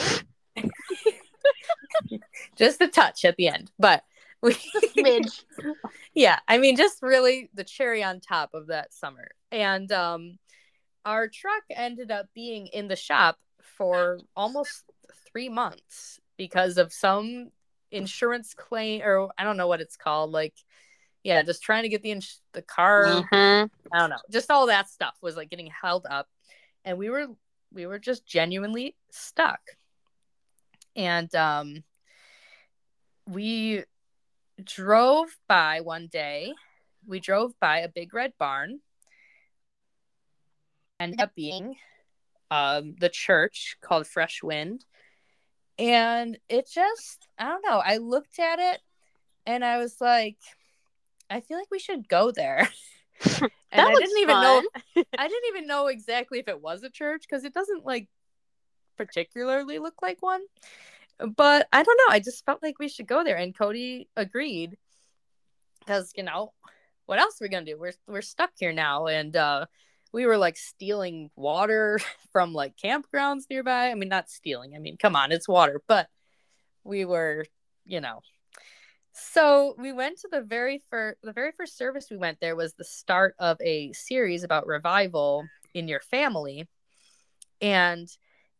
just 2.57 2.81
a 2.81 2.89
touch 2.89 3.25
at 3.25 3.37
the 3.37 3.49
end, 3.49 3.71
but 3.79 4.05
we 4.41 4.55
smidge. 4.55 5.45
yeah, 6.15 6.39
I 6.47 6.59
mean, 6.59 6.77
just 6.77 7.03
really 7.03 7.51
the 7.55 7.65
cherry 7.65 8.03
on 8.03 8.21
top 8.21 8.55
of 8.55 8.69
that 8.69 8.95
summer. 8.95 9.29
And 9.51 9.91
um, 9.93 10.39
our 11.09 11.27
truck 11.27 11.63
ended 11.71 12.11
up 12.11 12.27
being 12.35 12.67
in 12.67 12.87
the 12.87 12.95
shop 12.95 13.39
for 13.63 14.21
almost 14.37 14.85
three 15.33 15.49
months 15.49 16.21
because 16.37 16.77
of 16.77 16.93
some 16.93 17.49
insurance 17.91 18.53
claim, 18.53 19.01
or 19.03 19.31
I 19.39 19.45
don't 19.45 19.57
know 19.57 19.69
what 19.69 19.81
it's 19.81 19.97
called. 19.97 20.33
Like, 20.33 20.53
yeah, 21.25 21.43
just 21.43 21.63
trying 21.63 21.85
to 21.85 21.89
get 21.89 22.03
the 22.03 22.11
ins- 22.11 22.43
the 22.53 22.61
car. 22.61 23.07
Mm-hmm. 23.07 23.67
I 23.91 23.99
don't 23.99 24.11
know, 24.11 24.19
just 24.31 24.51
all 24.51 24.67
that 24.67 24.91
stuff 24.91 25.15
was 25.23 25.35
like 25.35 25.49
getting 25.49 25.71
held 25.71 26.07
up, 26.11 26.29
and 26.85 26.99
we 26.99 27.09
were 27.09 27.29
we 27.73 27.87
were 27.87 27.99
just 27.99 28.27
genuinely 28.27 28.95
stuck. 29.11 29.61
And 30.95 31.35
um, 31.35 31.85
we 33.27 33.85
drove 34.63 35.29
by 35.49 35.81
one 35.81 36.09
day. 36.09 36.53
We 37.07 37.19
drove 37.19 37.59
by 37.61 37.79
a 37.79 37.89
big 37.89 38.13
red 38.13 38.35
barn. 38.39 38.81
Ended 41.01 41.21
up 41.21 41.35
being 41.35 41.77
um, 42.51 42.95
the 42.99 43.09
church 43.09 43.77
called 43.81 44.07
Fresh 44.07 44.43
Wind. 44.43 44.85
And 45.79 46.39
it 46.49 46.69
just, 46.69 47.29
I 47.39 47.45
don't 47.45 47.65
know. 47.65 47.81
I 47.85 47.99
looked 47.99 48.39
at 48.41 48.59
it 48.59 48.81
and 49.47 49.65
I 49.65 49.79
was 49.79 50.01
like, 50.01 50.39
I 51.31 51.41
feel 51.41 51.57
like 51.57 51.71
we 51.71 51.79
should 51.79 52.09
go 52.09 52.31
there. 52.31 52.69
and 53.41 53.51
I 53.73 53.95
didn't 53.95 54.19
even 54.19 54.41
know 54.41 54.63
I 55.19 55.29
didn't 55.29 55.49
even 55.49 55.67
know 55.67 55.89
exactly 55.89 56.39
if 56.39 56.47
it 56.47 56.63
was 56.63 56.85
a 56.85 56.91
church 56.91 57.25
because 57.29 57.45
it 57.45 57.53
doesn't 57.53 57.85
like 57.85 58.09
particularly 58.97 59.79
look 59.79 60.01
like 60.03 60.23
one. 60.23 60.43
But 61.19 61.67
I 61.73 61.83
don't 61.83 61.99
know. 61.99 62.15
I 62.15 62.21
just 62.21 62.45
felt 62.47 62.63
like 62.63 62.79
we 62.79 62.89
should 62.89 63.09
go 63.09 63.25
there 63.25 63.37
and 63.37 63.57
Cody 63.57 64.09
agreed 64.17 64.77
because 65.81 66.13
you 66.17 66.23
know 66.23 66.53
what 67.07 67.19
else 67.19 67.41
are 67.41 67.45
we 67.45 67.49
gonna 67.49 67.65
do? 67.65 67.79
We're 67.79 67.95
we're 68.07 68.23
stuck 68.23 68.51
here 68.57 68.73
now 68.73 69.07
and 69.07 69.35
uh 69.35 69.67
we 70.13 70.27
were 70.27 70.39
like 70.39 70.57
stealing 70.57 71.31
water 71.37 72.01
from 72.33 72.53
like 72.53 72.77
campgrounds 72.77 73.43
nearby. 73.51 73.91
I 73.91 73.95
mean, 73.95 74.09
not 74.09 74.31
stealing. 74.31 74.75
I 74.75 74.79
mean, 74.79 74.97
come 74.97 75.17
on, 75.17 75.33
it's 75.33 75.49
water, 75.49 75.81
but 75.87 76.09
we 76.85 77.05
were, 77.05 77.45
you 77.85 78.01
know. 78.01 78.21
So 79.13 79.75
we 79.79 79.93
went 79.93 80.19
to 80.21 80.29
the 80.31 80.43
very 80.43 80.81
first 80.91 81.19
the 81.23 81.33
very 81.33 81.53
first 81.57 81.77
service 81.77 82.07
we 82.11 82.17
went 82.17 82.39
there 82.41 82.55
was 82.55 82.75
the 82.75 82.85
start 82.85 83.35
of 83.41 83.57
a 83.61 83.93
series 83.93 84.45
about 84.45 84.67
revival 84.67 85.45
in 85.75 85.89
your 85.89 86.01
family. 86.01 86.69
And 87.61 88.09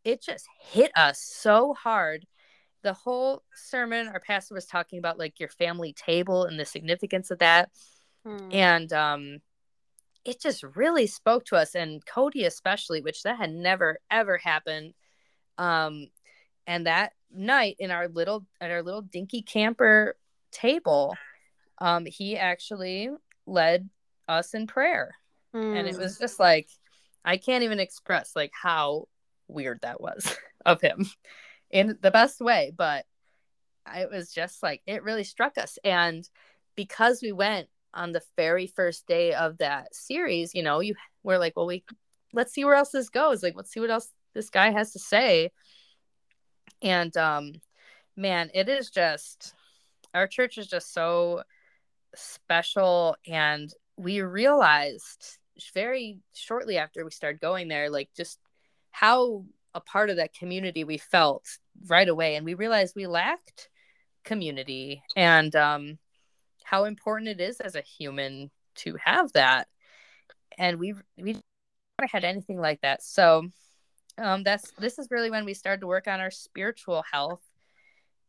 it 0.03 0.21
just 0.21 0.47
hit 0.61 0.91
us 0.97 1.21
so 1.21 1.73
hard. 1.73 2.25
The 2.83 2.93
whole 2.93 3.43
sermon, 3.55 4.07
our 4.09 4.19
pastor 4.19 4.53
was 4.53 4.65
talking 4.65 4.99
about 4.99 5.17
like 5.17 5.39
your 5.39 5.49
family 5.49 5.93
table 5.93 6.45
and 6.45 6.59
the 6.59 6.65
significance 6.65 7.31
of 7.31 7.39
that. 7.39 7.69
Hmm. 8.25 8.49
And 8.51 8.93
um 8.93 9.39
it 10.29 10.39
just 10.39 10.63
really 10.75 11.07
spoke 11.07 11.45
to 11.45 11.55
us 11.55 11.75
and 11.75 12.05
Cody 12.05 12.45
especially, 12.45 13.01
which 13.01 13.23
that 13.23 13.37
had 13.37 13.51
never 13.51 13.99
ever 14.11 14.37
happened. 14.37 14.93
Um, 15.57 16.07
and 16.67 16.85
that 16.85 17.13
night 17.33 17.77
in 17.79 17.89
our 17.89 18.07
little 18.07 18.45
at 18.61 18.69
our 18.69 18.83
little 18.83 19.01
dinky 19.01 19.41
camper 19.41 20.15
table, 20.51 21.15
um, 21.79 22.05
he 22.05 22.37
actually 22.37 23.09
led 23.47 23.89
us 24.27 24.53
in 24.53 24.67
prayer, 24.67 25.15
mm. 25.55 25.75
and 25.75 25.87
it 25.87 25.97
was 25.97 26.17
hmm. 26.17 26.23
just 26.23 26.39
like 26.39 26.69
I 27.25 27.37
can't 27.37 27.63
even 27.63 27.79
express 27.79 28.35
like 28.35 28.51
how 28.53 29.07
weird 29.47 29.79
that 29.81 29.99
was 29.99 30.35
of 30.65 30.79
him 30.79 31.09
in 31.71 31.97
the 32.01 32.11
best 32.11 32.39
way, 32.39 32.71
but 32.75 33.05
it 33.95 34.11
was 34.11 34.31
just 34.31 34.61
like 34.61 34.83
it 34.85 35.03
really 35.03 35.23
struck 35.23 35.57
us 35.57 35.79
and 35.83 36.29
because 36.75 37.21
we 37.23 37.31
went 37.31 37.67
on 37.93 38.11
the 38.11 38.21
very 38.35 38.67
first 38.67 39.07
day 39.07 39.33
of 39.33 39.57
that 39.57 39.93
series, 39.93 40.53
you 40.53 40.63
know, 40.63 40.79
you 40.79 40.95
were 41.23 41.37
like, 41.37 41.55
well, 41.55 41.65
we 41.65 41.83
let's 42.33 42.53
see 42.53 42.65
where 42.65 42.75
else 42.75 42.91
this 42.91 43.09
goes. 43.09 43.41
Like, 43.41 43.55
let's 43.55 43.71
see 43.71 43.79
what 43.79 43.89
else 43.89 44.11
this 44.33 44.49
guy 44.49 44.71
has 44.71 44.93
to 44.93 44.99
say. 44.99 45.51
And 46.81 47.15
um, 47.17 47.53
man, 48.15 48.49
it 48.53 48.69
is 48.69 48.89
just 48.89 49.53
our 50.13 50.27
church 50.27 50.57
is 50.57 50.67
just 50.67 50.93
so 50.93 51.43
special, 52.15 53.15
and 53.27 53.71
we 53.97 54.21
realized 54.21 55.37
very 55.73 56.19
shortly 56.33 56.77
after 56.77 57.03
we 57.03 57.11
started 57.11 57.41
going 57.41 57.67
there, 57.67 57.89
like 57.89 58.09
just 58.15 58.39
how 58.91 59.45
a 59.75 59.81
part 59.81 60.09
of 60.09 60.15
that 60.15 60.33
community 60.33 60.83
we 60.83 60.97
felt 60.97 61.45
right 61.87 62.07
away, 62.07 62.35
and 62.35 62.45
we 62.45 62.53
realized 62.53 62.93
we 62.95 63.07
lacked 63.07 63.69
community 64.25 65.01
and 65.15 65.55
um 65.55 65.97
how 66.69 66.83
important 66.83 67.29
it 67.29 67.41
is 67.41 67.59
as 67.59 67.75
a 67.75 67.81
human 67.81 68.51
to 68.75 68.95
have 69.03 69.31
that. 69.33 69.67
And 70.57 70.77
we 70.77 70.93
we 71.17 71.33
never 71.33 72.09
had 72.11 72.23
anything 72.23 72.59
like 72.59 72.81
that. 72.81 73.01
So 73.01 73.47
um 74.17 74.43
that's 74.43 74.71
this 74.77 74.99
is 74.99 75.07
really 75.09 75.31
when 75.31 75.45
we 75.45 75.53
started 75.53 75.81
to 75.81 75.87
work 75.87 76.07
on 76.07 76.19
our 76.19 76.31
spiritual 76.31 77.03
health. 77.11 77.41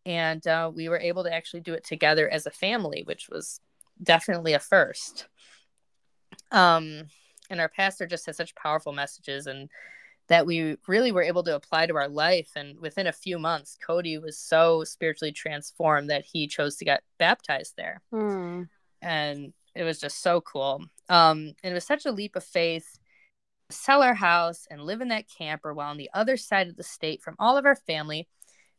And 0.06 0.44
uh, 0.46 0.70
we 0.74 0.88
were 0.88 0.98
able 0.98 1.24
to 1.24 1.32
actually 1.32 1.60
do 1.60 1.74
it 1.74 1.84
together 1.84 2.26
as 2.28 2.46
a 2.46 2.50
family 2.50 3.02
which 3.04 3.28
was 3.28 3.60
definitely 4.02 4.54
a 4.54 4.58
first. 4.58 5.28
Um 6.50 7.02
and 7.50 7.60
our 7.60 7.68
pastor 7.68 8.06
just 8.06 8.26
has 8.26 8.36
such 8.36 8.54
powerful 8.54 8.92
messages 8.92 9.46
and 9.46 9.68
that 10.30 10.46
we 10.46 10.76
really 10.86 11.10
were 11.10 11.22
able 11.22 11.42
to 11.42 11.56
apply 11.56 11.86
to 11.86 11.96
our 11.96 12.08
life. 12.08 12.52
And 12.54 12.78
within 12.80 13.08
a 13.08 13.12
few 13.12 13.38
months, 13.38 13.76
Cody 13.84 14.16
was 14.16 14.38
so 14.38 14.84
spiritually 14.84 15.32
transformed 15.32 16.08
that 16.08 16.24
he 16.24 16.46
chose 16.46 16.76
to 16.76 16.84
get 16.84 17.02
baptized 17.18 17.74
there. 17.76 18.00
Mm. 18.14 18.68
And 19.02 19.52
it 19.74 19.82
was 19.82 19.98
just 19.98 20.22
so 20.22 20.40
cool. 20.40 20.84
Um, 21.08 21.54
and 21.62 21.72
it 21.72 21.74
was 21.74 21.84
such 21.84 22.06
a 22.06 22.12
leap 22.12 22.36
of 22.36 22.44
faith 22.44 22.98
sell 23.70 24.02
our 24.02 24.14
house 24.14 24.66
and 24.70 24.82
live 24.82 25.00
in 25.00 25.08
that 25.08 25.26
camper 25.28 25.72
while 25.72 25.90
on 25.90 25.96
the 25.96 26.10
other 26.14 26.36
side 26.36 26.68
of 26.68 26.76
the 26.76 26.82
state 26.82 27.22
from 27.22 27.36
all 27.38 27.56
of 27.56 27.66
our 27.66 27.76
family 27.76 28.28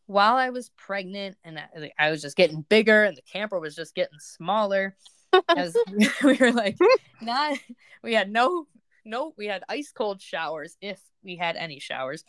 while 0.05 0.35
I 0.35 0.49
was 0.49 0.69
pregnant 0.71 1.37
and 1.43 1.57
I, 1.57 1.91
I 1.97 2.11
was 2.11 2.21
just 2.21 2.35
getting 2.35 2.65
bigger 2.67 3.03
and 3.03 3.15
the 3.15 3.21
camper 3.21 3.59
was 3.59 3.75
just 3.75 3.95
getting 3.95 4.19
smaller 4.19 4.95
as 5.55 5.77
we 6.23 6.35
were 6.35 6.51
like 6.51 6.77
not 7.21 7.57
we 8.03 8.13
had 8.13 8.29
no 8.29 8.67
no 9.05 9.33
we 9.37 9.47
had 9.47 9.63
ice 9.69 9.91
cold 9.91 10.21
showers 10.21 10.77
if 10.81 11.01
we 11.23 11.35
had 11.35 11.55
any 11.55 11.79
showers. 11.79 12.23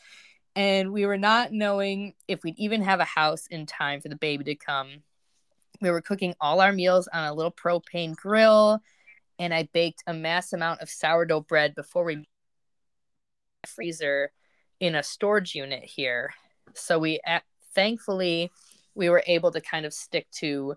And 0.55 0.93
we 0.93 1.07
were 1.07 1.19
not 1.19 1.53
knowing 1.53 2.15
if 2.29 2.43
we'd 2.43 2.59
even 2.59 2.83
have 2.83 3.01
a 3.01 3.05
house 3.05 3.47
in 3.47 3.65
time 3.65 4.01
for 4.01 4.09
the 4.09 4.17
baby 4.17 4.45
to 4.45 4.55
come. 4.55 5.03
We 5.81 5.91
were 5.91 6.03
cooking 6.03 6.35
all 6.41 6.61
our 6.61 6.73
meals 6.73 7.09
on 7.09 7.25
a 7.25 7.33
little 7.33 7.53
propane 7.53 8.15
grill, 8.15 8.81
and 9.39 9.55
I 9.55 9.69
baked 9.73 10.05
a 10.07 10.13
mass 10.13 10.53
amount 10.53 10.83
of 10.83 10.91
sourdough 10.91 11.41
bread 11.41 11.75
before 11.75 12.05
we 12.05 12.29
freezer 13.67 14.31
in 14.79 14.95
a 14.95 15.03
storage 15.03 15.55
unit 15.55 15.85
here. 15.85 16.35
So 16.75 16.99
we 16.99 17.21
thankfully 17.75 18.51
we 18.95 19.09
were 19.09 19.23
able 19.27 19.51
to 19.53 19.61
kind 19.61 19.87
of 19.87 19.95
stick 19.95 20.31
to 20.33 20.75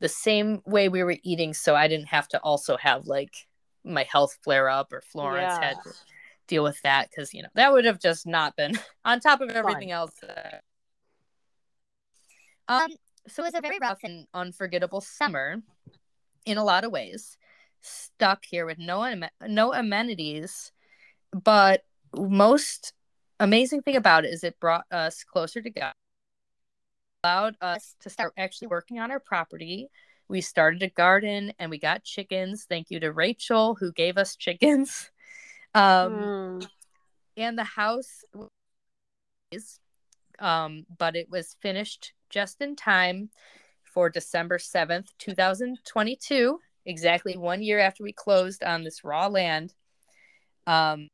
the 0.00 0.08
same 0.08 0.62
way 0.66 0.88
we 0.88 1.02
were 1.02 1.16
eating 1.22 1.54
so 1.54 1.74
I 1.74 1.88
didn't 1.88 2.08
have 2.08 2.28
to 2.28 2.38
also 2.40 2.76
have 2.76 3.06
like 3.06 3.34
my 3.86 4.04
health 4.10 4.38
flare 4.42 4.68
up 4.68 4.92
or 4.92 5.00
Florence 5.00 5.56
yeah. 5.60 5.68
had 5.68 5.76
to 5.84 5.92
deal 6.46 6.62
with 6.62 6.80
that 6.82 7.08
because 7.10 7.32
you 7.34 7.42
know 7.42 7.48
that 7.54 7.72
would 7.72 7.84
have 7.84 8.00
just 8.00 8.26
not 8.26 8.56
been 8.56 8.78
on 9.04 9.20
top 9.20 9.40
of 9.40 9.50
everything 9.50 9.88
Fun. 9.88 9.98
else. 9.98 10.14
Um, 12.68 12.88
so 13.28 13.42
it 13.42 13.46
was 13.46 13.54
a 13.54 13.60
very 13.60 13.78
rough 13.80 14.00
and 14.02 14.26
unforgettable 14.34 15.00
summer 15.00 15.62
in 16.44 16.58
a 16.58 16.64
lot 16.64 16.84
of 16.84 16.92
ways. 16.92 17.36
Stuck 17.80 18.44
here 18.44 18.66
with 18.66 18.78
no 18.78 19.14
no 19.46 19.72
amenities, 19.72 20.72
but 21.32 21.84
most 22.14 22.92
amazing 23.38 23.82
thing 23.82 23.96
about 23.96 24.24
it 24.24 24.32
is 24.32 24.42
it 24.42 24.58
brought 24.58 24.86
us 24.90 25.24
closer 25.24 25.62
to 25.62 25.70
God. 25.70 25.92
Allowed 27.22 27.56
us 27.60 27.94
to 28.00 28.10
start 28.10 28.32
actually 28.36 28.68
working 28.68 28.98
on 28.98 29.10
our 29.10 29.20
property. 29.20 29.88
We 30.28 30.40
started 30.40 30.82
a 30.82 30.90
garden 30.90 31.52
and 31.58 31.70
we 31.70 31.78
got 31.78 32.04
chickens. 32.04 32.66
Thank 32.68 32.90
you 32.90 33.00
to 33.00 33.12
Rachel 33.12 33.74
who 33.74 33.92
gave 33.92 34.18
us 34.18 34.36
chickens. 34.36 35.10
Um, 35.74 36.62
mm. 36.62 36.66
And 37.36 37.58
the 37.58 37.64
house 37.64 38.24
is, 39.50 39.78
um, 40.38 40.86
but 40.96 41.16
it 41.16 41.28
was 41.28 41.54
finished 41.60 42.14
just 42.30 42.62
in 42.62 42.76
time 42.76 43.28
for 43.84 44.08
December 44.08 44.56
7th, 44.56 45.08
2022, 45.18 46.58
exactly 46.86 47.36
one 47.36 47.62
year 47.62 47.78
after 47.78 48.04
we 48.04 48.14
closed 48.14 48.64
on 48.64 48.84
this 48.84 49.04
raw 49.04 49.26
land. 49.26 49.74
Um, 50.66 51.10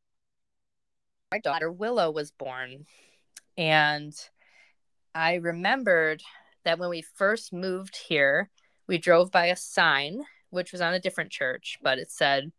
my 1.33 1.39
daughter 1.39 1.73
Willow 1.73 2.11
was 2.11 2.31
born. 2.31 2.85
And 3.57 4.15
I 5.15 5.35
remembered 5.35 6.23
that 6.65 6.79
when 6.79 6.91
we 6.91 7.03
first 7.03 7.53
moved 7.53 7.97
here, 7.97 8.51
we 8.93 8.99
drove 8.99 9.31
by 9.31 9.47
a 9.47 9.57
sign, 9.57 10.23
which 10.51 10.71
was 10.71 10.83
on 10.83 10.93
a 10.93 11.01
different 11.01 11.31
church, 11.31 11.79
but 11.83 11.99
it 11.99 12.11
said, 12.11 12.53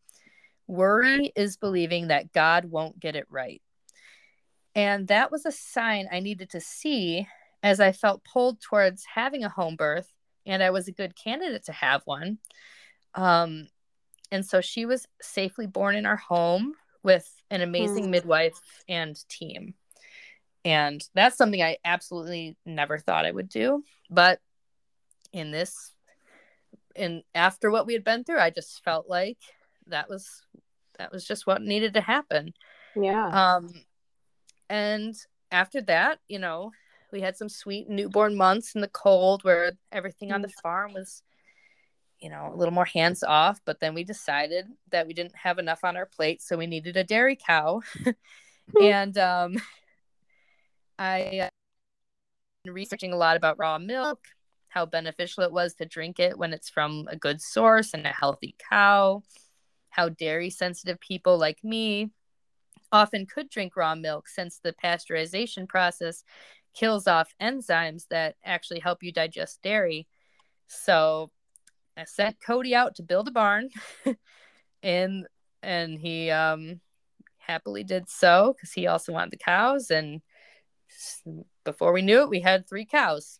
Worry 0.65 1.31
is 1.35 1.57
believing 1.57 2.07
that 2.07 2.33
God 2.33 2.65
won't 2.65 2.99
get 2.99 3.15
it 3.15 3.27
right. 3.29 3.61
And 4.73 5.07
that 5.09 5.31
was 5.31 5.45
a 5.45 5.51
sign 5.51 6.07
I 6.11 6.19
needed 6.19 6.49
to 6.49 6.59
see 6.59 7.27
as 7.61 7.79
I 7.79 7.91
felt 7.91 8.23
pulled 8.23 8.59
towards 8.61 9.05
having 9.05 9.43
a 9.43 9.49
home 9.49 9.75
birth 9.75 10.11
and 10.47 10.63
I 10.63 10.71
was 10.71 10.87
a 10.87 10.91
good 10.91 11.15
candidate 11.15 11.65
to 11.65 11.71
have 11.71 12.01
one. 12.05 12.39
Um, 13.13 13.67
and 14.31 14.43
so 14.43 14.59
she 14.59 14.87
was 14.87 15.05
safely 15.21 15.67
born 15.67 15.95
in 15.95 16.07
our 16.07 16.17
home 16.17 16.73
with 17.03 17.31
an 17.51 17.61
amazing 17.61 18.05
mm. 18.05 18.09
midwife 18.09 18.59
and 18.89 19.15
team. 19.29 19.75
And 20.65 21.07
that's 21.13 21.37
something 21.37 21.61
I 21.61 21.77
absolutely 21.85 22.57
never 22.65 22.97
thought 22.97 23.27
I 23.27 23.31
would 23.31 23.49
do. 23.49 23.83
But 24.09 24.39
in 25.31 25.51
this, 25.51 25.92
and 26.95 27.23
after 27.33 27.71
what 27.71 27.85
we 27.85 27.93
had 27.93 28.03
been 28.03 28.23
through, 28.23 28.39
I 28.39 28.49
just 28.49 28.83
felt 28.83 29.09
like 29.09 29.37
that 29.87 30.09
was 30.09 30.41
that 30.97 31.11
was 31.11 31.25
just 31.25 31.47
what 31.47 31.61
needed 31.61 31.93
to 31.95 32.01
happen. 32.01 32.53
Yeah. 32.95 33.55
Um 33.55 33.73
and 34.69 35.15
after 35.51 35.81
that, 35.81 36.19
you 36.27 36.39
know, 36.39 36.71
we 37.11 37.21
had 37.21 37.37
some 37.37 37.49
sweet 37.49 37.89
newborn 37.89 38.35
months 38.35 38.75
in 38.75 38.81
the 38.81 38.87
cold 38.87 39.43
where 39.43 39.73
everything 39.91 40.31
on 40.31 40.41
the 40.41 40.47
mm. 40.47 40.61
farm 40.61 40.93
was 40.93 41.23
you 42.23 42.29
know, 42.29 42.49
a 42.53 42.55
little 42.55 42.73
more 42.73 42.85
hands 42.85 43.21
off, 43.21 43.59
but 43.65 43.81
then 43.81 43.93
we 43.93 44.05
decided 44.05 44.65
that 44.91 45.05
we 45.05 45.13
didn't 45.13 45.35
have 45.35 45.59
enough 45.59 45.83
on 45.83 45.97
our 45.97 46.05
plate, 46.05 46.41
so 46.41 46.55
we 46.55 46.67
needed 46.67 46.95
a 46.95 47.03
dairy 47.03 47.35
cow. 47.35 47.81
and 48.81 49.17
um, 49.17 49.55
I 50.97 51.39
uh, 51.39 51.49
been 52.63 52.73
researching 52.73 53.11
a 53.11 53.17
lot 53.17 53.35
about 53.35 53.59
raw 53.59 53.77
milk, 53.77 54.19
how 54.73 54.85
beneficial 54.87 55.43
it 55.43 55.51
was 55.51 55.75
to 55.75 55.85
drink 55.85 56.19
it 56.19 56.37
when 56.37 56.51
it's 56.51 56.69
from 56.69 57.07
a 57.09 57.15
good 57.15 57.39
source 57.39 57.93
and 57.93 58.07
a 58.07 58.09
healthy 58.09 58.55
cow, 58.69 59.21
how 59.89 60.09
dairy 60.09 60.49
sensitive 60.49 60.99
people 60.99 61.37
like 61.37 61.63
me 61.63 62.09
often 62.91 63.27
could 63.27 63.49
drink 63.49 63.75
raw 63.75 63.93
milk 63.93 64.27
since 64.27 64.59
the 64.59 64.73
pasteurization 64.73 65.67
process 65.69 66.23
kills 66.73 67.07
off 67.07 67.35
enzymes 67.39 68.07
that 68.09 68.35
actually 68.43 68.79
help 68.79 69.03
you 69.03 69.11
digest 69.11 69.61
dairy. 69.61 70.07
So 70.65 71.29
I 71.95 72.05
sent 72.05 72.41
Cody 72.41 72.73
out 72.73 72.95
to 72.95 73.03
build 73.03 73.27
a 73.27 73.31
barn 73.31 73.69
and 74.83 75.27
and 75.61 75.99
he 75.99 76.31
um 76.31 76.81
happily 77.37 77.83
did 77.83 78.09
so 78.09 78.55
because 78.55 78.73
he 78.73 78.87
also 78.87 79.13
wanted 79.13 79.31
the 79.31 79.37
cows 79.37 79.91
and 79.91 80.21
before 81.63 81.93
we 81.93 82.01
knew 82.01 82.21
it 82.21 82.29
we 82.29 82.39
had 82.39 82.67
three 82.67 82.85
cows 82.85 83.39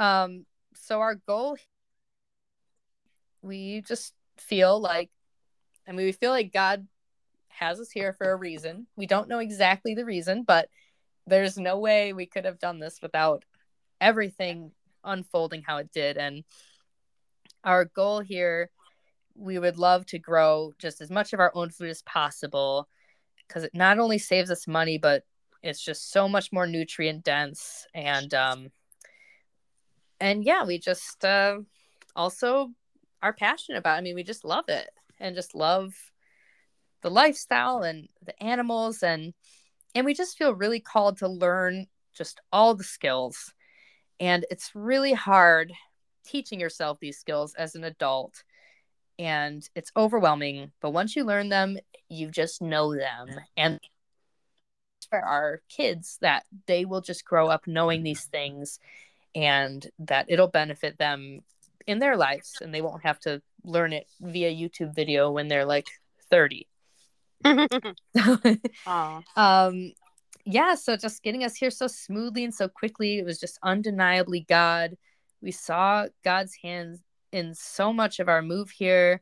um 0.00 0.44
so 0.74 0.98
our 1.00 1.14
goal 1.14 1.56
we 3.42 3.82
just 3.86 4.12
feel 4.36 4.80
like 4.80 5.10
i 5.86 5.92
mean 5.92 6.06
we 6.06 6.12
feel 6.12 6.30
like 6.32 6.52
god 6.52 6.86
has 7.60 7.78
us 7.78 7.90
here 7.90 8.12
for 8.14 8.30
a 8.30 8.36
reason. 8.36 8.86
We 8.96 9.06
don't 9.06 9.28
know 9.28 9.38
exactly 9.38 9.94
the 9.94 10.04
reason 10.04 10.44
but 10.44 10.68
there's 11.26 11.58
no 11.58 11.78
way 11.78 12.12
we 12.12 12.26
could 12.26 12.46
have 12.46 12.58
done 12.58 12.80
this 12.80 13.00
without 13.02 13.44
everything 14.00 14.72
unfolding 15.04 15.62
how 15.62 15.76
it 15.76 15.92
did. 15.92 16.16
And 16.16 16.44
our 17.62 17.84
goal 17.84 18.20
here 18.20 18.70
we 19.34 19.58
would 19.58 19.78
love 19.78 20.06
to 20.06 20.18
grow 20.18 20.72
just 20.78 21.00
as 21.00 21.10
much 21.10 21.32
of 21.32 21.40
our 21.40 21.52
own 21.54 21.70
food 21.70 21.90
as 21.90 22.02
possible 22.02 22.88
because 23.46 23.64
it 23.64 23.74
not 23.74 23.98
only 23.98 24.18
saves 24.18 24.50
us 24.50 24.66
money 24.66 24.96
but 24.96 25.24
it's 25.62 25.82
just 25.84 26.10
so 26.10 26.28
much 26.28 26.52
more 26.52 26.66
nutrient 26.66 27.22
dense 27.22 27.86
and 27.94 28.32
um 28.34 28.68
and 30.20 30.44
yeah 30.44 30.64
we 30.64 30.78
just 30.78 31.24
uh 31.24 31.58
also 32.14 32.70
are 33.22 33.32
passionate 33.32 33.78
about 33.78 33.96
it. 33.96 33.98
i 33.98 34.00
mean 34.00 34.14
we 34.14 34.22
just 34.22 34.44
love 34.44 34.68
it 34.68 34.90
and 35.18 35.34
just 35.34 35.54
love 35.54 35.94
the 37.02 37.10
lifestyle 37.10 37.82
and 37.82 38.08
the 38.24 38.40
animals 38.42 39.02
and 39.02 39.32
and 39.94 40.06
we 40.06 40.14
just 40.14 40.38
feel 40.38 40.54
really 40.54 40.80
called 40.80 41.18
to 41.18 41.28
learn 41.28 41.86
just 42.14 42.40
all 42.52 42.74
the 42.74 42.84
skills 42.84 43.52
and 44.18 44.44
it's 44.50 44.74
really 44.74 45.12
hard 45.12 45.72
teaching 46.24 46.60
yourself 46.60 46.98
these 47.00 47.18
skills 47.18 47.54
as 47.54 47.74
an 47.74 47.84
adult 47.84 48.44
and 49.18 49.68
it's 49.74 49.92
overwhelming 49.96 50.70
but 50.80 50.90
once 50.90 51.16
you 51.16 51.24
learn 51.24 51.48
them 51.48 51.78
you 52.08 52.30
just 52.30 52.60
know 52.60 52.94
them 52.94 53.28
and 53.56 53.80
for 55.08 55.20
our 55.20 55.60
kids 55.68 56.18
that 56.20 56.44
they 56.66 56.84
will 56.84 57.00
just 57.00 57.24
grow 57.24 57.48
up 57.48 57.66
knowing 57.66 58.02
these 58.02 58.24
things 58.26 58.78
and 59.34 59.86
that 59.98 60.26
it'll 60.28 60.48
benefit 60.48 60.98
them 60.98 61.40
in 61.86 61.98
their 61.98 62.16
lives 62.16 62.58
and 62.60 62.74
they 62.74 62.82
won't 62.82 63.04
have 63.04 63.18
to 63.20 63.40
learn 63.64 63.92
it 63.92 64.06
via 64.20 64.50
YouTube 64.50 64.94
video 64.94 65.30
when 65.30 65.48
they're 65.48 65.64
like 65.64 65.88
30. 66.30 66.66
um 69.36 69.92
yeah, 70.46 70.74
so 70.74 70.96
just 70.96 71.22
getting 71.22 71.44
us 71.44 71.54
here 71.54 71.70
so 71.70 71.86
smoothly 71.86 72.44
and 72.44 72.54
so 72.54 72.66
quickly, 72.66 73.18
it 73.18 73.24
was 73.24 73.38
just 73.38 73.58
undeniably 73.62 74.46
God. 74.48 74.96
We 75.42 75.52
saw 75.52 76.06
God's 76.24 76.56
hands 76.62 77.00
in 77.30 77.54
so 77.54 77.92
much 77.92 78.18
of 78.20 78.28
our 78.28 78.42
move 78.42 78.70
here. 78.70 79.20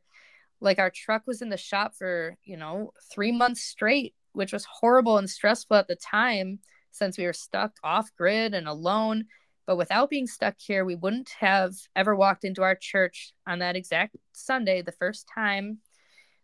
Like 0.61 0.78
our 0.78 0.90
truck 0.90 1.22
was 1.26 1.42
in 1.42 1.50
the 1.50 1.56
shop 1.56 1.94
for, 1.96 2.36
you 2.44 2.56
know, 2.56 2.92
3 3.12 3.32
months 3.32 3.62
straight 3.62 4.14
which 4.38 4.52
was 4.52 4.64
horrible 4.70 5.18
and 5.18 5.28
stressful 5.28 5.76
at 5.76 5.88
the 5.88 5.96
time 5.96 6.61
since 6.92 7.18
we 7.18 7.26
were 7.26 7.32
stuck 7.32 7.72
off 7.82 8.09
grid 8.16 8.54
and 8.54 8.68
alone. 8.68 9.24
But 9.68 9.76
without 9.76 10.08
being 10.08 10.26
stuck 10.26 10.54
here, 10.58 10.86
we 10.86 10.94
wouldn't 10.94 11.28
have 11.40 11.74
ever 11.94 12.16
walked 12.16 12.42
into 12.42 12.62
our 12.62 12.74
church 12.74 13.34
on 13.46 13.58
that 13.58 13.76
exact 13.76 14.16
Sunday, 14.32 14.80
the 14.80 14.92
first 14.92 15.28
time 15.32 15.80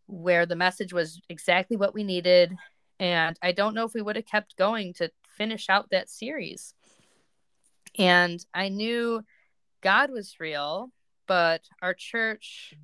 where 0.06 0.44
the 0.44 0.56
message 0.56 0.92
was 0.92 1.22
exactly 1.30 1.78
what 1.78 1.94
we 1.94 2.04
needed. 2.04 2.54
And 3.00 3.38
I 3.42 3.52
don't 3.52 3.74
know 3.74 3.86
if 3.86 3.94
we 3.94 4.02
would 4.02 4.16
have 4.16 4.26
kept 4.26 4.58
going 4.58 4.92
to 4.98 5.10
finish 5.26 5.70
out 5.70 5.88
that 5.88 6.10
series. 6.10 6.74
And 7.98 8.44
I 8.52 8.68
knew 8.68 9.22
God 9.80 10.10
was 10.10 10.36
real, 10.38 10.90
but 11.26 11.62
our 11.80 11.94
church 11.94 12.74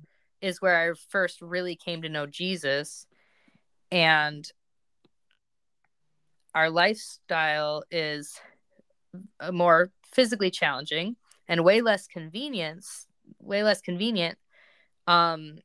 is 0.41 0.59
where 0.59 0.89
I 0.89 0.95
first 1.09 1.43
really 1.43 1.75
came 1.75 2.01
to 2.01 2.09
know 2.09 2.25
Jesus. 2.25 3.05
And 3.91 4.51
our 6.55 6.71
lifestyle 6.71 7.83
is 7.91 8.41
more 9.51 9.91
physically 10.11 10.51
challenging 10.51 11.15
and 11.47 11.63
way 11.63 11.81
less 11.81 12.07
convenience 12.07 13.07
way 13.39 13.63
less 13.63 13.81
convenient 13.81 14.37
um 15.07 15.57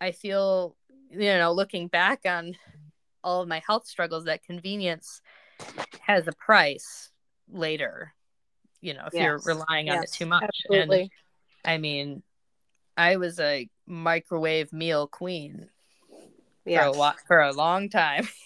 i 0.00 0.10
feel 0.10 0.76
you 1.10 1.32
know 1.32 1.52
looking 1.52 1.88
back 1.88 2.20
on 2.26 2.54
all 3.22 3.42
of 3.42 3.48
my 3.48 3.62
health 3.66 3.86
struggles 3.86 4.24
that 4.24 4.42
convenience 4.42 5.20
has 6.00 6.26
a 6.26 6.32
price 6.32 7.10
later 7.50 8.14
you 8.80 8.94
know 8.94 9.04
if 9.06 9.14
yes. 9.14 9.22
you're 9.22 9.54
relying 9.54 9.86
yes. 9.86 9.96
on 9.96 10.02
it 10.04 10.12
too 10.12 10.26
much 10.26 10.50
Absolutely. 10.66 11.00
and 11.02 11.10
i 11.64 11.78
mean 11.78 12.22
i 12.96 13.16
was 13.16 13.38
a 13.40 13.68
microwave 13.86 14.72
meal 14.72 15.06
queen 15.06 15.68
yes. 16.64 16.82
for 16.82 16.88
a 16.88 16.92
lot 16.92 17.16
for 17.26 17.40
a 17.40 17.52
long 17.52 17.88
time 17.88 18.28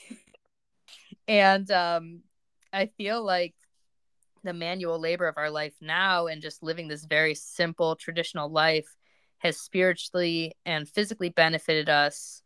and 1.28 1.70
um, 1.70 2.20
I 2.72 2.86
feel 2.86 3.24
like 3.24 3.54
the 4.44 4.52
manual 4.52 4.98
labor 4.98 5.26
of 5.26 5.36
our 5.38 5.50
life 5.50 5.74
now 5.80 6.26
and 6.26 6.42
just 6.42 6.62
living 6.62 6.88
this 6.88 7.04
very 7.04 7.34
simple 7.34 7.96
traditional 7.96 8.48
life 8.48 8.96
has 9.38 9.58
spiritually 9.58 10.52
and 10.64 10.88
physically 10.88 11.28
benefited 11.28 11.88
us 11.88 12.42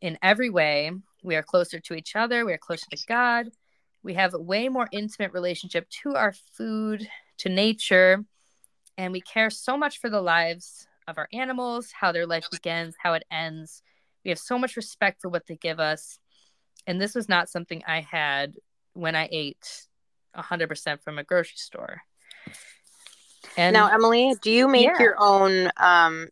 in 0.00 0.18
every 0.22 0.50
way. 0.50 0.90
We 1.22 1.36
are 1.36 1.42
closer 1.42 1.78
to 1.80 1.94
each 1.94 2.16
other, 2.16 2.44
we 2.44 2.52
are 2.52 2.58
closer 2.58 2.86
to 2.90 3.06
God. 3.06 3.50
We 4.02 4.14
have 4.14 4.34
a 4.34 4.40
way 4.40 4.68
more 4.68 4.88
intimate 4.90 5.32
relationship 5.32 5.88
to 6.02 6.16
our 6.16 6.34
food, 6.56 7.08
to 7.38 7.48
nature, 7.48 8.24
and 8.98 9.12
we 9.12 9.20
care 9.20 9.48
so 9.48 9.76
much 9.76 10.00
for 10.00 10.10
the 10.10 10.20
lives 10.20 10.88
of 11.06 11.18
our 11.18 11.28
animals, 11.32 11.92
how 11.92 12.10
their 12.10 12.26
life 12.26 12.46
begins, 12.50 12.96
how 13.00 13.12
it 13.12 13.22
ends. 13.30 13.82
We 14.24 14.30
have 14.30 14.40
so 14.40 14.58
much 14.58 14.76
respect 14.76 15.22
for 15.22 15.28
what 15.28 15.46
they 15.46 15.54
give 15.54 15.78
us 15.78 16.18
and 16.86 17.00
this 17.00 17.14
was 17.14 17.28
not 17.28 17.48
something 17.48 17.82
I 17.86 18.00
had 18.00 18.54
when 18.94 19.14
I 19.14 19.28
ate 19.30 19.86
100% 20.36 21.02
from 21.02 21.18
a 21.18 21.24
grocery 21.24 21.56
store. 21.56 22.02
And 23.56 23.74
now, 23.74 23.88
Emily, 23.88 24.34
do 24.40 24.50
you 24.50 24.66
make 24.68 24.84
yeah. 24.86 25.00
your 25.00 25.16
own 25.18 25.70
um, 25.76 26.28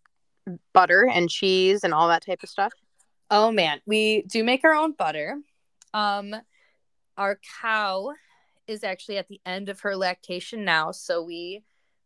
butter 0.72 1.06
and 1.06 1.28
cheese 1.28 1.84
and 1.84 1.92
all 1.92 2.08
that 2.08 2.24
type 2.24 2.42
of 2.42 2.48
stuff? 2.48 2.72
Oh 3.30 3.52
man, 3.52 3.80
we 3.86 4.22
do 4.22 4.42
make 4.42 4.64
our 4.64 4.74
own 4.74 4.92
butter. 4.92 5.38
Um, 5.94 6.34
our 7.16 7.38
cow 7.62 8.12
is 8.66 8.82
actually 8.82 9.18
at 9.18 9.28
the 9.28 9.40
end 9.44 9.68
of 9.68 9.80
her 9.80 9.96
lactation 9.96 10.64
now, 10.64 10.90
so 10.90 11.22
we 11.22 11.62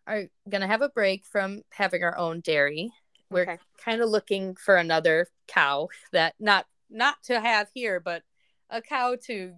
are 0.07 0.25
gonna 0.49 0.67
have 0.67 0.83
a 0.83 0.89
break 0.89 1.25
from 1.25 1.63
having 1.71 2.03
our 2.03 2.17
own 2.19 2.41
dairy. 2.41 2.93
We're 3.31 3.43
okay. 3.43 3.59
kind 3.83 4.03
of 4.03 4.11
looking 4.11 4.55
for 4.55 4.77
another 4.77 5.29
cow 5.47 5.89
that 6.13 6.35
not 6.39 6.67
not 6.91 7.23
to 7.25 7.41
have 7.41 7.69
here, 7.73 8.01
but 8.01 8.23
a 8.69 8.83
cow 8.83 9.17
to 9.27 9.55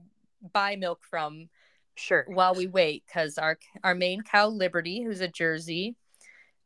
buy 0.53 0.77
milk 0.77 1.01
from 1.09 1.49
sure. 1.97 2.25
while 2.29 2.55
we 2.55 2.67
wait 2.67 3.03
because 3.07 3.39
our 3.39 3.59
our 3.83 3.95
main 3.95 4.23
cow 4.23 4.49
liberty 4.49 5.03
who's 5.03 5.21
a 5.21 5.29
jersey 5.29 5.97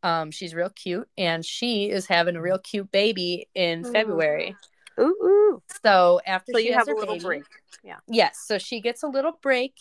um 0.03 0.31
she's 0.31 0.55
real 0.55 0.71
cute 0.71 1.09
and 1.17 1.45
she 1.45 1.91
is 1.91 2.07
having 2.07 2.37
a 2.37 2.41
real 2.41 2.59
cute 2.59 2.91
baby 2.91 3.49
in 3.55 3.85
february. 3.85 4.57
Ooh, 5.01 5.05
ooh. 5.05 5.63
so 5.83 6.21
after 6.27 6.53
so 6.53 6.59
you 6.59 6.75
have 6.75 6.89
a 6.89 6.93
little 6.93 7.15
baby, 7.15 7.25
break. 7.25 7.45
Yeah. 7.83 7.97
Yes 8.07 8.43
so 8.47 8.59
she 8.59 8.81
gets 8.81 9.03
a 9.03 9.07
little 9.07 9.39
break 9.41 9.75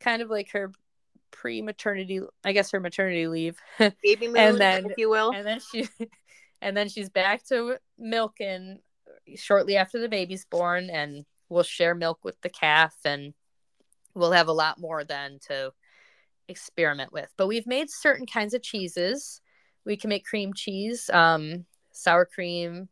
kind 0.00 0.20
of 0.20 0.30
like 0.30 0.50
her 0.50 0.72
pre-maternity 1.30 2.20
i 2.44 2.52
guess 2.52 2.70
her 2.72 2.80
maternity 2.80 3.28
leave. 3.28 3.58
Baby 4.02 4.28
moon, 4.28 4.36
and 4.36 4.60
then 4.60 4.86
if 4.86 4.98
you 4.98 5.10
will. 5.10 5.30
and 5.30 5.46
then 5.46 5.60
she 5.60 5.86
and 6.62 6.76
then 6.76 6.88
she's 6.88 7.10
back 7.10 7.44
to 7.48 7.76
milking 7.98 8.78
shortly 9.36 9.76
after 9.76 10.00
the 10.00 10.08
baby's 10.08 10.44
born 10.44 10.90
and 10.90 11.24
we'll 11.48 11.62
share 11.62 11.94
milk 11.94 12.18
with 12.24 12.40
the 12.40 12.48
calf 12.48 12.94
and 13.04 13.34
we'll 14.14 14.32
have 14.32 14.48
a 14.48 14.52
lot 14.52 14.80
more 14.80 15.04
then 15.04 15.38
to 15.48 15.72
experiment 16.48 17.12
with. 17.12 17.32
But 17.36 17.46
we've 17.46 17.66
made 17.66 17.88
certain 17.90 18.26
kinds 18.26 18.54
of 18.54 18.62
cheeses. 18.62 19.40
We 19.84 19.96
can 19.96 20.08
make 20.08 20.24
cream 20.24 20.52
cheese, 20.54 21.10
um, 21.10 21.66
sour 21.92 22.24
cream, 22.24 22.88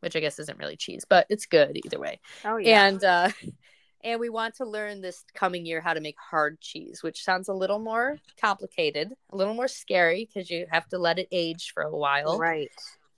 which 0.00 0.16
I 0.16 0.20
guess 0.20 0.38
isn't 0.38 0.58
really 0.58 0.76
cheese, 0.76 1.04
but 1.08 1.26
it's 1.30 1.46
good 1.46 1.80
either 1.84 1.98
way. 1.98 2.20
Oh 2.44 2.58
yeah. 2.58 2.86
And 2.86 3.02
uh 3.02 3.30
and 4.04 4.20
we 4.20 4.28
want 4.28 4.56
to 4.56 4.66
learn 4.66 5.00
this 5.00 5.24
coming 5.34 5.64
year 5.64 5.80
how 5.80 5.94
to 5.94 6.00
make 6.00 6.16
hard 6.18 6.60
cheese, 6.60 7.02
which 7.02 7.24
sounds 7.24 7.48
a 7.48 7.54
little 7.54 7.78
more 7.78 8.18
complicated, 8.40 9.12
a 9.30 9.36
little 9.36 9.54
more 9.54 9.68
scary 9.68 10.26
because 10.26 10.50
you 10.50 10.66
have 10.70 10.86
to 10.88 10.98
let 10.98 11.18
it 11.18 11.28
age 11.32 11.72
for 11.72 11.82
a 11.82 11.96
while. 11.96 12.38
Right. 12.38 12.70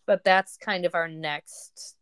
But 0.07 0.23
that's 0.23 0.57
kind 0.57 0.85
of 0.85 0.95
our 0.95 1.09
next 1.09 1.97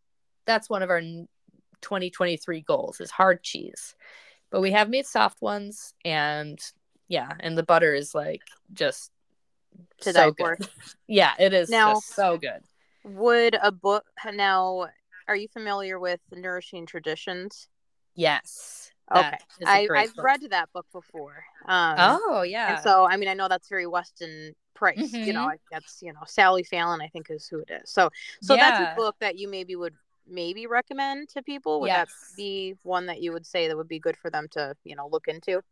that's 0.46 0.68
one 0.68 0.82
of 0.82 0.90
our 0.90 1.00
2023 1.00 2.60
goals 2.60 3.00
is 3.00 3.10
hard 3.10 3.42
cheese. 3.42 3.94
But 4.54 4.60
we 4.60 4.70
have 4.70 4.88
made 4.88 5.04
soft 5.04 5.42
ones 5.42 5.94
and 6.04 6.60
yeah, 7.08 7.32
and 7.40 7.58
the 7.58 7.64
butter 7.64 7.92
is 7.92 8.14
like 8.14 8.42
just 8.72 9.10
To 10.02 10.12
so 10.12 10.30
die 10.30 10.30
for. 10.38 10.54
good. 10.54 10.68
Yeah, 11.08 11.32
it 11.40 11.52
is 11.52 11.68
Now- 11.68 11.94
just 11.94 12.14
so 12.14 12.38
good. 12.38 12.62
Would 13.02 13.56
a 13.60 13.72
book 13.72 14.04
now? 14.32 14.90
Are 15.26 15.34
you 15.34 15.48
familiar 15.48 15.98
with 15.98 16.20
Nourishing 16.30 16.86
Traditions? 16.86 17.66
Yes. 18.14 18.92
Okay, 19.10 19.22
that 19.22 19.42
is 19.60 19.66
a 19.66 19.70
I, 19.92 20.02
I've 20.02 20.14
book. 20.14 20.24
read 20.24 20.40
that 20.50 20.72
book 20.72 20.86
before. 20.92 21.44
Um, 21.66 21.96
Oh 21.98 22.42
yeah. 22.42 22.74
And 22.74 22.82
so, 22.84 23.06
I 23.10 23.16
mean, 23.16 23.28
I 23.28 23.34
know 23.34 23.48
that's 23.48 23.68
very 23.68 23.88
Weston 23.88 24.54
Price. 24.74 25.12
You 25.12 25.32
know. 25.32 25.50
That's 25.72 26.00
you 26.00 26.12
know 26.12 26.20
Sally 26.28 26.62
Fallon. 26.62 27.00
I 27.00 27.08
think 27.08 27.26
is 27.28 27.48
who 27.48 27.58
it 27.58 27.70
is. 27.82 27.90
So, 27.90 28.08
so 28.40 28.54
that's 28.54 28.78
a 28.78 28.94
book 28.96 29.16
that 29.18 29.36
you 29.36 29.48
maybe 29.48 29.74
would 29.74 29.94
maybe 30.26 30.66
recommend 30.66 31.28
to 31.30 31.42
people. 31.42 31.80
Would 31.80 31.90
that 31.90 32.08
be 32.36 32.74
one 32.82 33.06
that 33.06 33.20
you 33.22 33.32
would 33.32 33.46
say 33.46 33.68
that 33.68 33.76
would 33.76 33.88
be 33.88 33.98
good 33.98 34.16
for 34.16 34.30
them 34.30 34.48
to 34.52 34.74
you 34.84 34.96
know 34.96 35.08
look 35.10 35.28
into? 35.28 35.62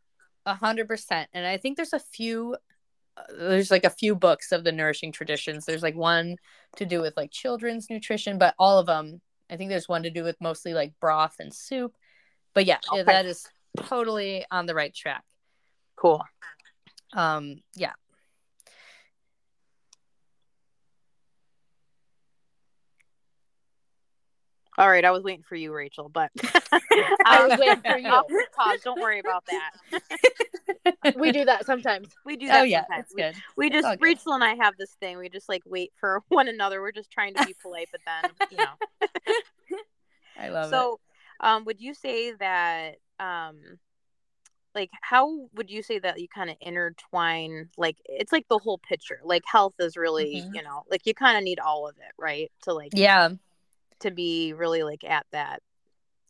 A 0.45 0.53
hundred 0.53 0.87
percent. 0.87 1.29
And 1.33 1.45
I 1.45 1.57
think 1.57 1.77
there's 1.77 1.93
a 1.93 1.99
few 1.99 2.55
uh, 3.15 3.21
there's 3.37 3.71
like 3.71 3.85
a 3.85 3.89
few 3.89 4.15
books 4.15 4.51
of 4.51 4.63
the 4.63 4.71
nourishing 4.71 5.11
traditions. 5.11 5.65
There's 5.65 5.83
like 5.83 5.95
one 5.95 6.37
to 6.77 6.85
do 6.85 7.01
with 7.01 7.15
like 7.15 7.31
children's 7.31 7.89
nutrition, 7.89 8.37
but 8.37 8.55
all 8.57 8.79
of 8.79 8.87
them, 8.87 9.21
I 9.49 9.57
think 9.57 9.69
there's 9.69 9.89
one 9.89 10.03
to 10.03 10.09
do 10.09 10.23
with 10.23 10.35
mostly 10.41 10.73
like 10.73 10.93
broth 10.99 11.35
and 11.39 11.53
soup. 11.53 11.95
But 12.53 12.65
yeah, 12.65 12.79
Okay. 12.91 13.03
that 13.03 13.25
is 13.25 13.47
totally 13.77 14.45
on 14.51 14.65
the 14.65 14.75
right 14.75 14.93
track. 14.93 15.23
Cool. 15.95 16.23
Um, 17.13 17.57
yeah. 17.75 17.93
All 24.77 24.89
right, 24.89 25.05
I 25.05 25.11
was 25.11 25.23
waiting 25.23 25.43
for 25.47 25.55
you, 25.55 25.71
Rachel, 25.73 26.09
but 26.09 26.31
I 27.25 27.45
was 27.47 27.59
waiting 27.59 27.81
for 27.81 27.97
you. 27.97 28.07
I'll 28.07 28.25
pause. 28.57 28.79
Don't 28.83 28.99
worry 28.99 29.19
about 29.19 29.43
that. 29.45 30.01
We 31.15 31.31
do 31.31 31.45
that 31.45 31.65
sometimes. 31.65 32.07
We 32.25 32.35
do 32.37 32.47
that. 32.47 32.61
oh 32.61 32.63
yeah, 32.63 32.81
sometimes. 32.87 33.05
it's 33.05 33.13
We- 33.15 33.21
good. 33.21 33.35
We 33.57 33.67
It's 33.67 33.75
just 33.75 33.87
good. 33.87 34.01
Rachel 34.01 34.33
and 34.33 34.43
I 34.43 34.55
have 34.55 34.75
this 34.77 34.91
thing. 34.99 35.17
We 35.17 35.29
just 35.29 35.47
like 35.49 35.61
wait 35.65 35.91
for 35.99 36.21
one 36.29 36.47
another. 36.47 36.81
We're 36.81 36.91
just 36.91 37.11
trying 37.11 37.33
to 37.35 37.45
be 37.45 37.55
polite, 37.61 37.89
but 37.91 38.01
then 38.05 38.31
you 38.51 38.57
know. 38.57 39.07
I 40.39 40.49
love 40.49 40.67
it. 40.67 40.71
so 40.71 40.99
um 41.39 41.65
would 41.65 41.79
you 41.81 41.93
say 41.93 42.31
that 42.33 42.95
um 43.19 43.59
like 44.75 44.89
how 45.01 45.47
would 45.53 45.69
you 45.69 45.83
say 45.83 45.99
that 45.99 46.19
you 46.19 46.27
kind 46.27 46.49
of 46.49 46.55
intertwine 46.61 47.69
like 47.77 47.97
it's 48.05 48.31
like 48.31 48.47
the 48.49 48.57
whole 48.57 48.79
picture 48.79 49.19
like 49.23 49.43
health 49.45 49.75
is 49.79 49.95
really 49.95 50.37
Mhm. 50.41 50.55
you 50.55 50.63
know 50.63 50.83
like 50.89 51.01
you 51.05 51.13
kind 51.13 51.37
of 51.37 51.43
need 51.43 51.59
all 51.59 51.87
of 51.87 51.95
it 51.97 52.13
right 52.17 52.51
to 52.63 52.73
like 52.73 52.91
Yeah. 52.95 53.29
To 54.03 54.11
be 54.11 54.53
really 54.53 54.83
like 54.83 55.03
at 55.03 55.25
that 55.33 55.61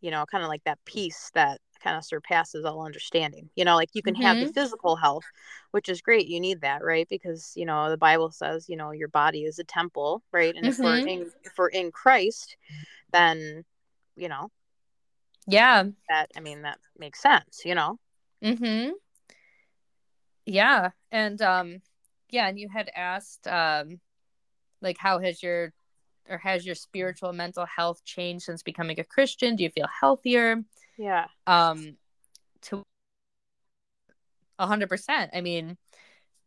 you 0.02 0.12
know 0.12 0.26
kind 0.26 0.44
of 0.44 0.50
like 0.50 0.64
that 0.66 0.80
peace 0.86 1.32
that 1.34 1.60
kind 1.84 1.98
of 1.98 2.06
surpasses 2.06 2.66
all 2.66 2.86
understanding 2.86 3.50
you 3.56 3.66
know 3.66 3.76
like 3.76 3.90
you 3.94 4.02
can 4.02 4.16
have 4.16 4.40
the 4.40 4.48
physical 4.54 4.96
health 4.96 5.26
which 5.72 5.90
is 5.90 6.02
great 6.02 6.28
you 6.28 6.40
need 6.40 6.62
that 6.62 6.84
right 6.84 7.08
because 7.10 7.54
you 7.56 7.66
know 7.66 7.90
the 7.90 7.98
bible 7.98 8.32
says 8.32 8.70
you 8.70 8.78
know 8.78 8.92
your 8.92 9.10
body 9.10 9.44
is 9.44 9.60
a 9.60 9.64
temple 9.66 10.24
right 10.32 10.56
and 10.56 10.66
if 10.66 10.80
we're 10.80 10.98
Mhm. 10.98 11.08
in 11.08 11.32
if 11.44 11.54
we're 11.58 11.68
in 11.70 11.92
christ 11.92 12.58
then 13.12 13.66
you 14.16 14.30
know 14.30 14.50
Yeah. 15.48 15.86
that 16.10 16.32
i 16.38 16.40
mean 16.40 16.62
that 16.64 16.80
makes 16.98 17.22
sense 17.22 17.64
you 17.66 17.76
know 17.76 18.00
Mm-hmm. 18.44 18.92
Yeah. 20.46 20.90
And 21.12 21.42
um 21.42 21.82
yeah, 22.30 22.48
and 22.48 22.60
you 22.60 22.70
had 22.70 22.90
asked 22.96 23.48
um 23.48 24.00
like 24.82 24.98
how 25.00 25.20
has 25.20 25.42
your 25.44 25.74
or 26.30 26.38
has 26.38 26.66
your 26.66 26.76
spiritual 26.76 27.34
mental 27.34 27.66
health 27.66 28.04
changed 28.06 28.46
since 28.46 28.64
becoming 28.64 29.00
a 29.00 29.04
Christian? 29.04 29.56
Do 29.56 29.64
you 29.64 29.70
feel 29.70 29.88
healthier? 29.88 30.64
yeah 30.98 31.26
Um 31.48 31.98
to 32.64 32.84
a 34.60 34.68
hundred 34.68 34.90
percent. 34.90 35.32
I 35.34 35.42
mean, 35.42 35.78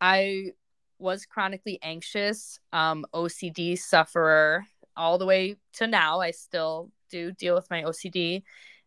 I 0.00 0.52
was 0.98 1.26
chronically 1.26 1.78
anxious, 1.82 2.58
um, 2.72 3.04
OCD 3.12 3.76
sufferer 3.78 4.64
all 4.96 5.18
the 5.18 5.26
way 5.26 5.56
to 5.74 5.86
now. 5.86 6.20
I 6.20 6.30
still 6.30 6.90
do 7.10 7.32
deal 7.32 7.54
with 7.54 7.68
my 7.70 7.82
OCD. 7.82 8.42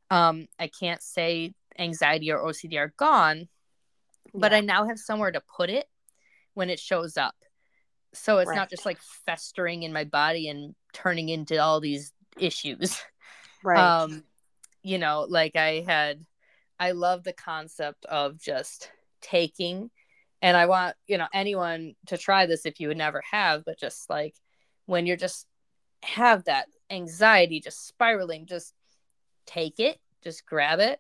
Um, 0.10 0.48
I 0.58 0.68
can't 0.68 1.02
say 1.04 1.54
anxiety 1.78 2.32
or 2.32 2.40
OCD 2.40 2.78
are 2.80 2.94
gone, 2.98 3.48
but 4.34 4.52
Yeah. 4.52 4.58
I 4.58 4.62
now 4.62 4.86
have 4.88 4.98
somewhere 5.00 5.32
to 5.32 5.42
put 5.42 5.70
it 5.70 5.88
when 6.56 6.70
it 6.70 6.80
shows 6.80 7.16
up. 7.16 7.36
So 8.14 8.40
it's 8.40 8.50
Right. 8.50 8.58
not 8.58 8.70
just 8.70 8.86
like 8.86 8.98
festering 9.26 9.84
in 9.84 9.94
my 9.94 10.04
body 10.04 10.50
and 10.50 10.74
turning 10.94 11.30
into 11.30 11.58
all 11.62 11.80
these 11.80 12.14
issues. 12.38 13.00
right 13.64 13.96
Um, 14.02 14.24
you 14.84 14.98
know, 14.98 15.26
like 15.30 15.56
I 15.56 15.84
had, 15.88 16.26
I 16.80 16.92
love 16.92 17.24
the 17.24 17.34
concept 17.34 18.06
of 18.06 18.40
just 18.40 18.92
taking, 19.22 19.92
and 20.42 20.56
I 20.56 20.66
want, 20.68 20.96
you 21.08 21.18
know, 21.18 21.28
anyone 21.34 21.96
to 22.08 22.18
try 22.18 22.46
this 22.46 22.66
if 22.66 22.80
you 22.80 22.88
would 22.88 22.98
never 22.98 23.22
have, 23.32 23.66
but 23.66 23.80
just 23.80 24.10
like 24.10 24.36
when 24.86 25.06
you're 25.06 25.18
just 25.18 25.46
have 26.04 26.46
that 26.46 26.68
anxiety 26.90 27.60
just 27.60 27.88
spiraling, 27.88 28.46
just 28.46 28.74
take 29.46 29.80
it, 29.80 30.00
just 30.24 30.46
grab 30.46 30.80
it, 30.80 31.00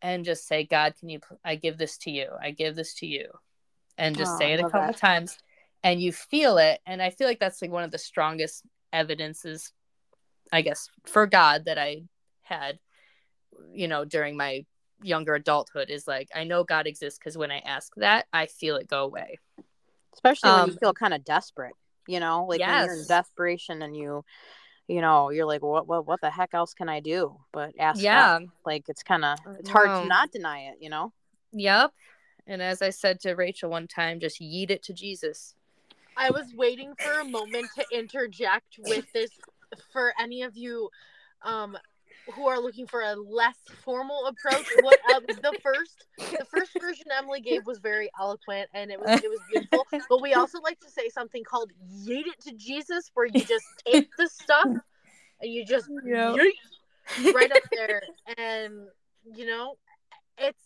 and 0.00 0.24
just 0.24 0.46
say, 0.46 0.64
God, 0.64 0.94
can 0.98 1.08
you, 1.08 1.20
I 1.44 1.56
give 1.56 1.78
this 1.78 1.98
to 1.98 2.10
you, 2.10 2.28
I 2.40 2.50
give 2.50 2.74
this 2.74 2.94
to 2.94 3.06
you, 3.06 3.28
and 3.98 4.16
just 4.16 4.32
Oh, 4.32 4.38
say 4.38 4.52
it 4.54 4.60
a 4.60 4.64
couple 4.64 4.80
that. 4.80 4.98
times, 4.98 5.38
and 5.84 6.00
you 6.00 6.12
feel 6.12 6.58
it, 6.58 6.80
and 6.86 7.02
I 7.02 7.10
feel 7.10 7.26
like 7.28 7.40
that's 7.40 7.60
like 7.60 7.70
one 7.70 7.84
of 7.84 7.90
the 7.90 7.98
strongest 7.98 8.64
evidences 8.92 9.72
I 10.52 10.60
guess, 10.62 10.88
for 11.06 11.26
God 11.26 11.64
that 11.64 11.78
I 11.78 12.02
had, 12.42 12.78
you 13.72 13.88
know, 13.88 14.04
during 14.04 14.36
my 14.36 14.66
younger 15.02 15.34
adulthood 15.34 15.88
is 15.88 16.06
like, 16.06 16.28
I 16.34 16.44
know 16.44 16.62
God 16.62 16.86
exists 16.86 17.18
because 17.18 17.38
when 17.38 17.50
I 17.50 17.58
ask 17.60 17.90
that, 17.96 18.26
I 18.34 18.46
feel 18.46 18.76
it 18.76 18.86
go 18.86 19.02
away. 19.04 19.38
especially 20.14 20.50
when 20.50 20.66
you 20.66 20.72
um, 20.72 20.78
feel 20.78 20.92
kind 20.92 21.14
of 21.14 21.24
desperate 21.24 21.72
you 22.08 22.18
know 22.20 22.44
like 22.48 22.60
when 22.60 22.68
you're 22.84 22.98
in 22.98 23.04
desperation 23.08 23.80
and 23.80 23.96
you 23.96 24.24
you 24.88 25.00
know 25.00 25.30
you're 25.30 25.46
like 25.46 25.62
what 25.62 25.86
what 25.86 26.04
what 26.04 26.20
the 26.20 26.28
heck 26.30 26.52
else 26.52 26.74
can 26.74 26.88
i 26.88 26.98
do 26.98 27.36
but 27.52 27.70
ask. 27.78 28.02
Yeah. 28.02 28.40
like 28.66 28.84
it's 28.88 29.04
kind 29.04 29.24
of 29.24 29.38
it's 29.58 29.70
hard 29.70 29.88
No. 29.88 30.02
to 30.02 30.06
not 30.08 30.32
deny 30.32 30.62
it 30.62 30.78
you 30.80 30.90
know 30.90 31.12
Yep. 31.52 31.92
And 32.46 32.60
as 32.60 32.82
I 32.82 32.90
said 32.90 33.20
to 33.20 33.34
Rachel 33.34 33.70
one 33.70 33.86
time, 33.86 34.18
just 34.18 34.40
yeet 34.40 34.70
it 34.70 34.82
to 34.84 34.92
Jesus. 34.92 35.54
I 36.16 36.30
was 36.30 36.52
waiting 36.54 36.94
for 36.94 37.20
a 37.20 37.24
moment 37.24 37.66
to 37.76 37.84
interject 37.96 38.78
with 38.78 39.10
this 39.12 39.30
for 39.92 40.12
any 40.20 40.42
of 40.42 40.56
you 40.56 40.90
um 41.42 41.76
who 42.28 42.46
are 42.46 42.60
looking 42.60 42.86
for 42.86 43.02
a 43.02 43.14
less 43.16 43.56
formal 43.84 44.26
approach. 44.26 44.66
What 44.82 44.98
uh, 45.10 45.20
the 45.42 45.54
first 45.62 46.06
the 46.38 46.44
first 46.44 46.70
version 46.80 47.06
Emily 47.16 47.40
gave 47.40 47.66
was 47.66 47.78
very 47.78 48.10
eloquent 48.20 48.68
and 48.74 48.90
it 48.90 48.98
was 48.98 49.08
it 49.22 49.28
was 49.28 49.40
beautiful. 49.50 49.86
But 50.08 50.22
we 50.22 50.34
also 50.34 50.60
like 50.60 50.78
to 50.80 50.90
say 50.90 51.08
something 51.08 51.42
called 51.44 51.70
yeet 52.06 52.26
it 52.26 52.40
to 52.42 52.52
Jesus 52.54 53.10
where 53.14 53.26
you 53.26 53.44
just 53.44 53.64
take 53.86 54.08
the 54.16 54.28
stuff 54.28 54.68
and 55.40 55.52
you 55.52 55.64
just 55.64 55.88
Yep. 56.04 56.36
right 57.34 57.52
up 57.52 57.62
there 57.72 58.02
and 58.38 58.86
you 59.34 59.46
know 59.46 59.76
it's 60.38 60.64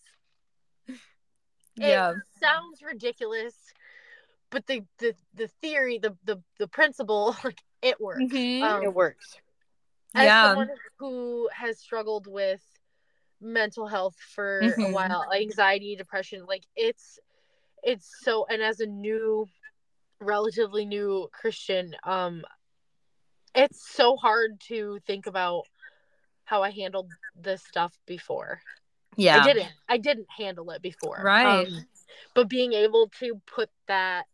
it 0.89 0.97
yeah. 1.77 2.15
sounds 2.41 2.83
ridiculous 2.83 3.55
but 4.51 4.67
the 4.67 4.85
the 4.99 5.15
the 5.35 5.49
theory 5.63 5.99
the 5.99 6.17
the, 6.25 6.43
the 6.59 6.69
principle 6.69 7.37
like 7.45 7.61
it 7.83 8.01
works 8.01 8.23
Mhm. 8.23 8.61
um, 8.63 8.83
it 8.83 8.95
works 8.95 9.37
as 10.15 10.25
Yeah. 10.25 10.41
someone 10.41 10.69
who 10.99 11.49
has 11.53 11.79
struggled 11.79 12.27
with 12.27 12.63
mental 13.41 13.87
health 13.87 14.17
for 14.19 14.79
a 14.83 14.89
Mhm. 14.89 14.93
while 14.93 15.29
anxiety 15.35 15.95
depression 15.97 16.45
like 16.47 16.65
it's 16.77 17.19
it's 17.83 18.07
so 18.25 18.47
and 18.49 18.63
as 18.63 18.81
a 18.81 18.87
new 18.87 19.47
relatively 20.21 20.85
new 20.87 21.29
christian 21.33 21.95
um 22.05 22.45
it's 23.55 23.87
so 23.95 24.17
hard 24.17 24.61
to 24.61 24.99
think 25.07 25.27
about 25.27 25.65
how 26.45 26.63
i 26.63 26.71
handled 26.71 27.11
this 27.35 27.63
stuff 27.63 27.99
before 28.07 28.63
Yeah. 29.17 29.37
i 29.37 29.41
didn't 29.41 29.69
i 29.89 29.97
didn't 29.99 30.29
handle 30.39 30.71
it 30.71 30.83
before 30.83 31.19
Right. 31.23 31.67
Um, 31.69 31.87
but 32.35 32.49
being 32.49 32.73
able 32.73 33.09
to 33.21 33.41
put 33.47 33.71
that 33.89 34.27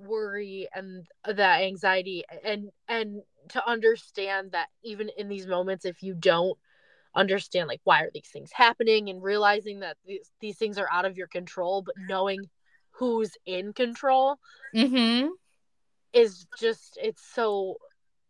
worry 0.00 0.68
and 0.74 1.06
that 1.26 1.62
anxiety 1.62 2.24
and 2.44 2.70
and 2.88 3.22
to 3.48 3.66
understand 3.68 4.52
that 4.52 4.68
even 4.82 5.10
in 5.16 5.28
these 5.28 5.46
moments 5.46 5.84
if 5.84 6.02
you 6.02 6.14
don't 6.14 6.58
understand 7.14 7.68
like 7.68 7.80
why 7.84 8.02
are 8.02 8.10
these 8.12 8.28
things 8.32 8.50
happening 8.52 9.08
and 9.08 9.22
realizing 9.22 9.80
that 9.80 9.96
these, 10.06 10.30
these 10.40 10.56
things 10.58 10.78
are 10.78 10.88
out 10.92 11.04
of 11.04 11.16
your 11.16 11.26
control 11.28 11.82
but 11.82 11.94
knowing 11.98 12.48
who's 12.92 13.36
in 13.46 13.72
control 13.72 14.38
Mm-hmm. 14.74 15.28
is 16.12 16.46
just 16.56 16.98
it's 17.02 17.22
so 17.22 17.76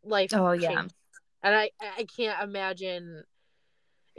life 0.04 0.32
Oh, 0.32 0.52
yeah. 0.52 0.86
and 1.42 1.54
i 1.54 1.70
i 1.80 2.04
can't 2.16 2.42
imagine 2.42 3.22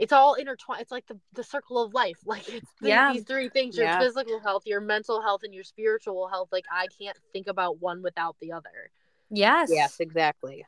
it's 0.02 0.12
all 0.12 0.34
intertwined 0.34 0.80
it's 0.80 0.90
like 0.90 1.06
the, 1.06 1.18
the 1.32 1.44
circle 1.44 1.82
of 1.82 1.94
life 1.94 2.18
like 2.26 2.48
it's 2.48 2.70
the, 2.80 2.88
Yeah. 2.88 3.12
these 3.12 3.24
three 3.24 3.48
things 3.48 3.76
your 3.76 3.86
Yeah. 3.86 3.98
physical 3.98 4.40
health 4.40 4.62
your 4.66 4.80
mental 4.80 5.22
health 5.22 5.42
and 5.44 5.54
your 5.54 5.64
spiritual 5.64 6.28
health 6.28 6.48
like 6.52 6.64
i 6.72 6.86
can't 7.00 7.18
think 7.32 7.46
about 7.46 7.80
one 7.80 8.02
without 8.02 8.36
the 8.40 8.52
other 8.52 8.90
Yes. 9.30 9.70
yes 9.70 9.96
exactly 10.00 10.66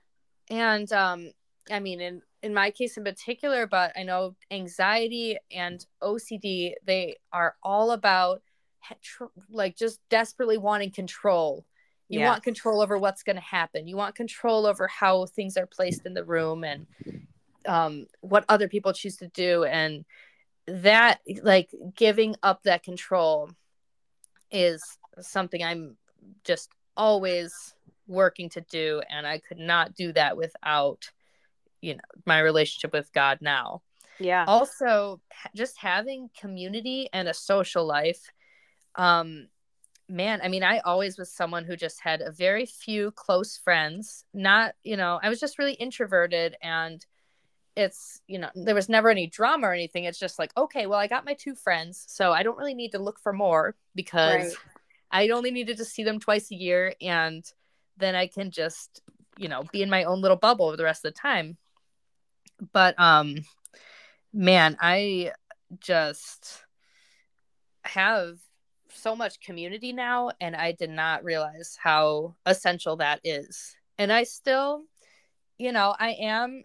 and 0.51 0.91
um 0.93 1.31
i 1.71 1.81
mean 1.81 2.01
in 2.01 2.23
in 2.45 2.53
my 2.53 2.71
case 2.71 2.99
in 2.99 3.05
particular, 3.05 3.67
but 3.67 3.93
I 3.97 4.03
know 4.03 4.37
anxiety 4.51 5.39
and 5.51 5.85
OCD, 6.03 6.75
they 6.85 7.17
are 7.33 7.57
all 7.63 7.93
about 7.93 8.43
like 9.51 9.77
just 9.79 9.99
desperately 10.11 10.59
wanting 10.59 10.91
control. 10.91 11.65
You 12.11 12.21
yeah. 12.21 12.27
want 12.27 12.43
control 12.43 12.83
over 12.83 12.99
what's 12.99 13.23
going 13.23 13.37
to 13.37 13.43
happen. 13.43 13.89
You 13.89 13.97
want 13.97 14.15
control 14.15 14.67
over 14.67 14.87
how 14.87 15.25
things 15.25 15.57
are 15.57 15.67
placed 15.67 16.05
in 16.05 16.13
the 16.13 16.23
room 16.23 16.65
and 16.65 16.87
um, 17.67 18.07
what 18.21 18.45
other 18.49 18.69
people 18.69 18.93
choose 18.93 19.17
to 19.19 19.29
do. 19.29 19.65
And 19.65 20.05
that, 20.67 21.21
like, 21.43 21.71
giving 21.95 22.37
up 22.43 22.63
that 22.63 22.83
control 22.83 23.51
is 24.51 24.83
something 25.21 25.63
I'm 25.63 25.97
just 26.45 26.71
always 26.97 27.75
working 28.07 28.49
to 28.51 28.61
do. 28.63 29.03
And 29.11 29.27
I 29.27 29.39
could 29.39 29.59
not 29.59 29.95
do 29.95 30.13
that 30.13 30.37
without 30.37 31.11
you 31.85 31.95
know 31.95 32.01
my 32.25 32.41
relationship 32.41 32.93
with 32.93 33.13
god 33.13 33.39
now 33.43 33.83
yeah 34.19 34.45
also 34.49 35.21
just 35.55 35.77
having 35.79 36.31
community 36.39 37.09
and 37.13 37.29
a 37.29 37.35
social 37.35 37.85
life 37.87 38.31
um 38.97 39.47
man 40.09 40.41
i 40.43 40.49
mean 40.49 40.63
i 40.63 40.79
always 40.79 41.19
was 41.19 41.31
someone 41.31 41.65
who 41.65 41.77
just 41.77 42.01
had 42.01 42.23
a 42.23 42.33
very 42.33 42.65
few 42.65 43.11
close 43.13 43.59
friends 43.59 44.25
not 44.33 44.75
you 44.83 44.97
know 44.97 45.21
i 45.23 45.29
was 45.29 45.39
just 45.39 45.59
really 45.59 45.75
introverted 45.75 46.57
and 46.63 47.05
it's 47.77 48.21
you 48.27 48.39
know 48.39 48.51
there 48.55 48.75
was 48.75 48.89
never 48.89 49.11
any 49.11 49.27
drama 49.27 49.69
or 49.69 49.73
anything. 49.73 50.05
It's 50.05 50.19
just 50.19 50.39
like 50.39 50.53
okay 50.57 50.87
well 50.87 50.99
i 50.99 51.07
got 51.07 51.25
my 51.25 51.35
two 51.35 51.55
friends 51.55 52.05
so 52.09 52.33
i 52.33 52.43
don't 52.43 52.59
really 52.59 52.75
need 52.75 52.93
to 52.93 52.99
look 52.99 53.19
for 53.19 53.33
more 53.33 53.75
because 53.95 54.45
right. 54.45 54.55
i 55.11 55.29
only 55.29 55.51
needed 55.51 55.77
to 55.79 55.85
see 55.85 56.05
them 56.05 56.21
twice 56.21 56.51
a 56.51 56.55
year 56.55 56.95
and 57.01 57.53
then 57.97 58.15
i 58.15 58.27
can 58.27 58.51
just 58.51 59.03
you 59.39 59.49
know 59.49 59.65
be 59.73 59.83
in 59.83 59.91
my 59.91 60.05
own 60.05 60.21
little 60.21 60.37
bubble 60.37 60.77
the 60.77 60.85
rest 60.85 61.05
of 61.05 61.13
the 61.13 61.19
time. 61.19 61.57
But 62.73 62.99
um 62.99 63.37
man 64.33 64.77
i 64.81 65.33
just 65.81 66.65
have 67.85 68.39
so 68.91 69.15
much 69.17 69.41
community 69.41 69.93
now 69.93 70.31
and 70.41 70.55
i 70.55 70.73
did 70.73 70.91
not 70.91 71.25
realize 71.25 71.77
how 71.81 72.35
essential 72.47 72.97
that 72.97 73.21
is. 73.25 73.77
And 73.99 74.13
i 74.13 74.25
still 74.25 74.85
you 75.59 75.73
know 75.73 75.95
i 75.99 76.11
am 76.11 76.65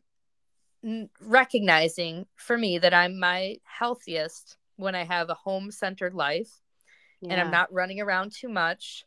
recognizing 1.21 2.25
for 2.35 2.57
me 2.57 2.77
that 2.77 2.93
i'm 2.93 3.19
my 3.19 3.57
healthiest 3.63 4.57
when 4.77 4.95
i 4.95 5.03
have 5.03 5.29
a 5.29 5.33
home 5.33 5.71
centered 5.71 6.13
life 6.13 6.61
yeah. 7.21 7.33
and 7.33 7.41
i'm 7.41 7.51
not 7.51 7.71
running 7.73 7.99
around 7.99 8.31
too 8.31 8.49
much. 8.49 9.05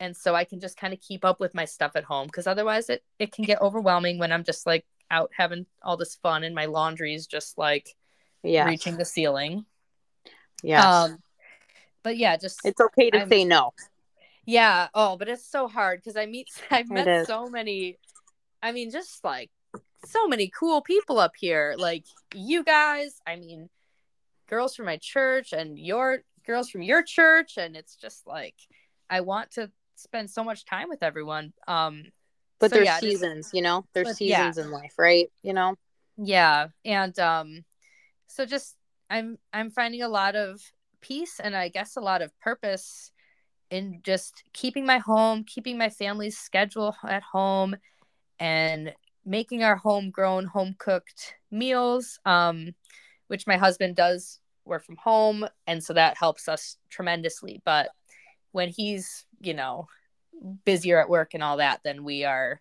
And 0.00 0.16
so 0.16 0.34
i 0.34 0.42
can 0.42 0.58
just 0.58 0.76
kind 0.76 0.92
of 0.92 1.00
keep 1.00 1.24
up 1.24 1.38
with 1.38 1.54
my 1.54 1.64
stuff 1.64 1.92
at 1.94 2.02
home 2.02 2.26
because 2.26 2.48
otherwise 2.48 2.90
it, 2.90 3.04
it 3.20 3.30
can 3.30 3.44
get 3.44 3.60
overwhelming 3.62 4.18
when 4.18 4.32
i'm 4.32 4.42
just 4.42 4.66
like 4.66 4.84
out 5.12 5.30
having 5.36 5.66
all 5.82 5.96
this 5.96 6.16
fun 6.16 6.42
and 6.42 6.54
my 6.54 6.64
laundry 6.64 7.14
is 7.14 7.28
just 7.28 7.56
like 7.56 7.94
yeah 8.42 8.66
reaching 8.66 8.96
the 8.96 9.04
ceiling. 9.04 9.64
Yeah 10.64 11.02
um 11.02 11.18
but 12.02 12.16
yeah 12.16 12.36
just 12.36 12.60
it's 12.64 12.80
okay 12.80 13.10
to 13.10 13.22
I'm, 13.22 13.28
say 13.28 13.44
no. 13.44 13.72
Yeah. 14.44 14.88
Oh 14.92 15.16
but 15.16 15.28
it's 15.28 15.46
so 15.46 15.68
hard 15.68 16.00
because 16.00 16.16
i 16.16 16.26
meet 16.26 16.48
i've 16.70 16.90
met 16.90 17.26
so 17.28 17.46
many 17.46 17.98
i 18.60 18.72
mean 18.72 18.90
just 18.90 19.22
like 19.22 19.50
so 20.04 20.26
many 20.26 20.48
cool 20.48 20.80
people 20.82 21.18
up 21.18 21.32
here. 21.38 21.74
Like 21.78 22.04
you 22.34 22.64
guys 22.64 23.20
i 23.26 23.36
mean 23.36 23.68
girls 24.48 24.74
from 24.74 24.86
my 24.86 24.98
church 24.98 25.52
and 25.52 25.78
your 25.78 26.22
girls 26.46 26.70
from 26.70 26.82
your 26.82 27.02
church. 27.02 27.56
And 27.56 27.76
it's 27.76 27.96
just 27.96 28.26
like 28.26 28.56
i 29.10 29.20
want 29.20 29.52
to 29.52 29.70
spend 29.96 30.30
so 30.30 30.42
much 30.42 30.64
time 30.64 30.88
with 30.88 31.02
everyone. 31.02 31.52
Um 31.68 32.04
but 32.58 32.70
so, 32.70 32.76
there's 32.76 32.86
yeah, 32.86 33.00
seasons 33.00 33.46
just, 33.46 33.54
you 33.54 33.62
know? 33.62 33.84
There's 33.92 34.08
but, 34.08 34.16
seasons 34.16 34.56
yeah. 34.56 34.64
in 34.64 34.70
life 34.70 34.94
right? 34.98 35.30
You 35.42 35.52
know? 35.52 35.76
Yeah. 36.16 36.68
And 36.84 37.18
um 37.18 37.64
so 38.32 38.46
just 38.46 38.76
i'm 39.10 39.38
i'm 39.52 39.70
finding 39.70 40.02
a 40.02 40.08
lot 40.08 40.34
of 40.34 40.60
peace 41.00 41.38
and 41.38 41.54
i 41.54 41.68
guess 41.68 41.96
a 41.96 42.00
lot 42.00 42.22
of 42.22 42.38
purpose 42.40 43.12
in 43.70 44.00
just 44.02 44.44
keeping 44.52 44.86
my 44.86 44.98
home 44.98 45.44
keeping 45.44 45.76
my 45.76 45.88
family's 45.88 46.38
schedule 46.38 46.96
at 47.06 47.22
home 47.22 47.76
and 48.38 48.92
making 49.24 49.62
our 49.62 49.76
homegrown 49.76 50.46
home 50.46 50.74
cooked 50.78 51.34
meals 51.50 52.18
um 52.24 52.74
which 53.28 53.46
my 53.46 53.56
husband 53.56 53.96
does 53.96 54.40
work 54.64 54.84
from 54.84 54.96
home 54.96 55.46
and 55.66 55.82
so 55.82 55.92
that 55.92 56.16
helps 56.16 56.48
us 56.48 56.76
tremendously. 56.88 57.60
But 57.64 57.90
when 58.52 58.68
he's 58.68 59.24
you 59.40 59.54
know 59.54 59.88
busier 60.64 61.00
at 61.00 61.08
work 61.08 61.34
and 61.34 61.42
all 61.42 61.58
that 61.58 61.80
then 61.84 62.02
we 62.02 62.24
are 62.24 62.60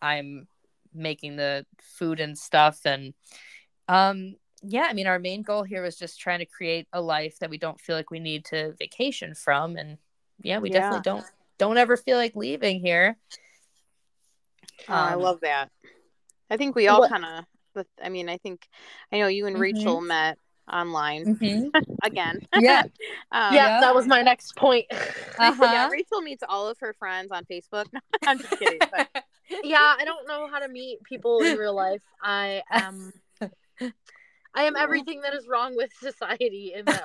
i'm 0.00 0.46
making 0.94 1.36
the 1.36 1.66
food 1.80 2.20
and 2.20 2.38
stuff. 2.38 2.80
And 2.84 3.14
um 3.88 4.36
yeah 4.62 4.86
i 4.88 4.92
mean 4.92 5.06
our 5.06 5.18
main 5.18 5.42
goal 5.42 5.62
here 5.62 5.82
was 5.82 5.96
just 5.96 6.18
trying 6.18 6.40
to 6.40 6.46
create 6.46 6.88
a 6.92 7.00
life 7.00 7.38
that 7.38 7.50
we 7.50 7.58
don't 7.58 7.80
feel 7.80 7.94
like 7.94 8.10
we 8.10 8.20
need 8.20 8.44
to 8.46 8.72
vacation 8.78 9.34
from. 9.34 9.76
And 9.76 9.98
yeah 10.42 10.58
we 10.58 10.70
yeah. 10.70 10.80
definitely 10.80 11.02
don't 11.02 11.26
don't 11.58 11.78
ever 11.78 11.96
feel 11.96 12.16
like 12.16 12.36
leaving 12.36 12.80
here 12.80 13.16
um, 14.88 14.94
i 14.94 15.14
love 15.14 15.40
that 15.40 15.70
i 16.50 16.56
think 16.56 16.76
we 16.76 16.88
all 16.88 17.08
kind 17.08 17.24
of 17.24 17.86
i 18.02 18.08
mean 18.08 18.28
i 18.28 18.36
think 18.36 18.66
i 19.12 19.18
know 19.18 19.26
you 19.26 19.46
and 19.46 19.54
mm-hmm. 19.54 19.62
rachel 19.62 20.00
met 20.00 20.38
online 20.72 21.36
mm-hmm. 21.36 21.68
again. 22.02 22.40
Yeah. 22.58 22.82
um, 23.32 23.54
yeah, 23.54 23.80
that 23.80 23.94
was 23.94 24.06
my 24.06 24.22
next 24.22 24.56
point. 24.56 24.86
Uh-huh. 25.40 25.62
yeah, 25.62 25.88
Rachel 25.88 26.20
meets 26.20 26.42
all 26.48 26.68
of 26.68 26.76
her 26.80 26.92
friends 26.94 27.30
on 27.30 27.44
Facebook. 27.44 27.86
I'm 28.26 28.40
just 28.40 28.58
kidding. 28.58 28.80
But... 28.80 29.24
yeah, 29.62 29.94
I 29.96 30.04
don't 30.04 30.26
know 30.26 30.48
how 30.50 30.58
to 30.58 30.66
meet 30.66 31.00
people 31.04 31.38
in 31.42 31.56
real 31.56 31.76
life. 31.76 32.02
I 32.20 32.62
am 32.68 33.12
I 33.40 34.64
am 34.64 34.74
everything 34.74 35.20
that 35.20 35.34
is 35.34 35.46
wrong 35.46 35.76
with 35.76 35.92
society 36.00 36.72
in 36.74 36.86
that. 36.86 37.04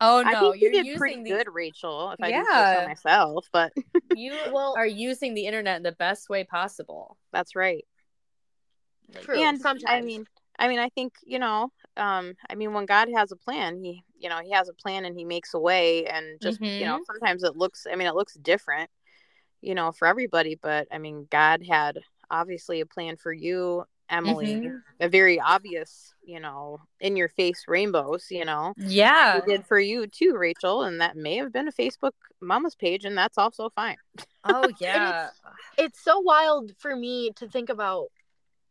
Oh 0.00 0.22
no, 0.22 0.30
I 0.30 0.40
think 0.40 0.62
you're 0.62 0.72
you 0.72 0.84
did 0.84 0.98
pretty 0.98 1.22
good, 1.22 1.46
Rachel. 1.52 2.12
If 2.12 2.22
I 2.22 2.28
yeah. 2.28 2.42
do 2.42 2.80
so 2.80 2.88
myself, 2.88 3.48
but 3.52 3.72
you 4.16 4.34
well, 4.52 4.74
are 4.76 4.86
using 4.86 5.34
the 5.34 5.46
internet 5.46 5.76
in 5.76 5.82
the 5.82 5.92
best 5.92 6.28
way 6.28 6.44
possible. 6.44 7.16
That's 7.32 7.54
right. 7.54 7.84
True. 9.22 9.42
And 9.42 9.60
sometimes 9.60 9.84
I 9.86 10.00
mean, 10.00 10.24
I 10.58 10.68
mean, 10.68 10.78
I 10.78 10.88
think 10.88 11.14
you 11.24 11.38
know, 11.38 11.70
um 11.96 12.34
i 12.48 12.54
mean 12.54 12.72
when 12.72 12.86
god 12.86 13.08
has 13.14 13.32
a 13.32 13.36
plan 13.36 13.82
he 13.82 14.02
you 14.18 14.28
know 14.28 14.40
he 14.42 14.50
has 14.50 14.68
a 14.68 14.74
plan 14.74 15.04
and 15.04 15.16
he 15.16 15.24
makes 15.24 15.54
a 15.54 15.58
way 15.58 16.06
and 16.06 16.40
just 16.40 16.60
mm-hmm. 16.60 16.80
you 16.80 16.86
know 16.86 16.96
mm-hmm. 16.96 17.12
sometimes 17.12 17.42
it 17.42 17.56
looks 17.56 17.86
i 17.90 17.96
mean 17.96 18.06
it 18.06 18.14
looks 18.14 18.34
different 18.34 18.90
you 19.60 19.74
know 19.74 19.92
for 19.92 20.06
everybody 20.06 20.58
but 20.60 20.86
i 20.90 20.98
mean 20.98 21.26
god 21.30 21.62
had 21.68 21.98
obviously 22.30 22.80
a 22.80 22.86
plan 22.86 23.16
for 23.16 23.32
you 23.32 23.84
emily 24.10 24.54
mm-hmm. 24.54 24.76
a 25.00 25.08
very 25.08 25.40
obvious 25.40 26.14
you 26.22 26.40
know 26.40 26.80
in 27.00 27.16
your 27.16 27.28
face 27.28 27.64
rainbows 27.66 28.26
you 28.30 28.44
know 28.44 28.74
yeah 28.76 29.40
he 29.40 29.50
did 29.50 29.66
for 29.66 29.78
you 29.78 30.06
too 30.06 30.34
rachel 30.36 30.82
and 30.82 31.00
that 31.00 31.16
may 31.16 31.36
have 31.36 31.52
been 31.52 31.68
a 31.68 31.72
facebook 31.72 32.12
mama's 32.40 32.74
page 32.74 33.04
and 33.04 33.16
that's 33.16 33.38
also 33.38 33.70
fine 33.70 33.96
oh 34.44 34.68
yeah 34.80 35.28
it's, 35.28 35.40
it's 35.78 36.04
so 36.04 36.20
wild 36.20 36.72
for 36.78 36.94
me 36.94 37.30
to 37.36 37.48
think 37.48 37.68
about 37.68 38.08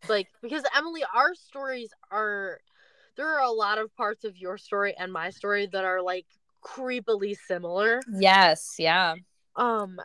like 0.08 0.28
because 0.42 0.64
emily 0.76 1.04
our 1.14 1.34
stories 1.36 1.92
are 2.12 2.60
there 3.20 3.28
are 3.28 3.42
a 3.42 3.52
lot 3.52 3.78
of 3.78 3.94
parts 3.96 4.24
of 4.24 4.38
your 4.38 4.58
story 4.58 4.96
and 4.98 5.12
my 5.12 5.30
story 5.30 5.68
that 5.74 5.84
are 5.84 6.02
like 6.02 6.26
creepily 6.64 7.36
similar. 7.48 8.02
Yes, 8.12 8.76
yeah. 8.78 9.16
Um 9.56 10.00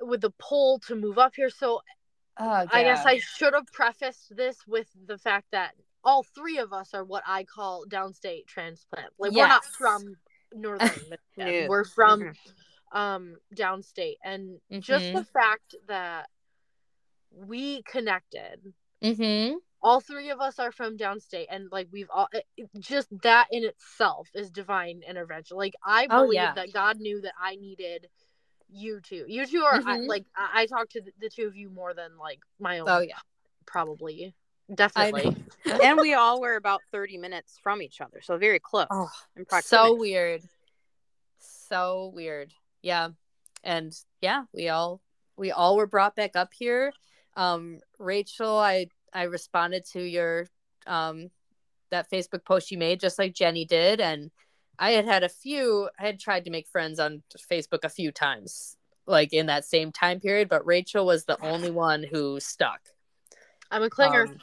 with 0.00 0.20
the 0.20 0.32
pull 0.38 0.78
to 0.80 0.94
move 0.94 1.18
up 1.18 1.32
here. 1.36 1.50
So 1.50 1.80
oh, 2.38 2.66
I 2.70 2.82
guess 2.82 3.04
I 3.06 3.18
should 3.18 3.54
have 3.54 3.66
prefaced 3.72 4.36
this 4.36 4.56
with 4.66 4.88
the 5.06 5.18
fact 5.18 5.46
that 5.52 5.72
all 6.04 6.22
three 6.22 6.58
of 6.58 6.72
us 6.72 6.94
are 6.94 7.04
what 7.04 7.24
I 7.26 7.44
call 7.44 7.84
downstate 7.88 8.46
transplant. 8.46 9.12
Like 9.18 9.32
yes. 9.32 9.42
we're 9.42 9.48
not 9.48 9.64
from 9.64 10.16
northern 10.52 10.88
Michigan. 11.36 11.68
We're 11.68 11.84
from 11.84 12.20
mm-hmm. 12.20 12.98
um 12.98 13.36
downstate. 13.54 14.16
And 14.24 14.58
mm-hmm. 14.70 14.80
just 14.80 15.12
the 15.12 15.24
fact 15.24 15.74
that 15.88 16.28
we 17.30 17.82
connected 17.82 18.72
mm-hmm 19.02 19.56
all 19.82 20.00
three 20.00 20.30
of 20.30 20.40
us 20.40 20.58
are 20.58 20.72
from 20.72 20.96
downstate 20.96 21.46
and 21.50 21.68
like 21.70 21.86
we've 21.92 22.10
all 22.12 22.28
it, 22.32 22.44
just 22.80 23.08
that 23.22 23.46
in 23.52 23.62
itself 23.64 24.28
is 24.34 24.50
divine 24.50 25.00
intervention 25.08 25.56
like 25.56 25.74
i 25.84 26.06
oh, 26.10 26.22
believe 26.24 26.40
oh, 26.40 26.42
yeah. 26.42 26.54
that 26.54 26.72
god 26.72 26.98
knew 26.98 27.20
that 27.20 27.34
i 27.40 27.56
needed 27.56 28.08
you 28.68 29.00
two. 29.00 29.24
You 29.28 29.46
two 29.46 29.62
are 29.62 29.78
mm-hmm. 29.78 29.88
I, 29.88 29.98
like 29.98 30.24
I, 30.36 30.62
I 30.62 30.66
talk 30.66 30.88
to 30.90 31.00
the, 31.00 31.12
the, 31.20 31.28
two 31.28 31.46
of 31.46 31.56
you 31.56 31.70
more 31.70 31.94
than 31.94 32.18
like 32.18 32.40
my 32.58 32.80
own 32.80 32.88
oh 32.88 33.00
yeah. 33.00 33.18
probably. 33.66 34.34
Definitely. 34.74 35.36
and 35.84 35.98
we 35.98 36.14
all 36.14 36.40
were 36.40 36.56
about 36.56 36.80
30 36.90 37.18
minutes 37.18 37.56
from 37.62 37.80
each 37.80 38.00
other 38.00 38.20
so 38.20 38.36
very 38.36 38.58
close 38.58 38.88
oh, 38.90 39.08
so 39.60 39.94
weird. 39.94 40.42
So 41.38 42.10
weird. 42.14 42.52
Yeah. 42.82 43.10
And 43.62 43.96
yeah 44.20 44.44
we 44.52 44.68
all 44.68 45.00
we 45.36 45.52
all 45.52 45.76
were 45.76 45.86
brought 45.86 46.16
back 46.16 46.34
up 46.34 46.52
here. 46.52 46.92
Um 47.36 47.78
rachel 47.98 48.58
i 48.58 48.86
I 49.12 49.24
responded 49.24 49.84
to 49.92 50.02
your 50.02 50.48
um 50.86 51.30
that 51.90 52.10
Facebook 52.10 52.44
post 52.44 52.70
you 52.70 52.78
made 52.78 53.00
just 53.00 53.18
like 53.18 53.34
Jenny 53.34 53.64
did 53.64 54.00
and 54.00 54.30
I 54.78 54.90
had 54.92 55.04
had 55.04 55.24
a 55.24 55.28
few 55.28 55.88
I 55.98 56.06
had 56.06 56.20
tried 56.20 56.44
to 56.44 56.50
make 56.50 56.68
friends 56.68 56.98
on 56.98 57.22
Facebook 57.50 57.84
a 57.84 57.88
few 57.88 58.12
times 58.12 58.76
like 59.06 59.32
in 59.32 59.46
that 59.46 59.64
same 59.64 59.92
time 59.92 60.20
period 60.20 60.48
but 60.48 60.66
Rachel 60.66 61.06
was 61.06 61.24
the 61.24 61.40
only 61.42 61.70
one 61.70 62.02
who 62.02 62.40
stuck. 62.40 62.80
I'm 63.70 63.82
a 63.82 63.90
clinger. 63.90 64.28
Um, 64.28 64.38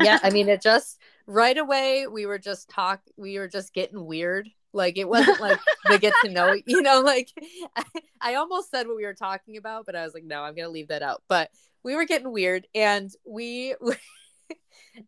yeah, 0.00 0.18
I 0.22 0.30
mean, 0.30 0.48
it 0.48 0.62
just 0.62 0.98
right 1.26 1.56
away 1.56 2.06
we 2.06 2.26
were 2.26 2.38
just 2.38 2.68
talk, 2.68 3.00
we 3.16 3.38
were 3.38 3.48
just 3.48 3.74
getting 3.74 4.04
weird. 4.04 4.48
Like 4.72 4.98
it 4.98 5.08
wasn't 5.08 5.40
like 5.40 5.58
the 5.88 5.98
get 5.98 6.12
to 6.24 6.30
know, 6.30 6.56
you 6.66 6.82
know, 6.82 7.00
like 7.00 7.30
I, 7.74 7.84
I 8.20 8.34
almost 8.34 8.70
said 8.70 8.86
what 8.86 8.96
we 8.96 9.04
were 9.04 9.14
talking 9.14 9.56
about, 9.56 9.86
but 9.86 9.96
I 9.96 10.04
was 10.04 10.14
like, 10.14 10.24
no, 10.24 10.42
I'm 10.42 10.54
gonna 10.54 10.68
leave 10.68 10.88
that 10.88 11.02
out. 11.02 11.22
But 11.28 11.50
we 11.82 11.94
were 11.94 12.04
getting 12.04 12.32
weird, 12.32 12.66
and 12.74 13.10
we. 13.24 13.74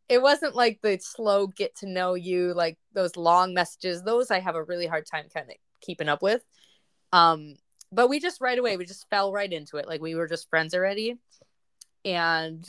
it 0.08 0.20
wasn't 0.20 0.54
like 0.54 0.80
the 0.82 0.98
slow 1.00 1.46
get 1.46 1.74
to 1.76 1.86
know 1.86 2.14
you 2.14 2.54
like 2.54 2.78
those 2.92 3.16
long 3.16 3.54
messages. 3.54 4.02
Those 4.02 4.30
i 4.30 4.40
have 4.40 4.54
a 4.54 4.64
really 4.64 4.86
hard 4.86 5.06
time 5.06 5.26
kind 5.32 5.48
of 5.50 5.56
keeping 5.80 6.08
up 6.08 6.22
with. 6.22 6.42
Um 7.12 7.54
but 7.90 8.08
we 8.08 8.20
just 8.20 8.40
right 8.40 8.58
away 8.58 8.76
we 8.76 8.84
just 8.84 9.08
fell 9.10 9.32
right 9.32 9.52
into 9.52 9.76
it. 9.76 9.88
Like 9.88 10.00
we 10.00 10.14
were 10.14 10.28
just 10.28 10.50
friends 10.50 10.74
already. 10.74 11.16
And 12.04 12.68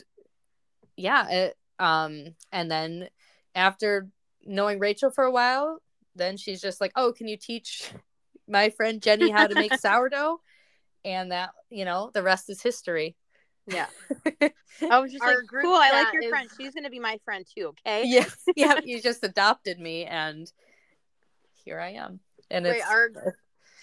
yeah 0.95 1.29
it, 1.29 1.57
um 1.79 2.35
and 2.51 2.69
then 2.69 3.09
after 3.55 4.09
knowing 4.45 4.79
rachel 4.79 5.11
for 5.11 5.23
a 5.23 5.31
while 5.31 5.79
then 6.15 6.37
she's 6.37 6.61
just 6.61 6.81
like 6.81 6.91
oh 6.95 7.11
can 7.13 7.27
you 7.27 7.37
teach 7.37 7.91
my 8.47 8.69
friend 8.69 9.01
jenny 9.01 9.29
how 9.29 9.47
to 9.47 9.55
make 9.55 9.73
sourdough? 9.79 10.39
And 11.05 11.31
that 11.31 11.51
you 11.69 11.85
know 11.85 12.11
the 12.13 12.23
rest 12.23 12.49
is 12.49 12.61
history 12.61 13.15
yeah. 13.69 13.87
I 14.91 14.99
was 14.99 15.11
just 15.11 15.23
Our 15.23 15.35
like, 15.35 15.45
cool. 15.61 15.75
I 15.75 15.91
like 16.03 16.13
your 16.13 16.23
is- 16.23 16.29
friend. 16.29 16.49
She's 16.57 16.73
gonna 16.73 16.89
be 16.89 16.99
my 16.99 17.19
friend 17.25 17.45
too. 17.55 17.73
Okay. 17.85 18.03
yeah 18.05 18.25
yeah 18.55 18.79
you 18.83 19.01
just 19.01 19.23
adopted 19.23 19.79
me 19.79 20.05
and 20.05 20.51
here 21.65 21.79
i 21.79 21.89
am 21.91 22.19
and 22.49 22.65
Wait, 22.65 22.77
it's 22.77 22.87
our 22.89 23.09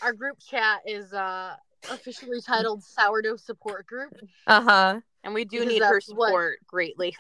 our 0.03 0.13
group 0.13 0.39
chat 0.41 0.81
is 0.87 1.13
uh 1.13 1.55
officially 1.91 2.41
titled 2.41 2.83
sourdough 2.83 3.37
support 3.37 3.87
group. 3.87 4.13
uh-huh 4.47 5.01
And 5.23 5.35
we 5.35 5.45
do 5.45 5.61
Because 5.61 5.73
need 5.73 5.83
her 5.83 5.95
that's 5.95 6.09
what- 6.15 6.29
support 6.29 6.59
greatly. 6.67 7.15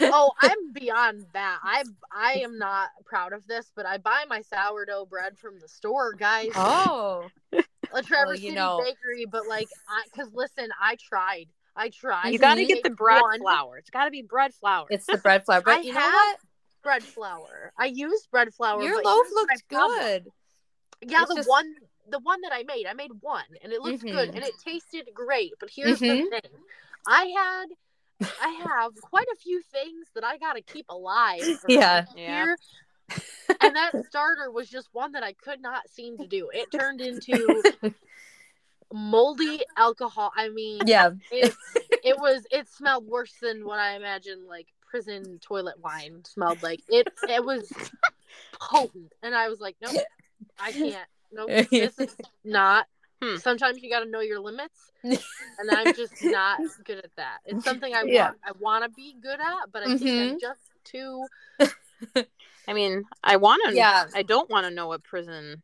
Oh, 0.00 0.32
I'm 0.40 0.72
beyond 0.72 1.26
that. 1.32 1.58
I 1.62 1.84
I 2.12 2.32
am 2.44 2.58
not 2.58 2.88
proud 3.04 3.32
of 3.32 3.46
this, 3.46 3.70
but 3.76 3.86
I 3.86 3.98
buy 3.98 4.24
my 4.28 4.42
sourdough 4.42 5.06
bread 5.06 5.38
from 5.38 5.60
the 5.60 5.68
store, 5.68 6.12
guys. 6.14 6.50
oh 6.56 7.28
a 7.52 8.02
Traverse 8.02 8.26
well, 8.26 8.34
you 8.34 8.40
City 8.40 8.54
know- 8.54 8.82
Bakery, 8.84 9.26
but 9.30 9.46
like, 9.46 9.68
I 9.88 10.02
because 10.12 10.32
listen, 10.32 10.68
I 10.80 10.96
tried. 10.96 11.46
I 11.76 11.88
tried. 11.90 12.28
you 12.30 12.38
got 12.38 12.54
to 12.54 12.60
to 12.60 12.66
get 12.72 12.82
the 12.84 12.90
bread 12.90 13.20
one 13.20 13.40
flour. 13.40 13.78
It's 13.78 13.90
got 13.90 14.04
to 14.04 14.10
be 14.10 14.22
bread 14.22 14.54
flour. 14.54 14.86
it's 14.90 15.06
the 15.06 15.18
bread 15.18 15.44
flour 15.44 15.60
but 15.60 15.78
I 15.78 15.80
you 15.80 15.92
know 15.92 16.00
what 16.00 16.38
bread 16.82 17.02
flour. 17.02 17.72
I 17.78 17.86
used 17.86 18.30
bread 18.30 18.52
flour. 18.54 18.82
your 18.82 18.96
but 18.96 19.04
loaf 19.06 19.26
here's 19.26 19.34
my 19.34 19.40
looked 19.40 19.68
problem. 19.68 19.98
good 19.98 20.26
Yeah, 21.10 21.20
It's 21.22 21.28
the 21.30 21.36
just- 21.36 21.48
one 21.48 21.74
the 22.10 22.18
one 22.18 22.42
that 22.42 22.52
I 22.52 22.62
made, 22.64 22.86
I 22.86 22.92
made 22.92 23.10
one 23.20 23.44
and 23.62 23.72
it 23.72 23.80
looked 23.80 24.02
good 24.02 24.30
Mhm. 24.30 24.34
and 24.36 24.44
it 24.44 24.52
tasted 24.64 25.08
great. 25.14 25.54
But 25.58 25.70
here's 25.74 25.98
Mhm. 26.00 26.24
the 26.24 26.30
thing. 26.30 26.50
I 27.06 27.24
had 27.26 27.66
I 28.22 28.48
have 28.66 28.92
quite 29.00 29.26
a 29.32 29.36
few 29.36 29.60
things 29.60 30.06
that 30.14 30.24
I 30.24 30.38
gotta 30.38 30.62
keep 30.62 30.86
alive. 30.88 31.42
Yeah. 31.68 32.04
around 32.04 32.08
Yeah. 32.16 32.54
And 33.60 33.76
that 33.76 33.92
starter 34.08 34.50
was 34.50 34.68
just 34.68 34.88
one 34.92 35.12
that 35.12 35.22
I 35.22 35.32
could 35.32 35.60
not 35.60 35.88
seem 35.88 36.18
to 36.18 36.26
do. 36.26 36.50
It 36.52 36.70
turned 36.70 37.00
into 37.00 37.62
moldy 38.92 39.62
alcohol. 39.76 40.32
I 40.36 40.48
mean, 40.48 40.80
yeah 40.86 41.10
it, 41.30 41.54
it 42.04 42.18
was 42.18 42.46
it 42.50 42.68
smelled 42.68 43.06
worse 43.06 43.34
than 43.40 43.64
what 43.64 43.78
I 43.78 43.96
imagined 43.96 44.46
like 44.46 44.66
prison 44.88 45.38
toilet 45.40 45.74
wine 45.82 46.22
smelled 46.24 46.62
like. 46.62 46.80
It 46.88 47.08
it 47.28 47.44
was 47.44 47.72
potent, 48.60 49.12
and 49.22 49.34
I 49.34 49.48
was 49.48 49.60
like, 49.60 49.76
nope, 49.82 49.96
I 50.58 50.72
can't. 50.72 51.08
Nope, 51.32 51.48
this 51.70 51.98
is 51.98 52.16
not. 52.44 52.86
Hmm. 53.32 53.36
Sometimes 53.36 53.82
you 53.82 53.90
got 53.90 54.00
to 54.00 54.10
know 54.10 54.20
your 54.20 54.40
limits, 54.40 54.90
and 55.02 55.18
I'm 55.70 55.94
just 55.94 56.12
not 56.22 56.60
good 56.84 56.98
at 56.98 57.10
that. 57.16 57.38
It's 57.46 57.64
something 57.64 57.94
I 57.94 58.02
Yeah. 58.02 58.26
want. 58.26 58.38
I 58.44 58.52
want 58.58 58.84
to 58.84 58.90
be 58.90 59.14
good 59.20 59.40
at, 59.40 59.72
but 59.72 59.82
I 59.82 59.96
think 59.96 60.02
I'm 60.02 60.36
Mhm. 60.36 60.40
just 60.40 60.60
too. 60.84 61.26
I 62.68 62.72
mean, 62.72 63.04
I 63.22 63.36
want 63.36 63.62
to. 63.68 63.74
Yeah. 63.76 64.06
I 64.14 64.22
don't 64.22 64.48
want 64.50 64.66
to 64.66 64.70
know 64.70 64.88
what 64.88 65.02
prison 65.04 65.62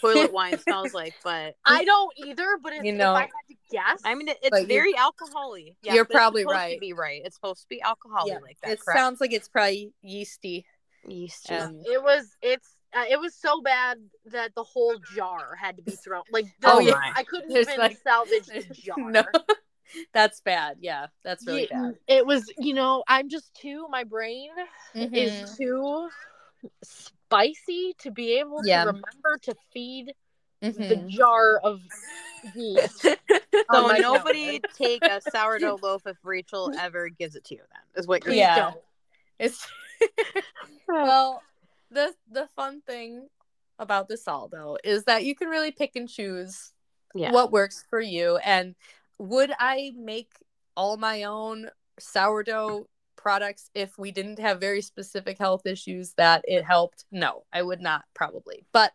toilet 0.00 0.32
wine 0.34 0.58
smells 0.58 0.92
like, 0.92 1.14
but 1.24 1.56
I 1.64 1.84
don't 1.84 2.12
either, 2.18 2.58
but 2.62 2.72
it's, 2.74 2.84
You 2.84 2.92
know- 2.92 3.12
if 3.12 3.16
I 3.16 3.20
had 3.22 3.28
to 3.48 3.54
guess, 3.70 4.02
I 4.04 4.14
mean, 4.14 4.28
it, 4.28 4.38
it's 4.42 4.50
But 4.50 4.62
you- 4.62 4.66
very 4.68 4.92
alcoholy. 4.94 5.74
Yeah, 5.82 5.94
You're 5.94 6.04
but 6.04 6.10
it's 6.10 6.16
probably 6.18 6.42
supposed 6.42 6.54
right. 6.56 6.74
To 6.74 6.80
be 6.80 6.92
right. 6.92 7.22
It's 7.24 7.34
supposed 7.36 7.62
to 7.62 7.68
be 7.68 7.80
alcoholy 7.84 8.28
yeah 8.28 8.38
like 8.38 8.58
that. 8.62 8.72
it 8.72 8.80
correct? 8.80 8.98
sounds 8.98 9.20
like 9.20 9.32
it's 9.32 9.48
probably 9.48 9.92
yeasty 10.02 10.66
yeast. 11.06 11.50
um, 11.50 11.80
it 11.84 12.02
was 12.02 12.28
it's 12.42 12.73
uh, 12.96 13.04
it 13.10 13.18
was 13.20 13.34
so 13.34 13.60
bad 13.60 13.98
that 14.26 14.54
the 14.54 14.62
whole 14.62 14.96
jar 15.14 15.54
had 15.56 15.76
to 15.76 15.82
be 15.82 15.92
thrown. 15.92 16.22
Like, 16.30 16.46
the, 16.60 16.68
Oh, 16.72 16.78
yeah. 16.78 16.94
I 17.16 17.24
couldn't 17.24 17.48
There's, 17.52 17.68
even 17.68 17.78
like- 17.80 17.98
salvage 18.02 18.46
the 18.46 18.62
jar. 18.74 19.10
no 19.10 19.22
that's 20.12 20.40
bad 20.40 20.78
yeah 20.80 21.06
that's 21.22 21.46
really 21.46 21.68
Yeah, 21.70 21.82
bad 21.82 21.98
It 22.08 22.26
was, 22.26 22.50
you 22.58 22.72
know, 22.74 23.04
I'm 23.06 23.28
just 23.28 23.54
too. 23.54 23.86
My 23.90 24.04
brain 24.04 24.50
Mhm. 24.94 25.14
is 25.14 25.56
too 25.56 26.08
spicy 26.82 27.94
to 27.98 28.10
be 28.10 28.38
able 28.38 28.62
to 28.62 28.72
remember 28.72 29.38
to 29.42 29.54
feed 29.72 30.14
the 30.60 30.70
Mhm. 30.70 31.08
jar 31.10 31.58
of 31.62 31.80
yeast. 32.54 33.02
so 33.02 33.16
on 33.68 33.82
my 33.88 33.98
nobody 33.98 34.58
counter. 34.60 34.68
take 34.76 35.04
a 35.04 35.20
sourdough 35.20 35.78
loaf 35.82 36.06
if 36.06 36.16
Rachel 36.24 36.72
ever 36.78 37.08
gives 37.10 37.36
it 37.36 37.44
to 37.46 37.54
you. 37.56 37.60
Then 37.70 38.00
is 38.02 38.06
what 38.06 38.24
you're 38.24 38.34
Yeah. 38.34 38.56
don't. 38.56 38.76
It's 39.38 39.66
well, 40.88 41.42
the 41.94 42.14
the 42.30 42.48
fun 42.54 42.82
thing 42.86 43.28
about 43.78 44.08
this 44.08 44.28
all 44.28 44.48
though 44.48 44.78
is 44.84 45.04
that 45.04 45.24
you 45.24 45.34
can 45.34 45.48
really 45.48 45.70
pick 45.72 45.96
and 45.96 46.08
choose 46.08 46.72
Yeah. 47.14 47.30
what 47.30 47.52
works 47.52 47.84
for 47.88 48.00
you. 48.00 48.36
And 48.38 48.74
would 49.18 49.52
I 49.58 49.92
make 49.96 50.32
all 50.76 50.96
my 50.96 51.22
own 51.24 51.70
sourdough 51.98 52.88
products 53.16 53.70
if 53.74 53.96
we 53.96 54.10
didn't 54.10 54.38
have 54.40 54.60
very 54.60 54.82
specific 54.82 55.38
health 55.38 55.66
issues 55.66 56.14
that 56.14 56.44
it 56.46 56.64
helped? 56.64 57.04
No, 57.10 57.44
I 57.52 57.62
would 57.62 57.80
not 57.80 58.04
probably. 58.14 58.64
But 58.72 58.92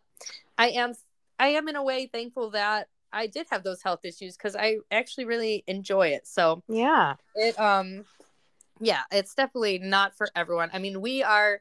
I 0.58 0.68
am 0.70 0.94
I 1.38 1.48
am 1.48 1.68
in 1.68 1.76
a 1.76 1.82
way 1.82 2.06
thankful 2.06 2.50
that 2.50 2.88
I 3.12 3.26
did 3.26 3.46
have 3.50 3.64
those 3.64 3.82
health 3.82 4.04
issues 4.04 4.36
because 4.36 4.54
I 4.54 4.78
actually 4.90 5.24
really 5.24 5.64
enjoy 5.66 6.08
it. 6.08 6.26
So 6.26 6.62
Yeah. 6.68 7.14
it 7.34 7.58
um 7.58 8.04
yeah 8.80 9.02
it's 9.12 9.34
definitely 9.34 9.78
not 9.78 10.16
for 10.16 10.28
everyone 10.34 10.70
i 10.72 10.78
mean 10.78 11.00
we 11.00 11.22
are 11.22 11.60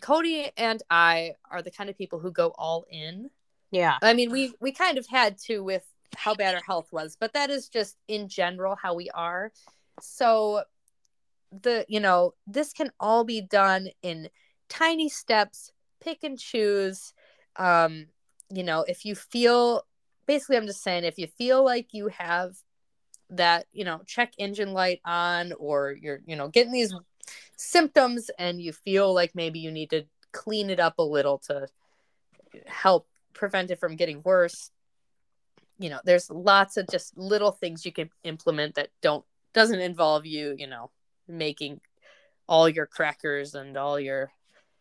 cody 0.00 0.50
and 0.56 0.82
i 0.90 1.32
are 1.50 1.62
the 1.62 1.70
kind 1.70 1.90
of 1.90 1.96
people 1.96 2.18
who 2.18 2.30
go 2.30 2.52
all 2.58 2.84
in. 2.90 3.30
Yeah. 3.70 3.98
i 4.02 4.14
mean 4.14 4.30
we 4.30 4.54
we 4.60 4.72
kind 4.72 4.98
of 4.98 5.06
had 5.06 5.38
to 5.46 5.62
with 5.62 5.84
how 6.16 6.34
bad 6.34 6.54
our 6.54 6.62
health 6.66 6.88
was 6.92 7.16
but 7.18 7.32
that 7.32 7.50
is 7.50 7.68
just 7.68 7.96
in 8.08 8.28
general 8.28 8.76
how 8.76 8.94
we 8.94 9.08
are. 9.10 9.52
So 10.00 10.64
the 11.62 11.84
you 11.88 12.00
know 12.00 12.34
this 12.46 12.72
can 12.72 12.90
all 12.98 13.24
be 13.24 13.40
done 13.40 13.88
in 14.02 14.28
tiny 14.68 15.08
steps 15.08 15.70
pick 16.00 16.24
and 16.24 16.38
choose. 16.38 17.12
Um 17.56 18.06
you 18.50 18.62
know 18.62 18.84
if 18.86 19.04
you 19.04 19.14
feel 19.14 19.84
basically 20.26 20.56
i'm 20.56 20.66
just 20.66 20.82
saying 20.82 21.04
if 21.04 21.18
you 21.18 21.26
feel 21.26 21.64
like 21.64 21.88
you 21.92 22.08
have 22.08 22.54
that 23.30 23.66
you 23.72 23.84
know 23.84 24.00
check 24.06 24.32
engine 24.38 24.72
light 24.72 25.00
on 25.04 25.52
or 25.58 25.92
you're 25.92 26.20
you 26.26 26.36
know 26.36 26.48
getting 26.48 26.72
these 26.72 26.94
symptoms 27.56 28.30
and 28.38 28.60
you 28.60 28.72
feel 28.72 29.12
like 29.14 29.34
maybe 29.34 29.58
you 29.58 29.70
need 29.70 29.90
to 29.90 30.04
clean 30.32 30.70
it 30.70 30.80
up 30.80 30.98
a 30.98 31.02
little 31.02 31.38
to 31.38 31.66
help 32.66 33.06
prevent 33.34 33.70
it 33.70 33.78
from 33.78 33.96
getting 33.96 34.20
worse 34.24 34.70
you 35.78 35.88
know 35.90 36.00
there's 36.04 36.30
lots 36.30 36.76
of 36.76 36.86
just 36.90 37.16
little 37.16 37.52
things 37.52 37.84
you 37.84 37.92
can 37.92 38.10
implement 38.24 38.74
that 38.74 38.88
don't 39.00 39.24
doesn't 39.52 39.80
involve 39.80 40.26
you 40.26 40.54
you 40.58 40.66
know 40.66 40.90
making 41.28 41.80
all 42.46 42.68
your 42.68 42.86
crackers 42.86 43.54
and 43.54 43.76
all 43.76 43.98
your 43.98 44.30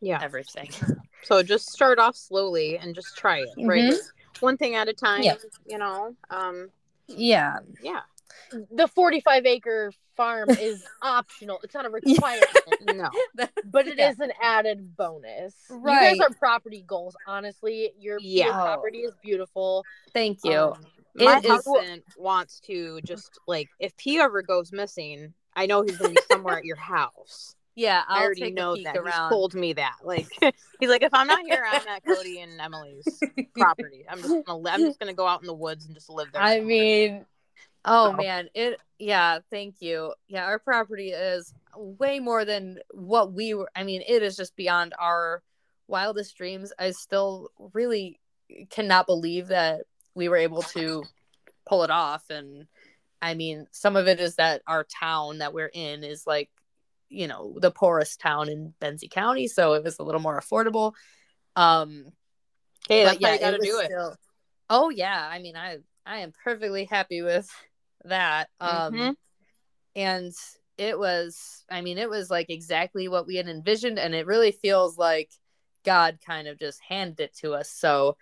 Yeah. 0.02 0.20
everything 0.22 0.70
So 1.24 1.43
just 1.43 1.70
start 1.72 1.99
off 1.99 2.16
slowly 2.16 2.78
and 2.78 2.95
just 2.95 3.16
try 3.16 3.41
it. 3.41 3.49
Right. 3.58 3.93
Mhm. 3.93 3.97
One 4.39 4.58
thing 4.58 4.74
at 4.74 4.88
a 4.89 4.93
time. 4.93 5.22
Yeah. 5.22 5.36
You 5.68 5.78
know. 5.78 6.16
Um. 6.32 6.72
yeah 7.08 7.60
Yeah. 7.82 8.02
The 8.72 8.88
45 8.88 9.46
acre 9.46 9.92
farm 10.18 10.50
is 10.60 10.84
optional. 11.02 11.60
It's 11.64 11.74
not 11.74 11.86
a 11.86 11.90
requirement, 11.90 12.50
No. 12.94 13.10
but 13.66 13.88
it 13.88 14.00
is 14.00 14.16
Yeah. 14.20 14.26
an 14.26 14.32
added 14.42 14.96
bonus. 14.98 15.56
You 15.70 15.78
Right. 15.78 16.18
guys 16.18 16.28
are 16.28 16.34
property 16.36 16.84
goals. 16.86 17.16
Honestly, 17.28 17.92
your, 18.00 18.18
Yeah. 18.22 18.46
your 18.46 18.54
property 18.54 19.00
is 19.00 19.14
beautiful. 19.22 19.84
thank 20.14 20.40
you 20.44 20.52
Um, 20.58 20.86
My 21.16 21.38
It 21.38 21.46
is- 21.46 21.52
husband 21.52 22.04
wants 22.18 22.60
to 22.62 23.02
just 23.02 23.40
like 23.48 23.70
if 23.80 23.94
he 24.00 24.20
ever 24.20 24.42
goes 24.42 24.72
missing, 24.72 25.34
I 25.56 25.66
know 25.66 25.82
he's 25.82 25.98
gonna 25.98 26.14
be 26.14 26.22
somewhere 26.32 26.58
at 26.58 26.66
your 26.66 26.78
house. 26.78 27.56
yeah 27.76 28.04
i 28.08 28.18
i'll 28.18 28.24
already 28.26 28.42
take 28.42 28.54
know 28.54 28.72
a 28.74 28.76
peek 28.76 28.84
that. 28.86 28.96
He's 29.04 29.14
told 29.30 29.54
me 29.54 29.74
that. 29.74 29.96
Like 30.04 30.28
he's 30.80 30.90
like, 30.90 31.04
if 31.04 31.14
I'm 31.14 31.28
not 31.28 31.40
here, 31.46 31.66
I'm 31.70 31.86
at 31.88 32.06
Cody 32.06 32.40
and 32.42 32.60
Emily's 32.62 33.06
property. 33.58 34.06
I'm 34.10 34.22
just 34.22 34.46
gonna 34.46 34.70
I'm 34.70 34.80
just 34.82 35.00
gonna 35.00 35.14
go 35.14 35.28
out 35.28 35.42
in 35.42 35.48
the 35.48 35.54
woods 35.54 35.86
and 35.86 35.94
just 35.96 36.10
live 36.10 36.32
there. 36.32 36.42
I 36.42 36.58
somewhere. 36.60 36.66
mean, 36.68 37.26
oh 37.86 38.12
So. 38.12 38.14
man, 38.14 38.50
it 38.54 38.80
yeah, 39.00 39.40
thank 39.50 39.76
you. 39.82 40.14
Yeah, 40.28 40.46
our 40.46 40.60
property 40.60 41.10
is 41.10 41.54
way 41.76 42.20
more 42.20 42.46
than 42.46 42.80
what 42.92 43.34
we 43.34 43.54
were. 43.54 43.70
I 43.76 43.84
mean, 43.84 44.04
it 44.08 44.22
is 44.22 44.36
just 44.36 44.56
beyond 44.56 44.94
our 45.00 45.42
wildest 45.88 46.38
dreams. 46.38 46.72
I 46.78 46.92
still 46.92 47.50
really 47.74 48.20
cannot 48.70 49.08
believe 49.08 49.48
that 49.48 49.82
we 50.14 50.30
were 50.30 50.38
able 50.38 50.62
to 50.62 51.04
pull 51.68 51.84
it 51.84 51.92
off 51.92 52.24
and 52.30 52.68
I 53.24 53.36
mean, 53.36 53.68
some 53.72 53.96
of 53.96 54.08
it 54.08 54.20
is 54.20 54.36
that 54.38 54.64
our 54.68 54.84
town 54.84 55.38
that 55.40 55.54
we're 55.54 55.70
in 55.74 56.04
is 56.04 56.26
like 56.26 56.50
you 57.12 57.28
know, 57.28 57.58
the 57.60 57.72
poorest 57.72 58.22
town 58.22 58.48
in 58.48 58.74
Benzie 58.82 59.12
County, 59.12 59.48
so 59.48 59.74
it 59.74 59.84
was 59.84 60.00
a 60.00 60.04
little 60.04 60.22
more 60.22 60.40
affordable. 60.40 60.94
Um, 61.58 62.06
Hey, 62.88 63.04
that's 63.04 63.24
how 63.24 63.34
you 63.34 63.40
got 63.40 63.52
to 63.52 63.58
do 63.58 63.80
it. 63.80 63.86
still- 63.86 64.16
oh 64.70 64.90
yeah, 64.90 65.28
I 65.30 65.40
mean, 65.40 65.56
I 65.56 65.80
I 66.06 66.20
am 66.20 66.34
perfectly 66.44 66.86
happy 66.86 67.22
with 67.22 67.50
that. 68.06 68.49
Um, 68.60 68.93
Mhm. 68.93 69.16
and 69.95 70.34
it 70.78 70.97
was, 70.97 71.66
I 71.70 71.82
mean, 71.82 71.97
it 71.97 72.10
was 72.10 72.30
like 72.30 72.49
exactly 72.49 73.08
what 73.08 73.28
we 73.28 73.36
had 73.36 73.47
envisioned, 73.47 73.99
and 73.99 74.16
it 74.16 74.26
really 74.26 74.52
feels 74.52 74.97
like 74.97 75.30
God 75.84 76.20
kind 76.26 76.47
of 76.47 76.60
just 76.60 76.80
handed 76.82 77.20
it 77.20 77.36
to 77.38 77.54
us. 77.54 77.70
So 77.70 78.18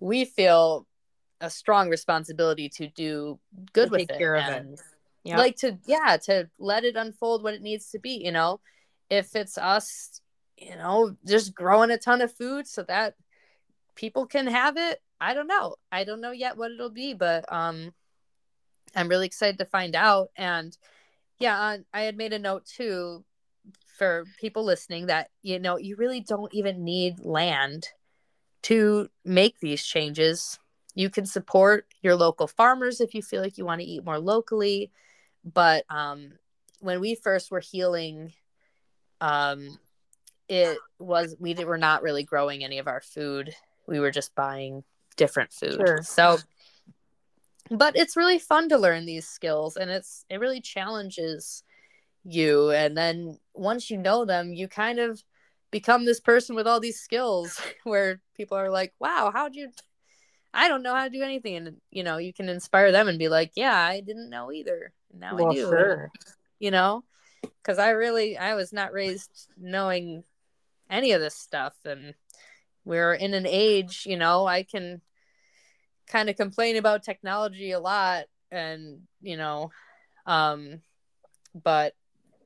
we 0.00 0.24
feel 0.24 0.86
a 1.40 1.50
strong 1.50 1.88
responsibility 1.90 2.68
to 2.70 2.88
do 2.88 3.38
good 3.72 3.86
To 3.86 3.92
with 3.92 4.10
it, 4.10 4.18
care 4.18 4.34
of 4.36 4.48
it. 4.48 4.80
Yep. 5.24 5.38
like 5.38 5.56
to 5.56 5.78
yeah 5.86 6.18
to 6.24 6.48
let 6.58 6.84
it 6.84 6.96
unfold 6.96 7.42
what 7.42 7.54
it 7.54 7.62
needs 7.62 7.90
to 7.90 7.98
be 7.98 8.20
you 8.22 8.30
know 8.30 8.60
if 9.08 9.34
it's 9.34 9.56
us 9.56 10.20
you 10.58 10.76
know 10.76 11.16
just 11.26 11.54
growing 11.54 11.90
a 11.90 11.96
ton 11.96 12.20
of 12.20 12.30
food 12.32 12.66
so 12.66 12.82
that 12.82 13.14
people 13.94 14.26
can 14.26 14.46
have 14.46 14.76
it 14.76 15.00
i 15.22 15.32
don't 15.32 15.46
know 15.46 15.76
i 15.90 16.04
don't 16.04 16.20
know 16.20 16.30
yet 16.30 16.58
what 16.58 16.70
it'll 16.70 16.90
be 16.90 17.14
but 17.14 17.50
um 17.50 17.94
i'm 18.94 19.08
really 19.08 19.26
excited 19.26 19.58
to 19.58 19.64
find 19.64 19.96
out. 19.96 20.28
And 20.36 20.76
yeah 21.38 21.78
i 21.92 22.02
had 22.02 22.16
made 22.16 22.32
a 22.32 22.38
note 22.38 22.64
too 22.64 23.24
for 23.98 24.24
people 24.38 24.64
listening 24.64 25.06
that 25.06 25.30
you 25.42 25.58
know 25.58 25.78
you 25.78 25.96
really 25.96 26.20
don't 26.20 26.52
even 26.54 26.84
need 26.84 27.18
land 27.24 27.88
to 28.62 29.08
make 29.24 29.60
these 29.60 29.84
changes. 29.84 30.58
You 30.94 31.10
can 31.10 31.26
support 31.26 31.86
your 32.02 32.16
local 32.16 32.46
farmers 32.46 33.00
if 33.00 33.14
you 33.14 33.22
feel 33.22 33.42
like 33.42 33.58
you 33.58 33.64
want 33.66 33.80
to 33.80 33.86
eat 33.86 34.04
more 34.04 34.18
locally. 34.18 34.90
But 35.44 35.84
um 35.90 36.32
when 36.80 37.00
we 37.00 37.14
first 37.14 37.50
were 37.50 37.60
healing 37.60 38.32
um 39.20 39.78
it 40.48 40.78
was 40.98 41.36
we 41.38 41.54
were 41.54 41.78
not 41.78 42.02
really 42.02 42.22
growing 42.22 42.64
any 42.64 42.78
of 42.78 42.88
our 42.88 43.00
food. 43.00 43.54
We 43.86 44.00
were 44.00 44.10
just 44.10 44.34
buying 44.34 44.84
different 45.16 45.52
food. 45.52 45.76
Sure. 45.76 46.02
so 46.02 46.38
but 47.70 47.96
it's 47.96 48.16
really 48.16 48.38
fun 48.38 48.68
to 48.68 48.78
learn 48.78 49.06
these 49.06 49.26
skills 49.26 49.76
and 49.76 49.90
it's 49.90 50.24
it 50.28 50.40
really 50.40 50.60
challenges 50.60 51.62
you 52.24 52.70
and 52.70 52.96
then 52.96 53.38
once 53.54 53.90
you 53.90 53.98
know 53.98 54.24
them 54.24 54.52
you 54.52 54.68
kind 54.68 54.98
of 54.98 55.22
become 55.70 56.04
this 56.04 56.20
person 56.20 56.54
with 56.54 56.66
all 56.66 56.80
these 56.80 57.00
skills 57.00 57.60
where 57.84 58.20
people 58.36 58.56
are 58.56 58.70
like 58.70 58.92
wow 58.98 59.30
how'd 59.32 59.54
you 59.54 59.70
i 60.54 60.68
don't 60.68 60.82
know 60.82 60.94
how 60.94 61.04
to 61.04 61.10
do 61.10 61.22
anything 61.22 61.56
and 61.56 61.76
you 61.90 62.02
know 62.02 62.18
you 62.18 62.32
can 62.32 62.48
inspire 62.48 62.92
them 62.92 63.08
and 63.08 63.18
be 63.18 63.28
like 63.28 63.52
yeah 63.56 63.76
i 63.76 64.00
didn't 64.00 64.30
know 64.30 64.52
either 64.52 64.92
now 65.12 65.34
well, 65.34 65.50
i 65.50 65.54
do 65.54 65.60
sure. 65.60 66.10
you 66.58 66.70
know 66.70 67.02
because 67.42 67.78
i 67.78 67.90
really 67.90 68.36
i 68.38 68.54
was 68.54 68.72
not 68.72 68.92
raised 68.92 69.48
knowing 69.58 70.22
any 70.90 71.12
of 71.12 71.20
this 71.20 71.34
stuff 71.34 71.74
and 71.84 72.14
we're 72.84 73.14
in 73.14 73.34
an 73.34 73.46
age 73.46 74.04
you 74.06 74.16
know 74.16 74.46
i 74.46 74.62
can 74.62 75.00
kind 76.06 76.28
of 76.28 76.36
complain 76.36 76.76
about 76.76 77.02
technology 77.02 77.72
a 77.72 77.80
lot 77.80 78.24
and 78.50 79.00
you 79.22 79.36
know 79.36 79.70
um 80.26 80.80
but 81.62 81.94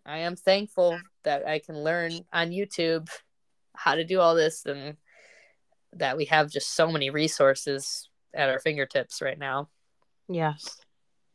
i 0.06 0.18
am 0.18 0.36
thankful 0.36 0.98
that 1.24 1.46
i 1.46 1.58
can 1.58 1.76
learn 1.82 2.12
on 2.32 2.50
youtube 2.50 3.08
how 3.74 3.94
to 3.94 4.04
do 4.04 4.20
all 4.20 4.34
this 4.34 4.64
and 4.66 4.96
that 5.94 6.16
we 6.16 6.24
have 6.26 6.50
just 6.50 6.74
so 6.74 6.90
many 6.90 7.10
resources 7.10 8.08
at 8.34 8.48
our 8.48 8.58
fingertips 8.58 9.20
right 9.22 9.38
now 9.38 9.68
Yes. 10.28 10.76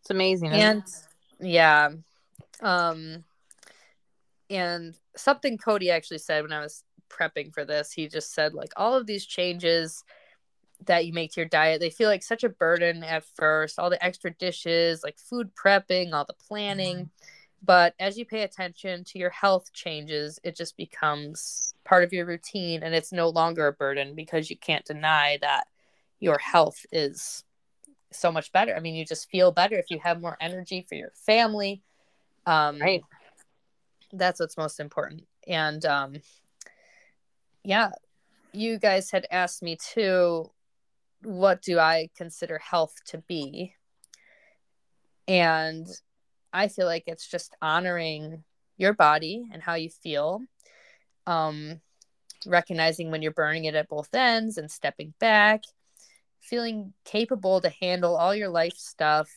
It's 0.01 0.11
amazing. 0.11 0.51
and 0.53 0.83
yeah 1.39 1.89
um 2.61 3.23
and 4.49 4.95
something 5.15 5.57
cody 5.57 5.89
actually 5.89 6.19
said 6.19 6.43
when 6.43 6.53
i 6.53 6.59
was 6.61 6.83
prepping 7.09 7.53
for 7.53 7.65
this 7.65 7.91
he 7.91 8.07
just 8.07 8.33
said 8.33 8.53
like 8.53 8.69
all 8.77 8.93
of 8.95 9.05
these 9.07 9.25
changes 9.25 10.03
that 10.85 11.05
you 11.05 11.13
make 11.13 11.31
to 11.31 11.41
your 11.41 11.47
diet 11.49 11.79
they 11.79 11.89
feel 11.89 12.09
like 12.09 12.23
such 12.23 12.43
a 12.43 12.49
burden 12.49 13.03
at 13.03 13.23
first 13.35 13.79
all 13.79 13.89
the 13.89 14.03
extra 14.03 14.31
dishes 14.31 15.03
like 15.03 15.17
food 15.17 15.51
prepping 15.55 16.13
all 16.13 16.25
the 16.25 16.33
planning. 16.33 17.09
But 17.65 17.93
as 17.97 18.17
you 18.17 18.25
pay 18.25 18.41
attention 18.41 19.05
to 19.05 19.19
your 19.19 19.29
health 19.29 19.71
changes 19.73 20.39
it 20.43 20.55
just 20.55 20.75
becomes 20.77 21.73
part 21.85 22.03
of 22.03 22.13
your 22.13 22.25
routine 22.25 22.83
and 22.83 22.93
it's 22.95 23.11
no 23.11 23.29
longer 23.29 23.67
a 23.67 23.73
burden 23.73 24.15
because 24.15 24.49
you 24.49 24.57
can't 24.57 24.85
deny 24.85 25.37
that 25.41 25.65
your 26.19 26.37
health 26.37 26.85
is 26.91 27.43
so 28.11 28.31
much 28.31 28.51
better. 28.51 28.75
I 28.75 28.79
mean 28.79 28.95
you 28.95 29.05
just 29.05 29.29
feel 29.29 29.51
better 29.51 29.75
if 29.77 29.89
you 29.89 29.99
have 30.03 30.21
more 30.21 30.37
energy 30.41 30.85
for 30.87 30.95
your 30.95 31.11
family. 31.15 31.81
Um 32.45 32.79
Right. 32.81 33.01
that's 34.11 34.39
what's 34.39 34.57
most 34.57 34.79
important. 34.79 35.23
And 35.47 35.83
um 35.85 36.15
yeah 37.63 37.89
you 38.53 38.77
guys 38.77 39.09
had 39.11 39.25
asked 39.31 39.63
me 39.63 39.75
too 39.77 40.51
what 41.25 41.61
do 41.61 41.79
i 41.79 42.09
consider 42.15 42.57
health 42.57 42.95
to 43.07 43.17
be? 43.19 43.73
And 45.27 45.87
i 46.51 46.67
feel 46.67 46.85
like 46.85 47.03
it's 47.07 47.27
just 47.27 47.55
honoring 47.61 48.43
your 48.77 48.93
body 48.93 49.45
and 49.51 49.61
how 49.61 49.75
you 49.75 49.89
feel 49.89 50.41
um 51.25 51.79
recognizing 52.45 53.09
when 53.09 53.21
you're 53.21 53.31
burning 53.31 53.65
it 53.65 53.75
at 53.75 53.87
both 53.87 54.13
ends 54.13 54.57
and 54.57 54.69
stepping 54.69 55.13
back 55.19 55.61
feeling 56.41 56.93
capable 57.05 57.61
to 57.61 57.69
handle 57.81 58.17
all 58.17 58.35
your 58.35 58.49
life 58.49 58.75
stuff 58.75 59.29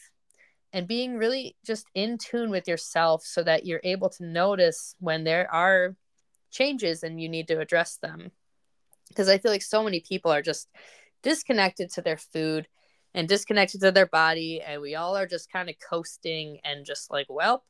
and 0.73 0.89
being 0.89 1.17
really 1.17 1.57
just 1.65 1.87
in 1.95 2.19
tune 2.19 2.51
with 2.51 2.67
yourself 2.67 3.25
so 3.25 3.43
that 3.43 3.65
you're 3.65 3.81
able 3.85 4.11
to 4.11 4.25
notice 4.25 4.95
when 4.99 5.25
there 5.25 5.51
are 5.53 5.95
changes 6.51 7.03
and 7.03 7.21
you 7.21 7.29
need 7.29 7.49
to 7.49 7.61
address 7.61 7.97
them. 7.97 8.31
Because 9.09 9.29
i 9.29 9.39
feel 9.39 9.53
like 9.53 9.63
so 9.63 9.83
many 9.85 10.01
people 10.01 10.33
are 10.33 10.43
just 10.43 10.69
disconnected 11.27 11.91
to 11.91 12.03
their 12.03 12.17
food 12.17 12.69
and 13.15 13.29
disconnected 13.29 13.81
to 13.81 13.91
their 13.91 14.07
body 14.07 14.61
and 14.61 14.81
we 14.81 14.95
all 14.95 15.17
are 15.17 15.27
just 15.27 15.51
kind 15.51 15.69
of 15.69 15.75
coasting 15.91 16.59
and 16.65 16.87
just 16.87 17.11
like 17.11 17.27
well 17.29 17.65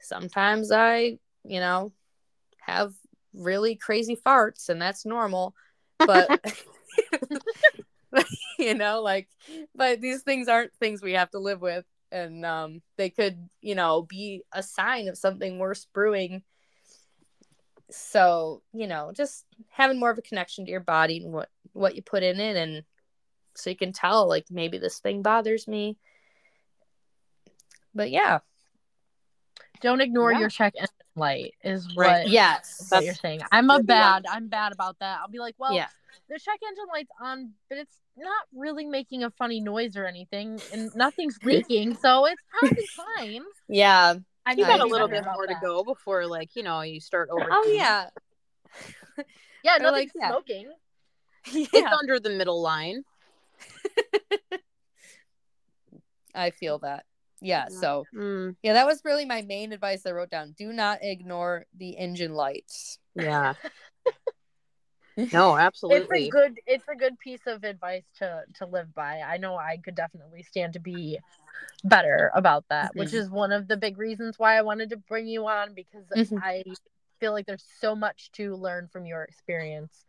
sometimes 0.00 0.70
i 0.70 1.18
you 1.44 1.60
know 1.60 1.92
have 2.58 2.92
really 3.32 3.76
crazy 3.76 4.16
farts 4.16 4.68
and 4.68 4.82
that's 4.82 5.06
normal 5.06 5.54
but 5.98 6.28
you 8.58 8.74
know 8.74 9.00
like 9.00 9.28
but 9.74 10.00
these 10.00 10.22
things 10.22 10.48
aren't 10.48 10.74
things 10.74 11.00
we 11.00 11.12
have 11.12 11.30
to 11.30 11.38
live 11.38 11.60
with 11.60 11.84
and 12.12 12.44
um 12.44 12.82
they 12.96 13.10
could 13.10 13.48
you 13.60 13.74
know 13.74 14.02
be 14.02 14.42
a 14.52 14.62
sign 14.62 15.08
of 15.08 15.18
something 15.18 15.58
worse 15.58 15.86
brewing. 15.92 16.42
So 17.90 18.62
you 18.72 18.86
know 18.86 19.12
just 19.14 19.44
having 19.68 19.98
more 19.98 20.10
of 20.10 20.18
a 20.18 20.22
connection 20.22 20.64
to 20.64 20.70
your 20.70 20.80
body 20.80 21.18
and 21.18 21.32
what 21.32 21.48
what 21.72 21.96
you 21.96 22.02
put 22.02 22.22
in 22.22 22.40
it 22.40 22.56
and 22.56 22.84
so 23.54 23.70
you 23.70 23.76
can 23.76 23.92
tell 23.92 24.28
like 24.28 24.46
maybe 24.50 24.78
this 24.78 24.98
thing 25.00 25.22
bothers 25.22 25.66
me 25.68 25.96
but 27.94 28.10
yeah 28.10 28.38
Don't 29.80 30.00
ignore 30.00 30.32
Yeah. 30.32 30.40
your 30.40 30.48
check 30.48 30.74
engine 30.76 30.94
light 31.16 31.54
is 31.64 31.86
Right. 31.96 32.24
what, 32.24 32.28
yes 32.28 32.86
what 32.90 33.04
you're 33.04 33.14
saying. 33.14 33.40
I'm 33.50 33.68
a 33.70 33.76
Yeah. 33.76 33.82
bad. 33.82 34.26
I'm 34.30 34.48
bad 34.48 34.72
about 34.72 34.98
that. 35.00 35.20
I'll 35.20 35.28
be 35.28 35.38
like, 35.38 35.54
well, 35.58 35.74
yeah 35.74 35.88
the 36.28 36.38
check 36.38 36.60
engine 36.66 36.84
light's 36.92 37.10
on, 37.20 37.52
but 37.68 37.78
it's 37.78 37.96
not 38.16 38.44
really 38.54 38.84
making 38.84 39.24
a 39.24 39.30
funny 39.30 39.60
noise 39.60 39.96
or 39.96 40.06
anything, 40.06 40.60
and 40.72 40.90
nothing's 40.94 41.38
leaking, 41.42 41.94
so 41.96 42.26
it's 42.26 42.42
probably 42.50 42.86
fine. 43.16 43.42
yeah 43.68 44.14
I 44.46 44.50
You 44.52 44.56
need 44.58 44.66
got 44.66 44.80
a 44.80 44.86
little 44.86 45.08
bit 45.08 45.20
about 45.22 45.34
more 45.34 45.46
to 45.46 45.54
that. 45.54 45.62
go 45.62 45.82
before, 45.84 46.26
like, 46.26 46.54
you 46.56 46.62
know, 46.62 46.82
you 46.82 47.00
start 47.00 47.30
over. 47.30 47.48
oh 47.50 47.72
yeah 47.76 48.08
Yeah, 49.62 49.78
They're 49.78 49.90
nothing's 49.90 50.12
like, 50.14 50.22
yeah. 50.22 50.28
smoking. 50.30 50.72
It's 51.72 51.92
under 51.92 52.20
the 52.20 52.30
middle 52.30 52.60
line. 52.62 53.02
i 56.34 56.50
feel 56.50 56.78
that 56.78 57.04
yeah 57.40 57.66
Yeah. 57.70 57.80
so 57.80 58.06
Mm, 58.14 58.56
yeah 58.62 58.74
that 58.74 58.86
was 58.86 59.00
really 59.04 59.24
my 59.24 59.42
main 59.42 59.72
advice 59.72 60.06
i 60.06 60.10
wrote 60.10 60.30
down 60.30 60.54
do 60.56 60.72
not 60.72 60.98
ignore 61.02 61.66
the 61.76 61.96
engine 61.96 62.34
lights 62.34 62.98
yeah. 63.14 63.54
no, 65.32 65.56
absolutely. 65.56 65.96
It's 65.98 66.12
absolutely. 66.12 66.26
a 66.28 66.30
good. 66.30 66.60
It's 66.66 66.88
a 66.88 66.96
good 66.96 67.18
piece 67.18 67.46
of 67.46 67.64
advice 67.64 68.04
to 68.18 68.42
to 68.54 68.66
live 68.66 68.94
by. 68.94 69.20
I 69.20 69.36
know 69.36 69.56
I 69.56 69.78
could 69.82 69.94
definitely 69.94 70.42
stand 70.42 70.74
to 70.74 70.80
be 70.80 71.18
better 71.84 72.30
about 72.34 72.64
that, 72.70 72.94
which 72.94 73.10
Mhm. 73.10 73.14
is 73.14 73.30
one 73.30 73.52
of 73.52 73.68
the 73.68 73.76
big 73.76 73.98
reasons 73.98 74.38
why 74.38 74.56
I 74.56 74.62
wanted 74.62 74.90
to 74.90 74.96
bring 74.96 75.26
you 75.26 75.46
on 75.46 75.74
because 75.74 76.06
Mhm. 76.14 76.40
I 76.42 76.62
feel 77.18 77.32
like 77.32 77.46
there's 77.46 77.66
so 77.80 77.94
much 77.94 78.30
to 78.32 78.54
learn 78.56 78.88
from 78.88 79.04
your 79.04 79.22
experience. 79.24 80.04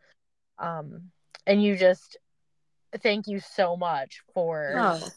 Um, 0.58 1.10
and 1.46 1.62
you 1.62 1.76
just 1.76 2.16
thank 3.00 3.26
you 3.26 3.40
so 3.40 3.76
much 3.76 4.22
for 4.34 4.74
oh 4.76 5.08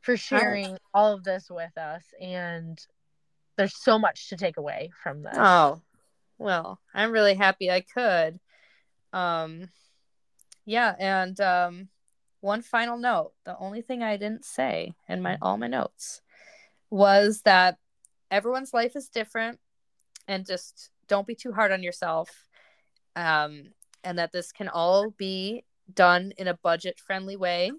for 0.00 0.16
sharing 0.16 0.78
all 0.94 1.12
of 1.12 1.24
this 1.24 1.50
with 1.50 1.76
us 1.76 2.04
and 2.20 2.86
there's 3.56 3.76
so 3.76 3.98
much 3.98 4.28
to 4.28 4.36
take 4.36 4.56
away 4.56 4.90
from 5.02 5.22
this. 5.22 5.34
Oh, 5.36 5.80
well, 6.38 6.78
I'm 6.94 7.10
really 7.10 7.34
happy 7.34 7.70
I 7.70 7.80
could. 7.80 8.38
Um, 9.12 9.68
yeah, 10.64 10.94
and 10.98 11.40
um, 11.40 11.88
one 12.40 12.62
final 12.62 12.98
note: 12.98 13.32
the 13.44 13.56
only 13.58 13.82
thing 13.82 14.02
I 14.02 14.16
didn't 14.16 14.44
say 14.44 14.94
in 15.08 15.22
my 15.22 15.38
all 15.40 15.56
my 15.56 15.68
notes 15.68 16.20
was 16.90 17.42
that 17.42 17.78
everyone's 18.30 18.74
life 18.74 18.94
is 18.96 19.08
different, 19.08 19.58
and 20.28 20.46
just 20.46 20.90
don't 21.08 21.26
be 21.26 21.34
too 21.34 21.52
hard 21.52 21.72
on 21.72 21.82
yourself. 21.82 22.48
Um, 23.14 23.70
and 24.04 24.18
that 24.18 24.30
this 24.30 24.52
can 24.52 24.68
all 24.68 25.10
be 25.10 25.64
done 25.92 26.32
in 26.38 26.48
a 26.48 26.54
budget 26.54 26.98
friendly 26.98 27.36
way 27.36 27.72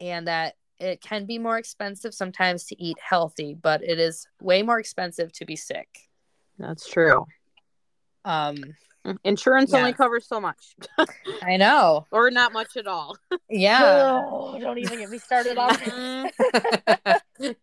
and 0.00 0.26
that 0.28 0.54
it 0.78 1.00
can 1.00 1.24
be 1.24 1.38
more 1.38 1.56
expensive 1.56 2.14
sometimes 2.14 2.64
to 2.64 2.82
eat 2.82 2.98
healthy, 3.00 3.54
but 3.54 3.82
it 3.82 3.98
is 3.98 4.26
way 4.40 4.62
more 4.62 4.78
expensive 4.78 5.32
to 5.32 5.44
be 5.44 5.56
sick. 5.56 5.88
That's 6.58 6.88
true. 6.88 7.26
Um, 8.24 8.74
Insurance 9.22 9.72
Yeah. 9.72 9.78
only 9.80 9.92
covers 9.92 10.26
so 10.26 10.40
much, 10.40 10.74
I 11.42 11.58
know. 11.58 12.06
or 12.10 12.30
not 12.30 12.52
much 12.52 12.76
at 12.76 12.86
all. 12.86 13.16
Yeah. 13.50 14.22
Oh, 14.32 14.56
don't 14.58 14.78
even 14.78 14.98
get 14.98 15.10
me 15.10 15.18
started 15.18 15.58
on 15.58 15.74
Mhm. 15.78 16.30
So 17.40 17.54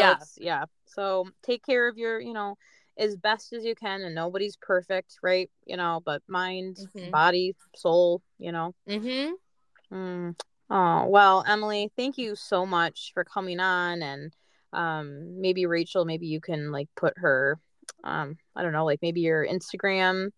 yeah. 0.00 0.16
yeah. 0.36 0.64
So 0.86 1.26
take 1.42 1.64
care 1.64 1.88
of 1.88 1.96
your, 1.96 2.20
you 2.20 2.32
know, 2.34 2.58
as 2.98 3.16
best 3.16 3.52
as 3.52 3.64
you 3.64 3.74
can, 3.74 4.02
and 4.02 4.14
nobody's 4.14 4.56
perfect, 4.56 5.18
right? 5.22 5.48
You 5.66 5.76
know, 5.76 6.02
but 6.04 6.22
mind, 6.28 6.78
Mhm. 6.94 7.10
body, 7.10 7.54
soul, 7.76 8.22
you 8.38 8.52
know. 8.52 8.74
Mm-hmm. 8.88 9.94
Mm. 9.94 10.36
Oh 10.70 11.06
well, 11.08 11.44
Emily, 11.46 11.90
thank 11.96 12.18
you 12.18 12.34
so 12.36 12.66
much 12.66 13.12
for 13.14 13.24
coming 13.24 13.60
on, 13.60 14.02
and 14.02 14.34
um, 14.72 15.40
maybe 15.40 15.64
Rachel, 15.64 16.04
maybe 16.04 16.26
you 16.26 16.40
can 16.40 16.70
like 16.72 16.88
put 16.94 17.16
her, 17.16 17.58
um, 18.04 18.36
I 18.54 18.62
don't 18.62 18.72
know, 18.72 18.84
like 18.84 19.00
maybe 19.00 19.20
your 19.22 19.46
Instagram. 19.46 20.30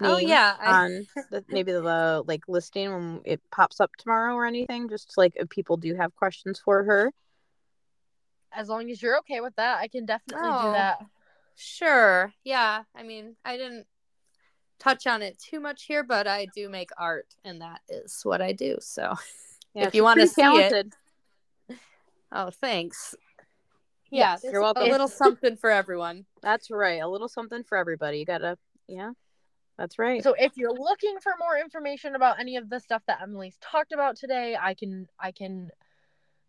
Oh 0.00 0.18
yeah. 0.18 0.56
I- 0.60 0.84
on 0.84 1.06
the, 1.30 1.44
maybe 1.48 1.72
the 1.72 2.22
like 2.26 2.42
listing 2.46 2.92
when 2.92 3.20
it 3.24 3.40
pops 3.50 3.80
up 3.80 3.90
tomorrow 3.96 4.34
or 4.34 4.44
anything. 4.46 4.88
Just 4.88 5.16
like 5.16 5.32
if 5.36 5.48
people 5.48 5.78
do 5.78 5.94
have 5.96 6.14
questions 6.14 6.60
for 6.62 6.84
her. 6.84 7.12
As 8.52 8.68
long 8.68 8.88
as 8.90 9.02
you're 9.02 9.18
okay 9.18 9.40
with 9.40 9.56
that, 9.56 9.78
I 9.80 9.88
can 9.88 10.06
definitely 10.06 10.48
Oh. 10.48 10.66
do 10.66 10.72
that. 10.72 10.98
Sure. 11.56 12.32
Yeah. 12.44 12.84
I 12.94 13.02
mean, 13.02 13.36
I 13.44 13.56
didn't 13.56 13.86
touch 14.78 15.06
on 15.06 15.22
it 15.22 15.38
too 15.38 15.58
much 15.58 15.84
here, 15.84 16.04
but 16.04 16.26
I 16.26 16.46
do 16.54 16.68
make 16.68 16.90
art, 16.98 17.26
and 17.44 17.62
that 17.62 17.80
is 17.88 18.20
what 18.22 18.40
I 18.40 18.52
do. 18.52 18.76
So, 18.80 19.14
Yeah, 19.76 19.88
If 19.88 19.94
you 19.94 20.04
wanna 20.04 20.26
pretty 20.26 20.32
see 20.32 20.42
it, 20.42 20.86
oh, 22.32 22.48
thanks. 22.50 23.14
Yes, 24.10 24.40
there's 24.40 24.52
you're 24.52 24.62
welcome. 24.62 24.84
A 24.84 24.86
little 24.86 25.06
something 25.06 25.54
for 25.54 25.70
everyone. 25.70 26.24
That's 26.42 26.70
right. 26.70 27.02
A 27.02 27.06
little 27.06 27.28
something 27.28 27.62
for 27.62 27.76
everybody. 27.76 28.18
You 28.18 28.24
gotta, 28.24 28.56
yeah, 28.88 29.10
that's 29.76 29.98
right. 29.98 30.22
So 30.22 30.34
if 30.38 30.56
you're 30.56 30.72
looking 30.72 31.18
for 31.22 31.34
more 31.38 31.58
information 31.58 32.14
about 32.14 32.40
any 32.40 32.56
of 32.56 32.70
the 32.70 32.80
stuff 32.80 33.02
that 33.06 33.20
Emily's 33.20 33.58
talked 33.60 33.92
about 33.92 34.16
today, 34.16 34.56
I 34.58 34.72
can 34.72 35.08
I 35.20 35.32
can 35.32 35.70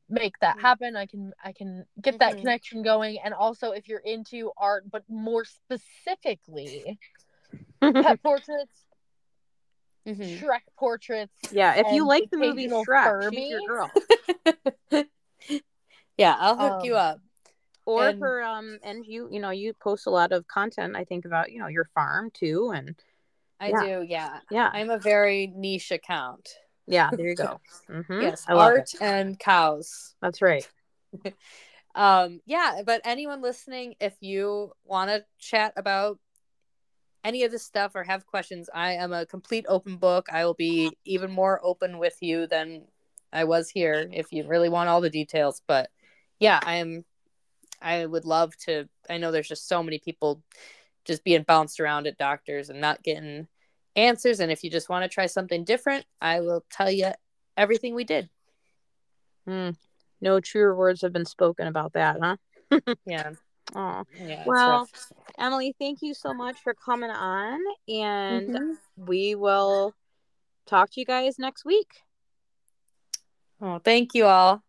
make 0.09 0.37
that 0.39 0.57
Mhm. 0.57 0.61
happen. 0.61 0.95
I 0.95 1.05
can 1.05 1.33
I 1.43 1.51
can 1.51 1.85
get 2.01 2.19
that 2.19 2.35
Mhm. 2.35 2.39
connection 2.39 2.81
going. 2.83 3.19
And 3.19 3.33
also 3.33 3.71
if 3.71 3.87
you're 3.87 3.99
into 3.99 4.51
art, 4.57 4.89
but 4.89 5.03
more 5.09 5.43
specifically 5.45 6.97
pet 7.81 8.21
portraits, 8.23 8.85
Mhm. 10.05 10.39
Shrek 10.39 10.61
portraits. 10.77 11.33
yeah, 11.51 11.75
if 11.75 11.91
you 11.91 12.05
like 12.07 12.29
the 12.31 12.37
movie 12.37 12.67
Shrek, 12.69 13.31
she's 13.33 13.49
your 13.49 13.61
Furby. 13.61 13.67
girl. 13.67 15.03
yeah, 16.17 16.35
I'll 16.39 16.57
hook 16.57 16.83
you 16.85 16.95
Um, 16.95 16.99
up. 17.01 17.21
Or 17.85 18.09
And- 18.09 18.19
her, 18.21 18.43
um, 18.43 18.79
and 18.83 19.05
you, 19.05 19.29
you 19.31 19.39
know, 19.39 19.49
you 19.49 19.73
post 19.73 20.07
a 20.07 20.09
lot 20.09 20.31
of 20.33 20.45
content. 20.47 20.95
I 20.97 21.05
think 21.05 21.23
about, 21.25 21.51
you 21.53 21.59
know, 21.59 21.67
your 21.67 21.85
farm 21.93 22.31
too, 22.31 22.71
and 22.75 22.95
I 23.61 23.69
yeah. 23.69 23.81
do. 23.85 24.05
Yeah. 24.07 24.39
yeah, 24.51 24.69
I'm 24.73 24.89
a 24.89 24.97
very 24.99 25.47
niche 25.47 25.91
account. 25.91 26.49
Yeah. 26.87 27.09
There 27.15 27.27
you 27.27 27.35
go. 27.35 27.59
hmm 27.87 28.21
Yes, 28.21 28.45
I 28.47 28.53
art 28.53 28.93
and 29.01 29.37
cows. 29.37 30.15
That's 30.21 30.41
right. 30.41 30.67
um 31.95 32.41
yeah 32.45 32.81
but 32.85 33.01
anyone 33.05 33.41
listening 33.41 33.95
if 33.99 34.15
you 34.21 34.71
want 34.85 35.09
to 35.09 35.25
chat 35.39 35.73
about 35.75 36.19
any 37.23 37.43
of 37.43 37.51
this 37.51 37.63
stuff 37.63 37.93
or 37.95 38.03
have 38.03 38.27
questions 38.27 38.69
i 38.73 38.91
am 38.91 39.13
a 39.13 39.25
complete 39.25 39.65
open 39.67 39.97
book 39.97 40.27
i 40.31 40.45
will 40.45 40.53
be 40.53 40.95
even 41.05 41.31
more 41.31 41.59
open 41.63 41.97
with 41.97 42.15
you 42.21 42.45
than 42.45 42.83
i 43.33 43.43
was 43.43 43.69
here 43.69 44.07
if 44.13 44.31
you 44.31 44.47
really 44.47 44.69
want 44.69 44.89
all 44.89 45.01
the 45.01 45.09
details 45.09 45.61
but 45.65 45.89
yeah 46.39 46.59
i 46.63 46.75
am 46.75 47.03
i 47.81 48.05
would 48.05 48.25
love 48.25 48.55
to 48.57 48.87
i 49.09 49.17
know 49.17 49.31
there's 49.31 49.47
just 49.47 49.67
so 49.67 49.81
many 49.81 49.97
people 49.97 50.43
just 51.03 51.23
being 51.23 51.43
bounced 51.43 51.79
around 51.79 52.05
at 52.05 52.17
doctors 52.17 52.69
and 52.69 52.79
not 52.79 53.01
getting 53.01 53.47
answers 53.97 54.39
and 54.39 54.51
if 54.51 54.63
you 54.63 54.69
just 54.69 54.87
want 54.89 55.03
to 55.03 55.09
try 55.09 55.25
something 55.25 55.63
different 55.65 56.05
i 56.21 56.39
will 56.39 56.63
tell 56.71 56.89
you 56.89 57.11
everything 57.57 57.93
we 57.95 58.03
did 58.05 58.29
Mm. 59.47 59.77
No 60.19 60.39
truer 60.41 60.75
words 60.75 61.01
have 61.03 61.13
been 61.13 61.25
spoken 61.25 61.67
about 61.67 61.93
that, 61.93 62.17
huh? 62.21 62.35
yeah 63.05 63.31
Oh, 63.75 64.03
yeah 64.19 64.43
Well. 64.45 64.89
Emily, 65.37 65.73
thank 65.79 66.01
you 66.01 66.13
so 66.13 66.33
much 66.33 66.57
for 66.63 66.73
coming 66.73 67.09
on, 67.11 67.59
and 67.87 68.49
Mhm. 68.49 68.77
we 68.97 69.35
will 69.35 69.93
talk 70.65 70.89
to 70.91 70.99
you 70.99 71.05
guys 71.05 71.39
next 71.39 71.63
week. 71.63 71.87
oh 73.61 73.79
thank 73.79 74.13
you 74.13 74.25
all 74.25 74.63